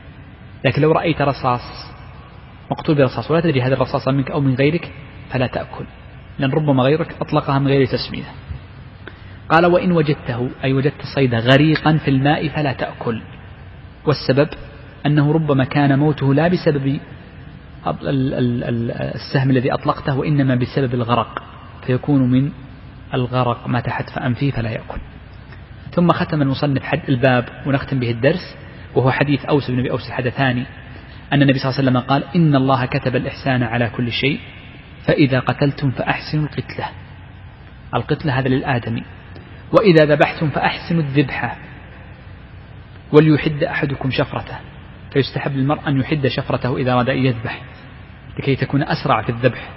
لكن 0.65 0.81
لو 0.81 0.91
رأيت 0.91 1.21
رصاص 1.21 1.61
مقتول 2.71 2.95
برصاص 2.95 3.31
ولا 3.31 3.41
تدري 3.41 3.61
هذا 3.61 3.73
الرصاص 3.73 4.07
منك 4.07 4.31
أو 4.31 4.41
من 4.41 4.55
غيرك 4.55 4.91
فلا 5.29 5.47
تأكل. 5.47 5.85
لأن 6.39 6.51
ربما 6.51 6.83
غيرك 6.83 7.15
أطلقها 7.21 7.59
من 7.59 7.67
غير 7.67 7.85
تسمية. 7.85 8.23
قال 9.49 9.65
وإن 9.65 9.91
وجدته 9.91 10.49
أي 10.63 10.73
وجدت 10.73 10.99
الصيد 10.99 11.35
غريقا 11.35 11.97
في 11.97 12.07
الماء 12.09 12.49
فلا 12.49 12.73
تأكل. 12.73 13.21
والسبب 14.05 14.49
أنه 15.05 15.31
ربما 15.31 15.63
كان 15.63 15.99
موته 15.99 16.33
لا 16.33 16.47
بسبب 16.47 16.99
السهم 17.87 19.49
الذي 19.49 19.73
أطلقته 19.73 20.17
وإنما 20.17 20.55
بسبب 20.55 20.93
الغرق 20.93 21.43
فيكون 21.85 22.31
من 22.31 22.51
الغرق 23.13 23.67
ما 23.67 23.79
تحت 23.79 24.09
فأنفيه 24.09 24.51
فلا 24.51 24.69
يأكل. 24.69 24.99
ثم 25.91 26.11
ختم 26.11 26.41
المصنف 26.41 26.83
حد 26.83 27.01
الباب 27.09 27.45
ونختم 27.65 27.99
به 27.99 28.11
الدرس 28.11 28.55
وهو 28.95 29.11
حديث 29.11 29.45
أوس 29.45 29.71
بن 29.71 29.79
أبي 29.79 29.91
أوس 29.91 30.07
الحدثاني 30.07 30.65
أن 31.33 31.41
النبي 31.41 31.59
صلى 31.59 31.69
الله 31.69 31.79
عليه 31.79 31.89
وسلم 31.89 31.99
قال 32.09 32.23
إن 32.35 32.55
الله 32.55 32.85
كتب 32.85 33.15
الإحسان 33.15 33.63
على 33.63 33.89
كل 33.89 34.11
شيء 34.11 34.39
فإذا 35.05 35.39
قتلتم 35.39 35.91
فأحسنوا 35.91 36.43
القتلة. 36.43 36.89
القتلة 37.95 38.39
هذا 38.39 38.47
للآدمي. 38.47 39.03
وإذا 39.71 40.05
ذبحتم 40.05 40.49
فأحسنوا 40.49 41.01
الذبحة 41.01 41.57
وليحد 43.11 43.63
أحدكم 43.63 44.11
شفرته. 44.11 44.57
فيستحب 45.13 45.55
للمرء 45.55 45.87
أن 45.87 45.99
يحد 45.99 46.27
شفرته 46.27 46.77
إذا 46.77 46.93
أراد 46.93 47.09
أن 47.09 47.17
يذبح 47.17 47.61
لكي 48.39 48.55
تكون 48.55 48.83
أسرع 48.83 49.21
في 49.21 49.29
الذبح. 49.29 49.69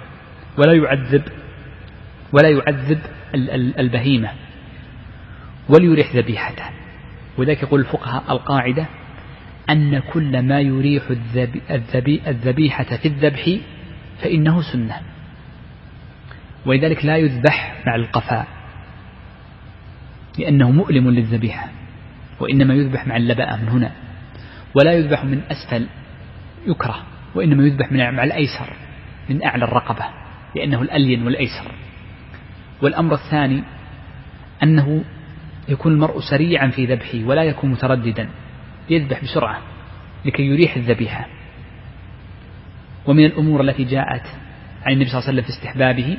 ولا 0.57 0.73
يعذب 0.73 1.23
ولا 2.33 2.49
يعذب 2.49 2.99
البهيمة 3.79 4.29
وليريح 5.69 6.15
ذبيحته. 6.15 6.63
وذلك 7.37 7.63
يقول 7.63 7.79
الفقهاء 7.79 8.31
القاعدة 8.31 8.85
أن 9.69 9.99
كل 9.99 10.41
ما 10.41 10.61
يريح 10.61 11.03
الذبيحة 12.27 12.97
في 12.97 13.07
الذبح 13.07 13.57
فإنه 14.21 14.61
سنة. 14.73 15.01
ولذلك 16.65 17.05
لا 17.05 17.17
يذبح 17.17 17.83
مع 17.87 17.95
القفاء 17.95 18.47
لأنه 20.39 20.71
مؤلم 20.71 21.09
للذبيحة 21.09 21.69
وإنما 22.39 22.73
يذبح 22.73 23.07
مع 23.07 23.17
اللبأة 23.17 23.55
من 23.55 23.69
هنا. 23.69 24.06
ولا 24.75 24.93
يذبح 24.93 25.23
من 25.23 25.41
أسفل 25.51 25.87
يكره 26.67 27.03
وإنما 27.35 27.63
يذبح 27.63 27.91
من 27.91 27.97
مع 28.11 28.23
الأيسر 28.23 28.73
من 29.29 29.43
أعلى 29.43 29.65
الرقبة 29.65 30.05
لأنه 30.55 30.81
الألين 30.81 31.23
والأيسر. 31.23 31.71
والأمر 32.81 33.13
الثاني 33.13 33.63
أنه 34.63 35.03
يكون 35.69 35.93
المرء 35.93 36.19
سريعا 36.19 36.67
في 36.67 36.85
ذبحه 36.85 37.23
ولا 37.23 37.43
يكون 37.43 37.71
مترددا 37.71 38.29
يذبح 38.89 39.23
بسرعة 39.23 39.61
لكي 40.25 40.43
يريح 40.43 40.75
الذبيحة. 40.75 41.27
ومن 43.05 43.25
الأمور 43.25 43.61
التي 43.61 43.83
جاءت 43.83 44.25
عن 44.85 44.93
النبي 44.93 45.09
صلى 45.09 45.19
الله 45.19 45.29
عليه 45.29 45.39
وسلم 45.39 45.41
في 45.41 45.49
استحبابه 45.49 46.17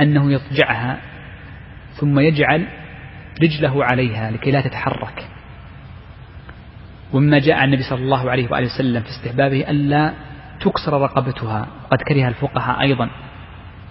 أنه 0.00 0.32
يضجعها 0.32 1.00
ثم 1.94 2.18
يجعل 2.18 2.66
رجله 3.42 3.84
عليها 3.84 4.30
لكي 4.30 4.50
لا 4.50 4.60
تتحرك. 4.60 5.28
ومما 7.14 7.38
جاء 7.38 7.64
النبي 7.64 7.82
صلى 7.82 8.02
الله 8.02 8.30
عليه 8.30 8.50
وآله 8.50 8.66
وسلم 8.74 9.02
في 9.02 9.08
استحبابه 9.08 9.70
ألا 9.70 10.12
تكسر 10.60 10.92
رقبتها. 10.92 11.66
قد 11.90 11.98
كره 12.02 12.28
الفقهاء 12.28 12.80
أيضا 12.80 13.10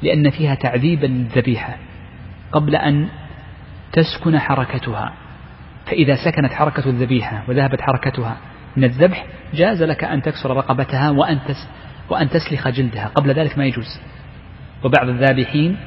لأن 0.02 0.30
فيها 0.30 0.56
تعذيبا 0.56 1.06
للذبيحة 1.06 1.78
قبل 2.52 2.76
أن 2.76 3.08
تسكن 3.94 4.40
حركتها 4.40 5.14
فإذا 5.86 6.16
سكنت 6.16 6.54
حركة 6.54 6.90
الذبيحة 6.90 7.44
وذهبت 7.48 7.82
حركتها 7.82 8.38
من 8.78 8.84
الذبح 8.84 9.26
جاز 9.54 9.84
لك 9.84 10.04
أن 10.04 10.22
تكسر 10.22 10.58
رقبتها 10.58 11.12
وأن 11.12 11.40
وأن 12.10 12.30
تسلخ 12.30 12.68
جلدها. 12.68 13.08
قبل 13.08 13.32
ذلك 13.32 13.58
ما 13.58 13.66
يجوز. 13.66 14.00
وبعض 14.84 15.10
الذابحين 15.10 15.78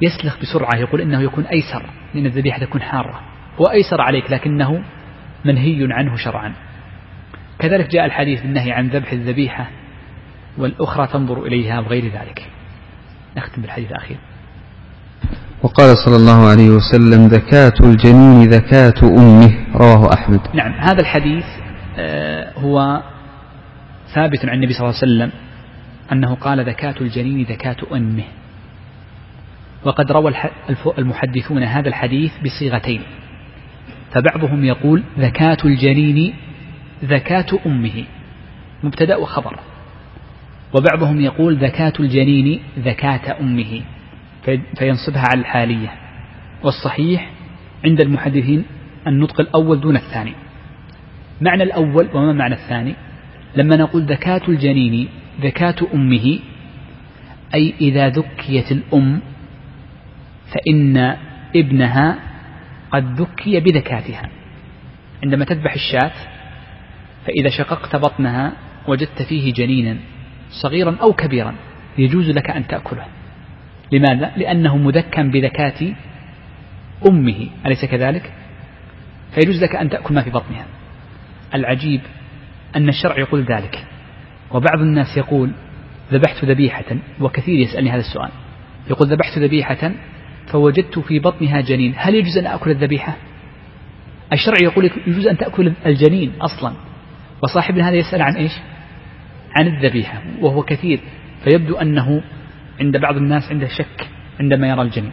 يسلخ 0.00 0.40
بسرعة 0.40 0.76
يقول 0.76 1.00
إنه 1.00 1.22
يكون 1.22 1.44
أيسر 1.44 1.82
لأن 2.14 2.26
الذبيحة 2.26 2.58
تكون 2.58 2.82
حارة. 2.82 3.20
هو 3.60 3.64
أيسر 3.66 4.00
عليك 4.00 4.30
لكنه 4.30 4.82
منهي 5.44 5.88
عنه 5.92 6.16
شرعا. 6.16 6.52
كذلك 7.60 7.90
جاء 7.90 8.06
الحديث 8.06 8.42
بالنهي 8.42 8.72
عن 8.72 8.88
ذبح 8.88 9.12
الذبيحة 9.12 9.70
والأخرى 10.58 11.06
تنظر 11.06 11.42
إليها 11.46 11.80
وغير 11.80 12.04
ذلك. 12.04 12.42
نختم 13.36 13.62
بالحديث 13.62 13.90
الأخير. 13.90 14.16
وقال 15.62 15.96
صلى 15.96 16.16
الله 16.16 16.48
عليه 16.48 16.70
وسلم 16.70 17.26
ذكاة 17.26 17.72
الجنين 17.80 18.48
ذكاة 18.48 18.94
أمه 19.02 19.52
رواه 19.74 20.12
أحمد. 20.14 20.40
نعم 20.54 20.72
هذا 20.72 21.00
الحديث 21.00 21.44
آه، 21.98 22.52
هو 22.58 23.02
ثابت 24.14 24.44
عن 24.44 24.54
النبي 24.54 24.72
صلى 24.72 24.88
الله 24.88 25.00
عليه 25.02 25.12
وسلم 25.12 25.30
أنه 26.12 26.34
قال 26.34 26.68
ذكاة 26.68 26.94
الجنين 27.00 27.46
ذكاة 27.46 27.76
أمه. 27.92 28.24
وقد 29.84 30.12
روى 30.12 30.32
المحدثون 30.98 31.62
هذا 31.62 31.88
الحديث 31.88 32.32
بصيغتين. 32.44 33.02
فبعضهم 34.12 34.64
يقول 34.64 35.02
ذكاة 35.18 35.58
الجنين 35.64 36.34
ذكاة 37.04 37.46
أمه. 37.66 38.04
مبتدأ 38.82 39.16
وخبر 39.16 39.58
وبعضهم 40.74 41.20
يقول 41.20 41.56
ذكاة 41.56 41.92
الجنين 42.00 42.60
ذكاة 42.78 43.40
أمه. 43.40 43.82
فينصبها 44.78 45.24
على 45.32 45.40
الحالية. 45.40 45.92
والصحيح 46.62 47.30
عند 47.84 48.00
المحدثين 48.00 48.64
النطق 49.06 49.40
الأول 49.40 49.80
دون 49.80 49.96
الثاني. 49.96 50.32
معنى 51.40 51.62
الأول 51.62 52.08
وما 52.14 52.32
معنى 52.32 52.54
الثاني؟ 52.54 52.94
لما 53.56 53.76
نقول 53.76 54.02
ذكاة 54.02 54.42
الجنين 54.48 55.08
ذكاة 55.40 55.76
أمه 55.94 56.38
أي 57.54 57.74
إذا 57.80 58.08
ذكيت 58.08 58.72
الأم 58.72 59.20
فإن 60.52 61.16
ابنها 61.56 62.18
قد 62.92 63.20
ذكي 63.20 63.60
بذكاتها. 63.60 64.28
عندما 65.22 65.44
تذبح 65.44 65.74
الشاة 65.74 66.12
فإذا 67.26 67.48
شققت 67.48 67.96
بطنها 67.96 68.52
وجدت 68.88 69.22
فيه 69.22 69.52
جنينا 69.52 69.96
صغيرا 70.62 70.96
أو 71.02 71.12
كبيرا 71.12 71.54
يجوز 71.98 72.30
لك 72.30 72.50
أن 72.50 72.66
تأكله. 72.66 73.04
لماذا؟ 73.92 74.32
لأنه 74.36 74.76
مذكى 74.76 75.22
بذكاة 75.22 75.94
أمه 77.08 77.46
أليس 77.66 77.84
كذلك؟ 77.84 78.32
فيجوز 79.34 79.62
لك 79.62 79.76
أن 79.76 79.90
تأكل 79.90 80.14
ما 80.14 80.22
في 80.22 80.30
بطنها. 80.30 80.66
العجيب 81.54 82.00
أن 82.76 82.88
الشرع 82.88 83.18
يقول 83.18 83.42
ذلك. 83.42 83.84
وبعض 84.50 84.80
الناس 84.80 85.16
يقول 85.16 85.50
ذبحت 86.12 86.44
ذبيحة 86.44 86.96
وكثير 87.20 87.58
يسألني 87.58 87.90
هذا 87.90 88.00
السؤال. 88.00 88.30
يقول 88.90 89.08
ذبحت 89.08 89.38
ذبيحة 89.38 89.92
فوجدت 90.46 90.98
في 90.98 91.18
بطنها 91.18 91.60
جنين 91.60 91.94
هل 91.96 92.14
يجوز 92.14 92.38
أن 92.38 92.46
أكل 92.46 92.70
الذبيحة؟ 92.70 93.16
الشرع 94.32 94.56
يقول 94.62 94.90
يجوز 95.06 95.26
أن 95.26 95.38
تأكل 95.38 95.72
الجنين 95.86 96.32
أصلا. 96.40 96.89
وصاحبنا 97.42 97.88
هذا 97.88 97.96
يسأل 97.96 98.22
عن 98.22 98.36
إيش؟ 98.36 98.52
عن 99.58 99.66
الذبيحة 99.66 100.22
وهو 100.40 100.62
كثير 100.62 101.00
فيبدو 101.44 101.76
أنه 101.76 102.22
عند 102.80 102.96
بعض 102.96 103.16
الناس 103.16 103.50
عنده 103.50 103.68
شك 103.68 104.08
عندما 104.40 104.68
يرى 104.68 104.82
الجنين. 104.82 105.12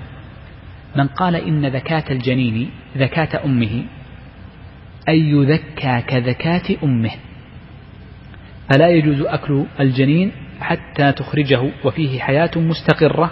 من 0.95 1.07
قال 1.07 1.35
إن 1.35 1.65
ذكاة 1.65 2.03
الجنين 2.11 2.69
ذكاة 2.97 3.45
أمه 3.45 3.83
أي 5.09 5.19
يذكى 5.19 6.01
كذكاة 6.07 6.77
أمه. 6.83 7.11
فلا 8.69 8.89
يجوز 8.89 9.21
أكل 9.21 9.65
الجنين 9.79 10.31
حتى 10.61 11.11
تخرجه 11.11 11.71
وفيه 11.85 12.19
حياة 12.19 12.51
مستقرة 12.55 13.31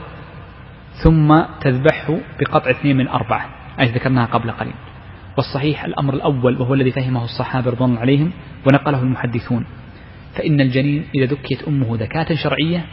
ثم 1.04 1.42
تذبحه 1.62 2.18
بقطع 2.40 2.72
اثنين 2.72 2.98
من 2.98 3.08
أربعة. 3.08 3.50
أي 3.80 3.86
ذكرناها 3.86 4.26
قبل 4.26 4.52
قليل. 4.52 4.74
والصحيح 5.38 5.86
الأمر 5.86 6.14
الأول 6.14 6.62
وهو 6.62 6.74
الذي 6.74 6.92
فهمه 6.92 7.24
الصحابة 7.24 7.72
رضوان 7.72 7.90
الله 7.90 8.02
عليهم 8.02 8.32
ونقله 8.68 9.02
المحدثون. 9.02 9.66
فإن 10.36 10.62
الجنين 10.62 11.06
إذا 11.16 11.26
ذكيت 11.26 11.64
أمه 11.64 11.98
ذكاة 11.98 12.36
شرعية 12.36 12.86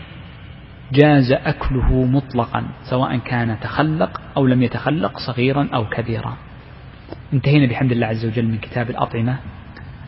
جاز 0.92 1.32
أكله 1.32 2.04
مطلقا 2.04 2.64
سواء 2.90 3.16
كان 3.16 3.60
تخلق 3.60 4.20
أو 4.36 4.46
لم 4.46 4.62
يتخلق 4.62 5.18
صغيرا 5.18 5.68
أو 5.74 5.88
كبيرا. 5.88 6.36
انتهينا 7.32 7.66
بحمد 7.66 7.92
الله 7.92 8.06
عز 8.06 8.26
وجل 8.26 8.44
من 8.44 8.58
كتاب 8.58 8.90
الأطعمة. 8.90 9.38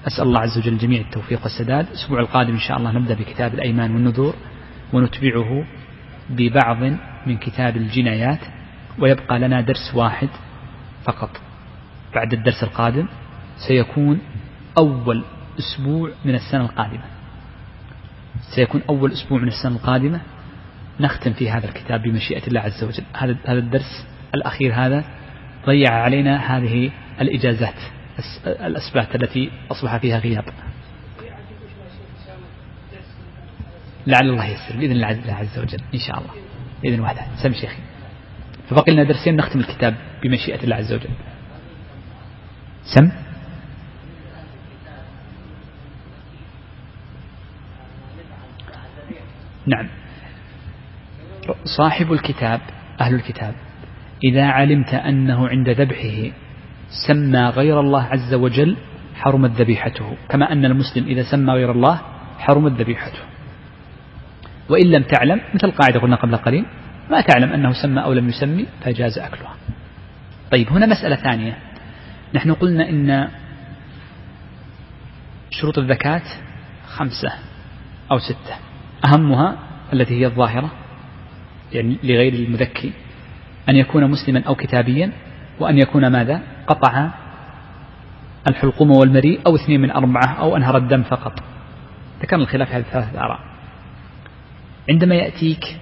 أسأل 0.06 0.24
الله 0.24 0.40
عز 0.40 0.58
وجل 0.58 0.78
جميع 0.78 1.00
التوفيق 1.00 1.42
والسداد. 1.42 1.86
الأسبوع 1.86 2.20
القادم 2.20 2.52
إن 2.52 2.58
شاء 2.58 2.78
الله 2.78 2.92
نبدأ 2.92 3.14
بكتاب 3.14 3.54
الأيمان 3.54 3.94
والنذور 3.94 4.34
ونتبعه 4.92 5.64
ببعض 6.30 6.82
من 7.26 7.36
كتاب 7.36 7.76
الجنايات 7.76 8.40
ويبقى 8.98 9.38
لنا 9.38 9.60
درس 9.60 9.94
واحد 9.94 10.28
فقط. 11.04 11.43
بعد 12.14 12.32
الدرس 12.32 12.62
القادم 12.62 13.06
سيكون 13.68 14.20
أول 14.78 15.24
أسبوع 15.58 16.10
من 16.24 16.34
السنة 16.34 16.64
القادمة. 16.64 17.04
سيكون 18.54 18.82
أول 18.88 19.12
أسبوع 19.12 19.38
من 19.38 19.48
السنة 19.48 19.76
القادمة. 19.76 20.20
نختم 21.00 21.32
في 21.32 21.50
هذا 21.50 21.68
الكتاب 21.68 22.02
بمشيئة 22.02 22.46
الله 22.46 22.60
عز 22.60 22.84
وجل. 22.84 23.04
هذا 23.16 23.36
هذا 23.44 23.58
الدرس 23.58 24.06
الأخير 24.34 24.74
هذا 24.74 25.04
ضيع 25.66 25.92
علينا 25.92 26.56
هذه 26.56 26.90
الإجازات 27.20 27.74
الأسبات 28.46 29.14
التي 29.14 29.50
أصبح 29.70 29.96
فيها 29.96 30.18
غياب. 30.18 30.44
لعل 34.06 34.30
الله 34.30 34.46
يسر 34.46 34.76
بإذن 34.76 34.92
الله 34.92 35.34
عز 35.34 35.58
وجل 35.58 35.80
إن 35.94 35.98
شاء 35.98 36.18
الله. 36.18 36.30
بإذن 36.82 37.00
واحد 37.00 37.16
سم 37.42 37.52
شيخي. 37.52 37.82
فبقي 38.70 38.92
لنا 38.92 39.04
درسين 39.04 39.36
نختم 39.36 39.60
الكتاب 39.60 39.94
بمشيئة 40.22 40.64
الله 40.64 40.76
عز 40.76 40.92
وجل. 40.92 41.10
سم؟ 42.84 43.10
نعم. 49.66 49.88
صاحب 51.64 52.12
الكتاب 52.12 52.60
أهل 53.00 53.14
الكتاب 53.14 53.54
إذا 54.24 54.44
علمت 54.44 54.94
أنه 54.94 55.48
عند 55.48 55.68
ذبحه 55.68 56.30
سمى 57.08 57.44
غير 57.48 57.80
الله 57.80 58.02
عز 58.02 58.34
وجل 58.34 58.76
حرمت 59.14 59.50
ذبيحته. 59.50 60.16
كما 60.28 60.52
أن 60.52 60.64
المسلم 60.64 61.04
إذا 61.06 61.22
سمى 61.30 61.52
غير 61.52 61.72
الله 61.72 62.00
حرمت 62.38 62.72
ذبيحته. 62.72 63.18
وإن 64.68 64.86
لم 64.90 65.02
تعلم 65.02 65.40
مثل 65.54 65.70
قاعدة 65.70 66.00
قلنا 66.00 66.16
قبل 66.16 66.36
قليل 66.36 66.64
ما 67.10 67.20
تعلم 67.20 67.52
أنه 67.52 67.72
سمى 67.72 68.02
أو 68.02 68.12
لم 68.12 68.28
يسمي 68.28 68.66
فجاز 68.80 69.18
أكلها. 69.18 69.54
طيب 70.50 70.68
هنا 70.68 70.86
مسألة 70.86 71.16
ثانية. 71.16 71.58
نحن 72.34 72.52
قلنا 72.52 72.88
إن 72.88 73.28
شروط 75.50 75.78
الزكاة 75.78 76.22
خمسة 76.86 77.32
أو 78.10 78.18
ستة. 78.18 78.54
أهمها 79.04 79.56
التي 79.92 80.20
هي 80.20 80.26
الظاهرة 80.26 80.70
يعني 81.72 81.96
لغير 82.02 82.32
المذكي 82.32 82.92
أن 83.68 83.76
يكون 83.76 84.10
مسلما 84.10 84.42
أو 84.46 84.54
كتابيا 84.54 85.12
وأن 85.60 85.78
يكون 85.78 86.06
ماذا؟ 86.06 86.42
قطع 86.66 87.10
الحلقوم 88.48 88.90
والمريء 88.90 89.40
أو 89.46 89.56
اثنين 89.56 89.80
من 89.80 89.90
أربعة 89.90 90.38
أو 90.38 90.56
أنهر 90.56 90.76
الدم 90.76 91.02
فقط. 91.02 91.32
ذكرنا 92.22 92.42
الخلاف 92.42 92.68
هذه 92.68 92.80
الثلاثة 92.80 93.20
آراء. 93.20 93.40
عندما 94.90 95.14
يأتيك 95.14 95.76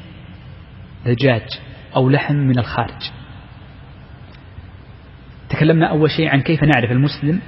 دجاج 1.06 1.48
أو 1.96 2.10
لحم 2.10 2.34
من 2.34 2.58
الخارج 2.58 3.10
تكلمنا 5.62 5.86
أول 5.86 6.10
شيء 6.10 6.28
عن 6.28 6.40
كيف 6.40 6.64
نعرف 6.64 6.90
المسلم 6.90 7.40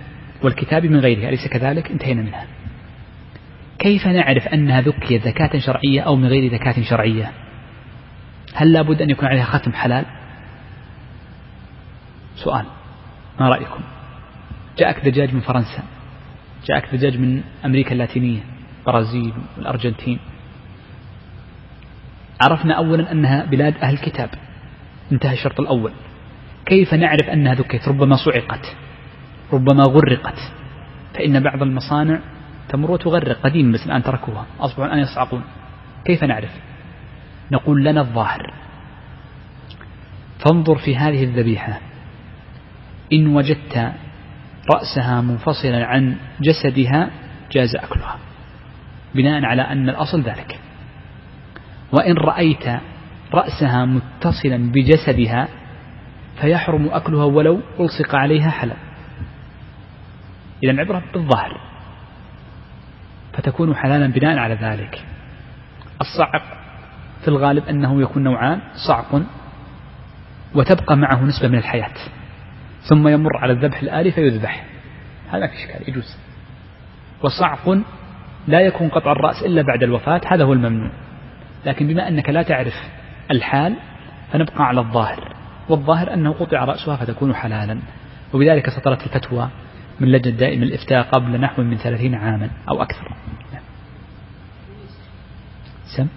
والكتاب 0.43 0.87
من 0.87 1.01
غيره 1.01 1.29
أليس 1.29 1.49
كذلك؟ 1.49 1.91
انتهينا 1.91 2.23
منها. 2.23 2.47
كيف 3.79 4.07
نعرف 4.07 4.49
أنها 4.49 4.81
ذكيت 4.81 5.23
زكاة 5.23 5.59
شرعية 5.59 6.01
أو 6.01 6.17
من 6.17 6.27
غير 6.27 6.53
زكاة 6.53 6.83
شرعية؟ 6.83 7.33
هل 8.55 8.73
لابد 8.73 9.03
أن 9.03 9.11
يكون 9.11 9.29
عليها 9.29 9.45
ختم 9.45 9.73
حلال؟ 9.73 10.05
سؤال 12.37 12.65
ما 13.41 13.49
رأيكم؟ 13.49 13.81
جاءك 14.79 15.05
دجاج 15.05 15.35
من 15.35 15.41
فرنسا 15.41 15.83
جاءك 16.67 16.95
دجاج 16.95 17.19
من 17.19 17.43
أمريكا 17.65 17.93
اللاتينية 17.93 18.41
برازيل 18.87 19.33
والأرجنتين 19.57 20.19
عرفنا 22.41 22.75
أولا 22.75 23.13
أنها 23.13 23.45
بلاد 23.45 23.75
أهل 23.83 23.95
الكتاب. 23.95 24.31
انتهى 25.13 25.33
الشرط 25.33 25.61
الأول. 25.61 25.93
كيف 26.67 26.95
نعرف 26.95 27.29
أنها 27.29 27.55
ذكيت؟ 27.55 27.89
ربما 27.89 28.17
صعقت 28.17 28.77
ربما 29.53 29.83
غرقت. 29.83 30.39
فإن 31.15 31.43
بعض 31.43 31.63
المصانع 31.63 32.21
تمر 32.69 32.91
وتغرق 32.91 33.41
قديم 33.41 33.73
بس 33.73 33.87
الآن 33.87 34.03
تركوها. 34.03 34.47
أصبحوا 34.61 34.87
الآن 34.87 34.99
يصعقون. 34.99 35.45
كيف 36.05 36.25
نعرف؟ 36.25 36.51
نقول 37.53 37.85
لنا 37.85 38.01
الظاهر. 38.01 38.55
فانظر 40.39 40.79
في 40.79 40.97
هذه 40.97 41.25
الذبيحة. 41.25 41.81
إن 43.13 43.27
وجدت 43.27 43.93
رأسها 44.75 45.21
منفصلا 45.21 45.87
عن 45.87 46.17
جسدها 46.41 47.11
جاز 47.53 47.77
أكلها. 47.77 48.19
بناء 49.15 49.45
على 49.45 49.63
أن 49.63 49.89
الأصل 49.89 50.21
ذلك. 50.21 50.59
وإن 51.93 52.15
رأيت 52.15 52.67
رأسها 53.35 53.85
متصلا 53.85 54.73
بجسدها 54.73 55.49
فيحرم 56.41 56.89
أكلها 56.89 57.25
ولو 57.25 57.61
ألصق 57.81 58.15
عليها 58.15 58.51
حلب. 58.51 58.77
إذا 60.65 60.73
العبرة 60.73 61.03
بالظاهر. 61.13 61.61
فتكون 63.33 63.75
حلالا 63.75 64.07
بناء 64.07 64.39
على 64.39 64.55
ذلك. 64.55 65.05
الصعق 66.01 66.43
في 67.23 67.29
الغالب 67.29 67.69
أنه 67.69 68.03
يكون 68.03 68.23
نوعان 68.23 68.61
صعق 68.89 69.23
وتبقى 70.55 70.97
معه 70.97 71.25
نسبة 71.25 71.49
من 71.49 71.59
الحياة. 71.59 71.95
ثم 72.89 73.09
يمر 73.09 73.37
على 73.37 73.53
الذبح 73.53 73.83
الآلي 73.83 74.11
فيذبح. 74.11 74.65
هذا 75.33 75.47
في 75.47 75.55
إشكال 75.55 75.89
يجوز. 75.89 76.17
وصعق 77.23 77.79
لا 78.49 78.61
يكون 78.61 78.89
قطع 78.89 79.13
الرأس 79.13 79.43
إلا 79.43 79.63
بعد 79.63 79.83
الوفاة 79.83 80.21
هذا 80.27 80.45
هو 80.45 80.53
الممنوع. 80.53 80.91
لكن 81.67 81.87
بما 81.87 82.09
أنك 82.09 82.29
لا 82.29 82.43
تعرف 82.43 82.75
الحال 83.31 83.77
فنبقى 84.33 84.65
على 84.65 84.81
الظاهر. 84.81 85.44
والظاهر 85.69 86.15
أنه 86.15 86.33
قطع 86.33 86.65
رأسها 86.65 86.97
فتكون 86.97 87.35
حلالا 87.35 87.79
وبذلك 88.33 88.71
سطرت 88.71 89.07
الفتوى 89.07 89.51
من 90.01 90.09
لجنة 90.09 90.37
دائم 90.37 90.63
الإفتاء 90.63 91.03
قبل 91.03 91.41
نحو 91.41 91.63
من 91.63 91.77
ثلاثين 91.77 92.15
عاما 92.15 92.51
أو 92.69 92.83
أكثر. 92.83 93.17
سم؟ 95.97 96.09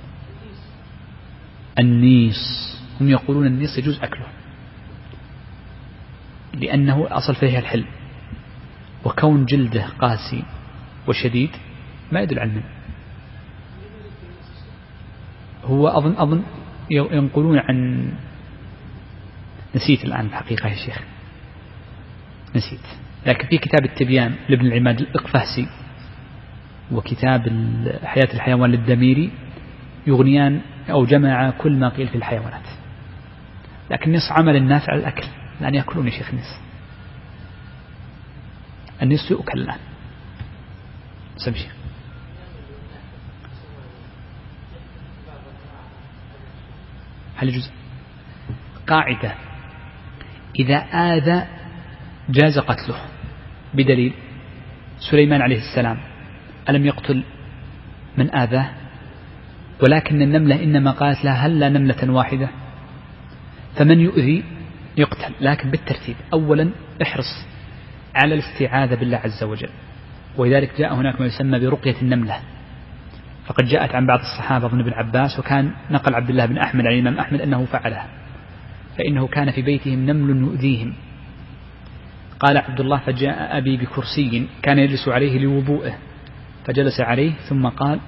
النيس. 1.79 2.67
هم 3.01 3.09
يقولون 3.09 3.47
النيس 3.47 3.77
يجوز 3.77 3.99
أكله 3.99 4.25
لأنه 6.53 7.07
أصل 7.09 7.35
فيه 7.35 7.59
الحلم 7.59 7.85
وكون 9.05 9.45
جلده 9.45 9.85
قاسي 9.99 10.43
وشديد 11.07 11.49
ما 12.11 12.21
يدل 12.21 12.39
على 12.39 12.61
هو 15.63 15.87
أظن 15.87 16.15
أظن 16.17 16.43
ينقلون 16.91 17.59
عن 17.59 18.09
نسيت 19.77 20.05
الآن 20.05 20.25
الحقيقة 20.25 20.69
يا 20.69 20.75
شيخ. 20.75 21.01
نسيت. 22.55 22.79
لكن 23.25 23.47
في 23.47 23.57
كتاب 23.57 23.85
التبيان 23.85 24.35
لابن 24.49 24.65
العماد 24.65 24.99
الإقفاسي 24.99 25.67
وكتاب 26.91 27.41
حياة 28.03 28.33
الحيوان 28.33 28.71
للدميري 28.71 29.31
يغنيان 30.07 30.61
أو 30.89 31.05
جمع 31.05 31.49
كل 31.49 31.75
ما 31.75 31.89
قيل 31.89 32.07
في 32.07 32.15
الحيوانات. 32.15 32.65
لكن 33.91 34.13
نص 34.13 34.31
عمل 34.31 34.55
الناس 34.55 34.89
على 34.89 34.99
الأكل 34.99 35.27
لأن 35.61 35.75
يأكلون 35.75 36.07
يا 36.07 36.11
شيخ 36.11 36.33
نص 36.33 36.59
النص 39.01 39.31
يؤكل 39.31 39.59
الآن. 39.59 39.79
سمشي 41.37 41.67
هل 47.35 47.49
يجوز؟ 47.49 47.71
قاعدة. 48.87 49.46
إذا 50.55 50.77
آذى 50.77 51.45
جاز 52.29 52.59
قتله 52.59 52.95
بدليل 53.73 54.13
سليمان 55.11 55.41
عليه 55.41 55.57
السلام. 55.57 55.97
ألم 56.69 56.85
يقتل 56.85 57.23
من 58.17 58.35
آذاه؟ 58.35 58.69
ولكن 59.83 60.21
النملة 60.21 60.63
إنما 60.63 60.91
قالت 60.91 61.25
لها 61.25 61.47
هل 61.47 61.59
لا 61.59 61.69
نملة 61.69 62.11
واحدة؟ 62.11 62.49
فمن 63.75 63.99
يؤذي 63.99 64.43
يقتل. 64.97 65.33
لكن 65.41 65.71
بالترتيب 65.71 66.15
أولا 66.33 66.69
احرص 67.01 67.45
على 68.15 68.35
الاستعاذة 68.35 68.95
بالله 68.95 69.17
عز 69.17 69.43
وجل. 69.43 69.69
ولذلك 70.37 70.71
جاء 70.77 70.93
هناك 70.93 71.21
ما 71.21 71.25
يسمى 71.25 71.59
برقية 71.59 72.01
النملة. 72.01 72.39
فقد 73.45 73.65
جاءت 73.65 73.95
عن 73.95 74.07
بعض 74.07 74.19
الصحابة 74.19 74.67
ابن 74.67 74.79
ابن 74.79 74.93
عباس 74.93 75.39
وكان 75.39 75.71
نقل 75.91 76.15
عبد 76.15 76.29
الله 76.29 76.45
بن 76.45 76.57
أحمد 76.57 76.85
عن 76.85 76.93
الإمام 76.93 77.19
أحمد 77.19 77.41
أنه 77.41 77.65
فعلها. 77.65 78.07
فإنه 78.97 79.27
كان 79.27 79.51
في 79.51 79.61
بيتهم 79.61 80.05
نمل 80.05 80.37
يؤذيهم. 80.37 80.93
قال 82.39 82.57
عبد 82.57 82.79
الله 82.79 82.97
فجاء 82.97 83.57
أبي 83.57 83.77
بكرسي 83.77 84.47
كان 84.61 84.79
يجلس 84.79 85.07
عليه 85.07 85.39
لوضوئه 85.39 85.97
فجلس 86.65 86.99
عليه 86.99 87.33
ثم 87.49 87.67
قال 87.67 87.99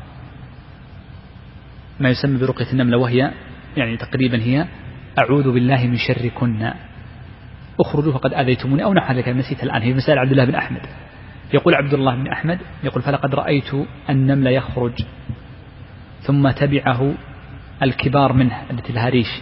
ما 2.00 2.10
يسمى 2.10 2.40
برقية 2.40 2.72
النملة 2.72 2.98
وهي 2.98 3.32
يعني 3.78 3.98
تقريبا 3.98 4.42
هي 4.42 4.68
أعوذ 5.20 5.52
بالله 5.52 5.88
من 5.88 5.98
شركن. 5.98 6.72
اخرجوا 7.80 8.14
فقد 8.14 8.34
آذيتموني 8.34 8.84
أو 8.84 8.94
نحو 8.94 9.14
ذلك 9.14 9.30
نسيت 9.30 9.64
الآن. 9.64 9.82
هي 9.82 9.94
مسائل 9.94 10.20
عبد 10.20 10.32
الله 10.32 10.46
بن 10.46 10.56
أحمد. 10.56 10.82
يقول 11.54 11.76
عبد 11.76 11.94
الله 11.94 12.16
بن 12.16 12.28
أحمد 12.28 12.60
يقول 12.84 13.02
فلقد 13.02 13.36
رأيت 13.36 13.74
النمل 14.10 14.48
يخرج 14.48 14.94
ثم 16.22 16.50
تبعه 16.50 17.14
الكبار 17.84 18.34
منه 18.34 18.62
التي 18.72 18.94
لها 18.94 19.10
ريش 19.10 19.42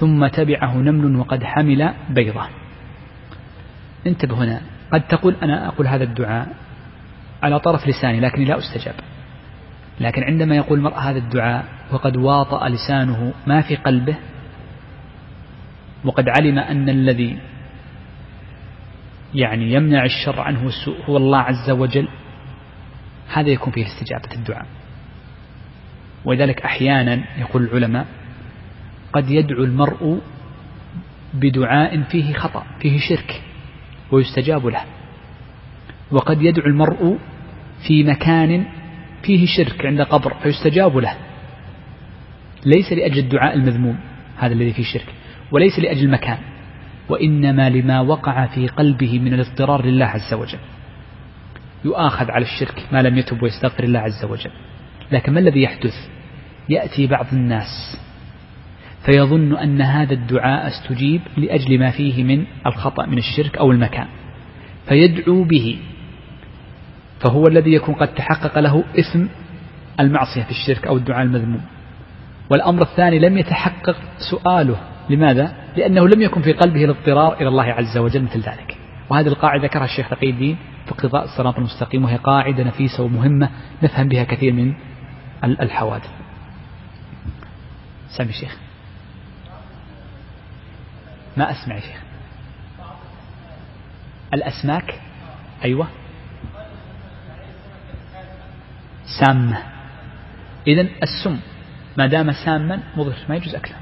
ثم 0.00 0.26
تبعه 0.26 0.76
نمل 0.76 1.16
وقد 1.16 1.44
حمل 1.44 1.94
بيضة. 2.10 2.48
انتبه 4.06 4.44
هنا. 4.44 4.60
قد 4.92 5.02
تقول 5.08 5.36
أنا 5.42 5.68
أقول 5.68 5.86
هذا 5.86 6.04
الدعاء 6.04 6.48
على 7.42 7.60
طرف 7.60 7.88
لساني 7.88 8.20
لكني 8.20 8.44
لا 8.44 8.58
أستجاب. 8.58 8.94
لكن 10.00 10.22
عندما 10.22 10.56
يقول 10.56 10.78
المرء 10.78 10.98
هذا 10.98 11.18
الدعاء 11.18 11.64
وقد 11.92 12.16
واطأ 12.16 12.68
لسانه 12.68 13.32
ما 13.46 13.60
في 13.60 13.76
قلبه 13.76 14.16
وقد 16.04 16.24
علم 16.28 16.58
أن 16.58 16.88
الذي 16.88 17.38
يعني 19.34 19.72
يمنع 19.72 20.04
الشر 20.04 20.40
عنه 20.40 20.64
والسوء 20.64 20.96
هو 21.04 21.16
الله 21.16 21.38
عز 21.38 21.70
وجل 21.70 22.08
هذا 23.32 23.48
يكون 23.48 23.72
فيه 23.72 23.86
استجابة 23.86 24.34
الدعاء. 24.34 24.66
ولذلك 26.24 26.60
أحيانا 26.62 27.24
يقول 27.38 27.62
العلماء 27.62 28.06
قد 29.16 29.30
يدعو 29.30 29.64
المرء 29.64 30.20
بدعاء 31.34 32.02
فيه 32.02 32.32
خطأ 32.32 32.64
فيه 32.80 32.98
شرك 32.98 33.42
ويستجاب 34.12 34.66
له. 34.66 34.84
وقد 36.10 36.42
يدعو 36.42 36.66
المرء 36.66 37.18
في 37.86 38.04
مكان 38.04 38.66
فيه 39.22 39.46
شرك 39.46 39.86
عند 39.86 40.02
قبر 40.02 40.34
فيستجاب 40.34 40.96
له. 40.96 41.14
ليس 42.66 42.92
لأجل 42.92 43.18
الدعاء 43.18 43.54
المذموم 43.54 43.98
هذا 44.38 44.52
الذي 44.52 44.72
فيه 44.72 44.82
شرك 44.82 45.06
وليس 45.52 45.78
لأجل 45.78 46.04
المكان 46.04 46.38
وإنما 47.08 47.70
لما 47.70 48.00
وقع 48.00 48.46
في 48.46 48.68
قلبه 48.68 49.18
من 49.18 49.34
الاضطرار 49.34 49.86
لله 49.86 50.06
عز 50.06 50.34
وجل. 50.34 50.58
يؤاخذ 51.84 52.30
على 52.30 52.44
الشرك 52.44 52.86
ما 52.92 53.02
لم 53.02 53.18
يتب 53.18 53.42
ويستغفر 53.42 53.84
الله 53.84 53.98
عز 53.98 54.24
وجل. 54.24 54.52
لكن 55.12 55.32
ما 55.32 55.40
الذي 55.40 55.62
يحدث؟ 55.62 55.94
يأتي 56.68 57.06
بعض 57.06 57.26
الناس 57.32 58.05
فيظن 59.06 59.56
أن 59.56 59.82
هذا 59.82 60.14
الدعاء 60.14 60.68
استجيب 60.68 61.20
لأجل 61.36 61.78
ما 61.78 61.90
فيه 61.90 62.24
من 62.24 62.44
الخطأ 62.66 63.06
من 63.06 63.18
الشرك 63.18 63.58
أو 63.58 63.70
المكان. 63.70 64.06
فيدعو 64.88 65.44
به 65.44 65.78
فهو 67.20 67.46
الذي 67.46 67.72
يكون 67.72 67.94
قد 67.94 68.14
تحقق 68.14 68.58
له 68.58 68.84
اسم 68.98 69.28
المعصية 70.00 70.42
في 70.42 70.50
الشرك 70.50 70.86
أو 70.86 70.96
الدعاء 70.96 71.22
المذموم. 71.22 71.62
والأمر 72.50 72.82
الثاني 72.82 73.18
لم 73.18 73.38
يتحقق 73.38 73.96
سؤاله. 74.30 74.76
لماذا؟ 75.10 75.52
لأنه 75.76 76.08
لم 76.08 76.22
يكن 76.22 76.42
في 76.42 76.52
قلبه 76.52 76.84
الاضطرار 76.84 77.40
إلى 77.40 77.48
الله 77.48 77.64
عز 77.64 77.98
وجل 77.98 78.22
مثل 78.22 78.40
ذلك. 78.40 78.76
وهذه 79.10 79.26
القاعدة 79.26 79.62
ذكرها 79.62 79.84
الشيخ 79.84 80.08
تقي 80.08 80.30
الدين 80.30 80.56
في 80.84 80.92
اقتضاء 80.92 81.24
الصراط 81.24 81.58
المستقيم 81.58 82.04
وهي 82.04 82.16
قاعدة 82.16 82.64
نفيسة 82.64 83.02
ومهمة 83.02 83.50
نفهم 83.82 84.08
بها 84.08 84.24
كثير 84.24 84.52
من 84.52 84.74
الحوادث. 85.44 86.10
سامي 88.16 88.30
الشيخ. 88.30 88.65
ما 91.36 91.50
أسمع 91.50 91.74
يا 91.74 91.80
شيخ 91.80 92.02
الأسماك 94.34 95.00
أيوة. 95.64 95.88
سامة 99.20 99.62
إذا 100.66 100.80
السم 101.02 101.40
ما 101.98 102.06
دام 102.06 102.32
ساما 102.32 102.82
مضر 102.96 103.16
ما 103.28 103.36
يجوز 103.36 103.54
أكله. 103.54 103.76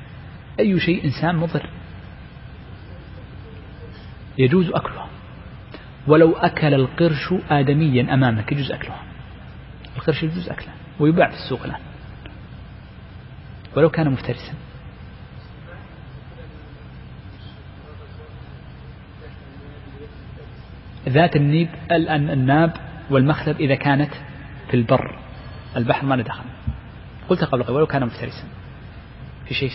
أي 0.61 0.81
شيء 0.81 1.11
سام 1.11 1.43
مضر 1.43 1.67
يجوز 4.39 4.71
أكلها 4.71 5.09
ولو 6.07 6.33
أكل 6.33 6.75
القرش 6.75 7.35
آدميا 7.51 8.15
أمامك 8.15 8.53
يجوز 8.53 8.73
أكلها 8.73 9.03
القرش 9.97 10.23
يجوز 10.23 10.49
أكله 10.49 10.73
ويباع 11.01 11.29
في 11.31 11.37
السوق 11.37 11.65
الآن. 11.65 11.81
ولو 13.77 13.91
كان 13.91 14.11
مفترسا. 14.11 14.53
ذات 21.09 21.37
النيب 21.37 21.69
الناب 21.91 22.73
والمخلب 23.11 23.61
إذا 23.61 23.75
كانت 23.75 24.15
في 24.71 24.75
البر. 24.75 25.19
البحر 25.77 26.07
ما 26.07 26.17
ندخل 26.17 26.45
قلت 27.29 27.45
قبل 27.45 27.63
قليل 27.63 27.77
ولو 27.77 27.87
كان 27.87 28.07
مفترسا. 28.07 28.45
في 29.47 29.55
شيء؟ 29.55 29.71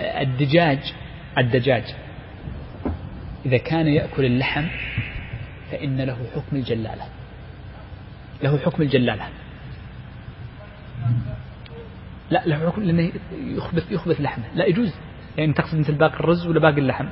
الدجاج 0.00 0.94
الدجاج. 1.38 1.84
إذا 3.46 3.56
كان 3.56 3.86
يأكل 3.86 4.24
اللحم 4.24 4.64
فإن 5.70 6.00
له 6.00 6.16
حكم 6.34 6.56
الجلالة. 6.56 7.04
له 8.42 8.58
حكم 8.58 8.82
الجلالة. 8.82 9.28
لا 12.30 12.42
له 12.46 12.70
حكم 12.70 12.82
لأنه 12.82 13.12
يخبث 13.32 13.92
يخبث 13.92 14.20
لحمه. 14.20 14.44
لا 14.54 14.64
يجوز. 14.66 14.94
يعني 15.36 15.52
تقصد 15.52 15.78
مثل 15.78 15.94
باقي 15.94 16.14
الرز 16.14 16.46
ولا 16.46 16.60
باقي 16.60 16.80
اللحم؟ 16.80 17.06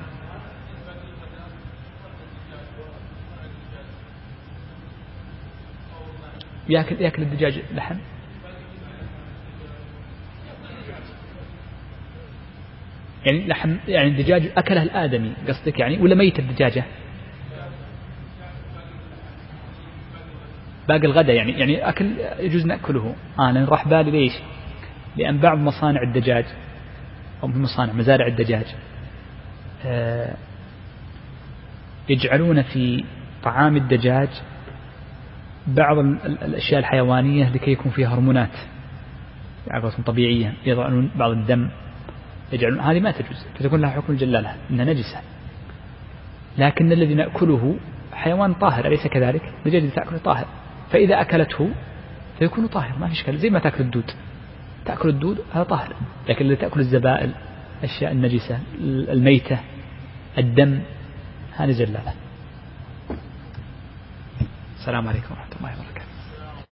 ياكل 6.68 7.00
ياكل 7.00 7.22
الدجاج 7.22 7.62
لحم؟ 7.74 7.96
يعني 13.24 13.46
لحم 13.46 13.76
يعني 13.88 14.08
الدجاج 14.08 14.50
أكله 14.56 14.82
الآدمي 14.82 15.32
قصدك 15.48 15.80
يعني؟ 15.80 15.98
ولا 15.98 16.14
ميت 16.14 16.38
الدجاجة؟ 16.38 16.84
باقي 20.88 21.06
الغداء 21.06 21.36
يعني 21.36 21.52
يعني 21.52 21.88
أكل 21.88 22.10
يجوز 22.38 22.66
نأكله 22.66 23.14
آه 23.38 23.50
أنا 23.50 23.64
راح 23.64 23.88
بالي 23.88 24.10
ليش؟ 24.10 24.32
لأن 25.16 25.38
بعض 25.38 25.58
مصانع 25.58 26.02
الدجاج 26.02 26.44
أو 27.42 27.48
مصانع 27.48 27.92
مزارع 27.92 28.26
الدجاج 28.26 28.66
آه، 29.84 30.34
يجعلون 32.08 32.62
في 32.62 33.04
طعام 33.42 33.76
الدجاج 33.76 34.28
بعض 35.66 35.98
الأشياء 35.98 36.80
الحيوانية 36.80 37.48
لكي 37.48 37.70
يكون 37.70 37.92
فيها 37.92 38.14
هرمونات 38.14 38.50
عقلة 39.70 39.92
طبيعية 40.06 40.54
يضعون 40.66 41.10
بعض 41.16 41.30
الدم 41.30 41.68
يجعلون 42.52 42.80
هذه 42.80 43.00
ما 43.00 43.10
تجوز 43.10 43.46
فتكون 43.58 43.80
لها 43.80 43.90
حكم 43.90 44.12
الجلالة 44.12 44.54
إنها 44.70 44.84
نجسة 44.84 45.20
لكن 46.58 46.92
الذي 46.92 47.14
نأكله 47.14 47.76
حيوان 48.12 48.54
طاهر 48.54 48.86
أليس 48.86 49.06
كذلك؟ 49.06 49.42
الدجاج 49.66 49.90
تأكله 49.90 50.18
طاهر 50.18 50.46
فإذا 50.90 51.20
أكلته 51.20 51.70
فيكون 52.38 52.66
طاهر 52.66 52.98
ما 52.98 53.06
في 53.06 53.12
إشكال 53.12 53.38
زي 53.38 53.50
ما 53.50 53.58
تأكل 53.58 53.80
الدود 53.84 54.10
تأكل 54.86 55.08
الدود 55.08 55.38
هذا 55.52 55.62
طاهر 55.62 55.96
لكن 56.28 56.44
اللي 56.44 56.56
تأكل 56.56 56.80
الزبائل 56.80 57.34
الأشياء 57.82 58.12
النجسة 58.12 58.58
الميتة 58.80 59.58
الدم 60.38 60.80
هذه 61.56 61.72
جلالة 61.72 62.14
السلام 64.78 65.08
عليكم 65.08 65.34
ورحمة 65.34 65.56
الله 65.58 65.70
وبركاته. 65.74 65.95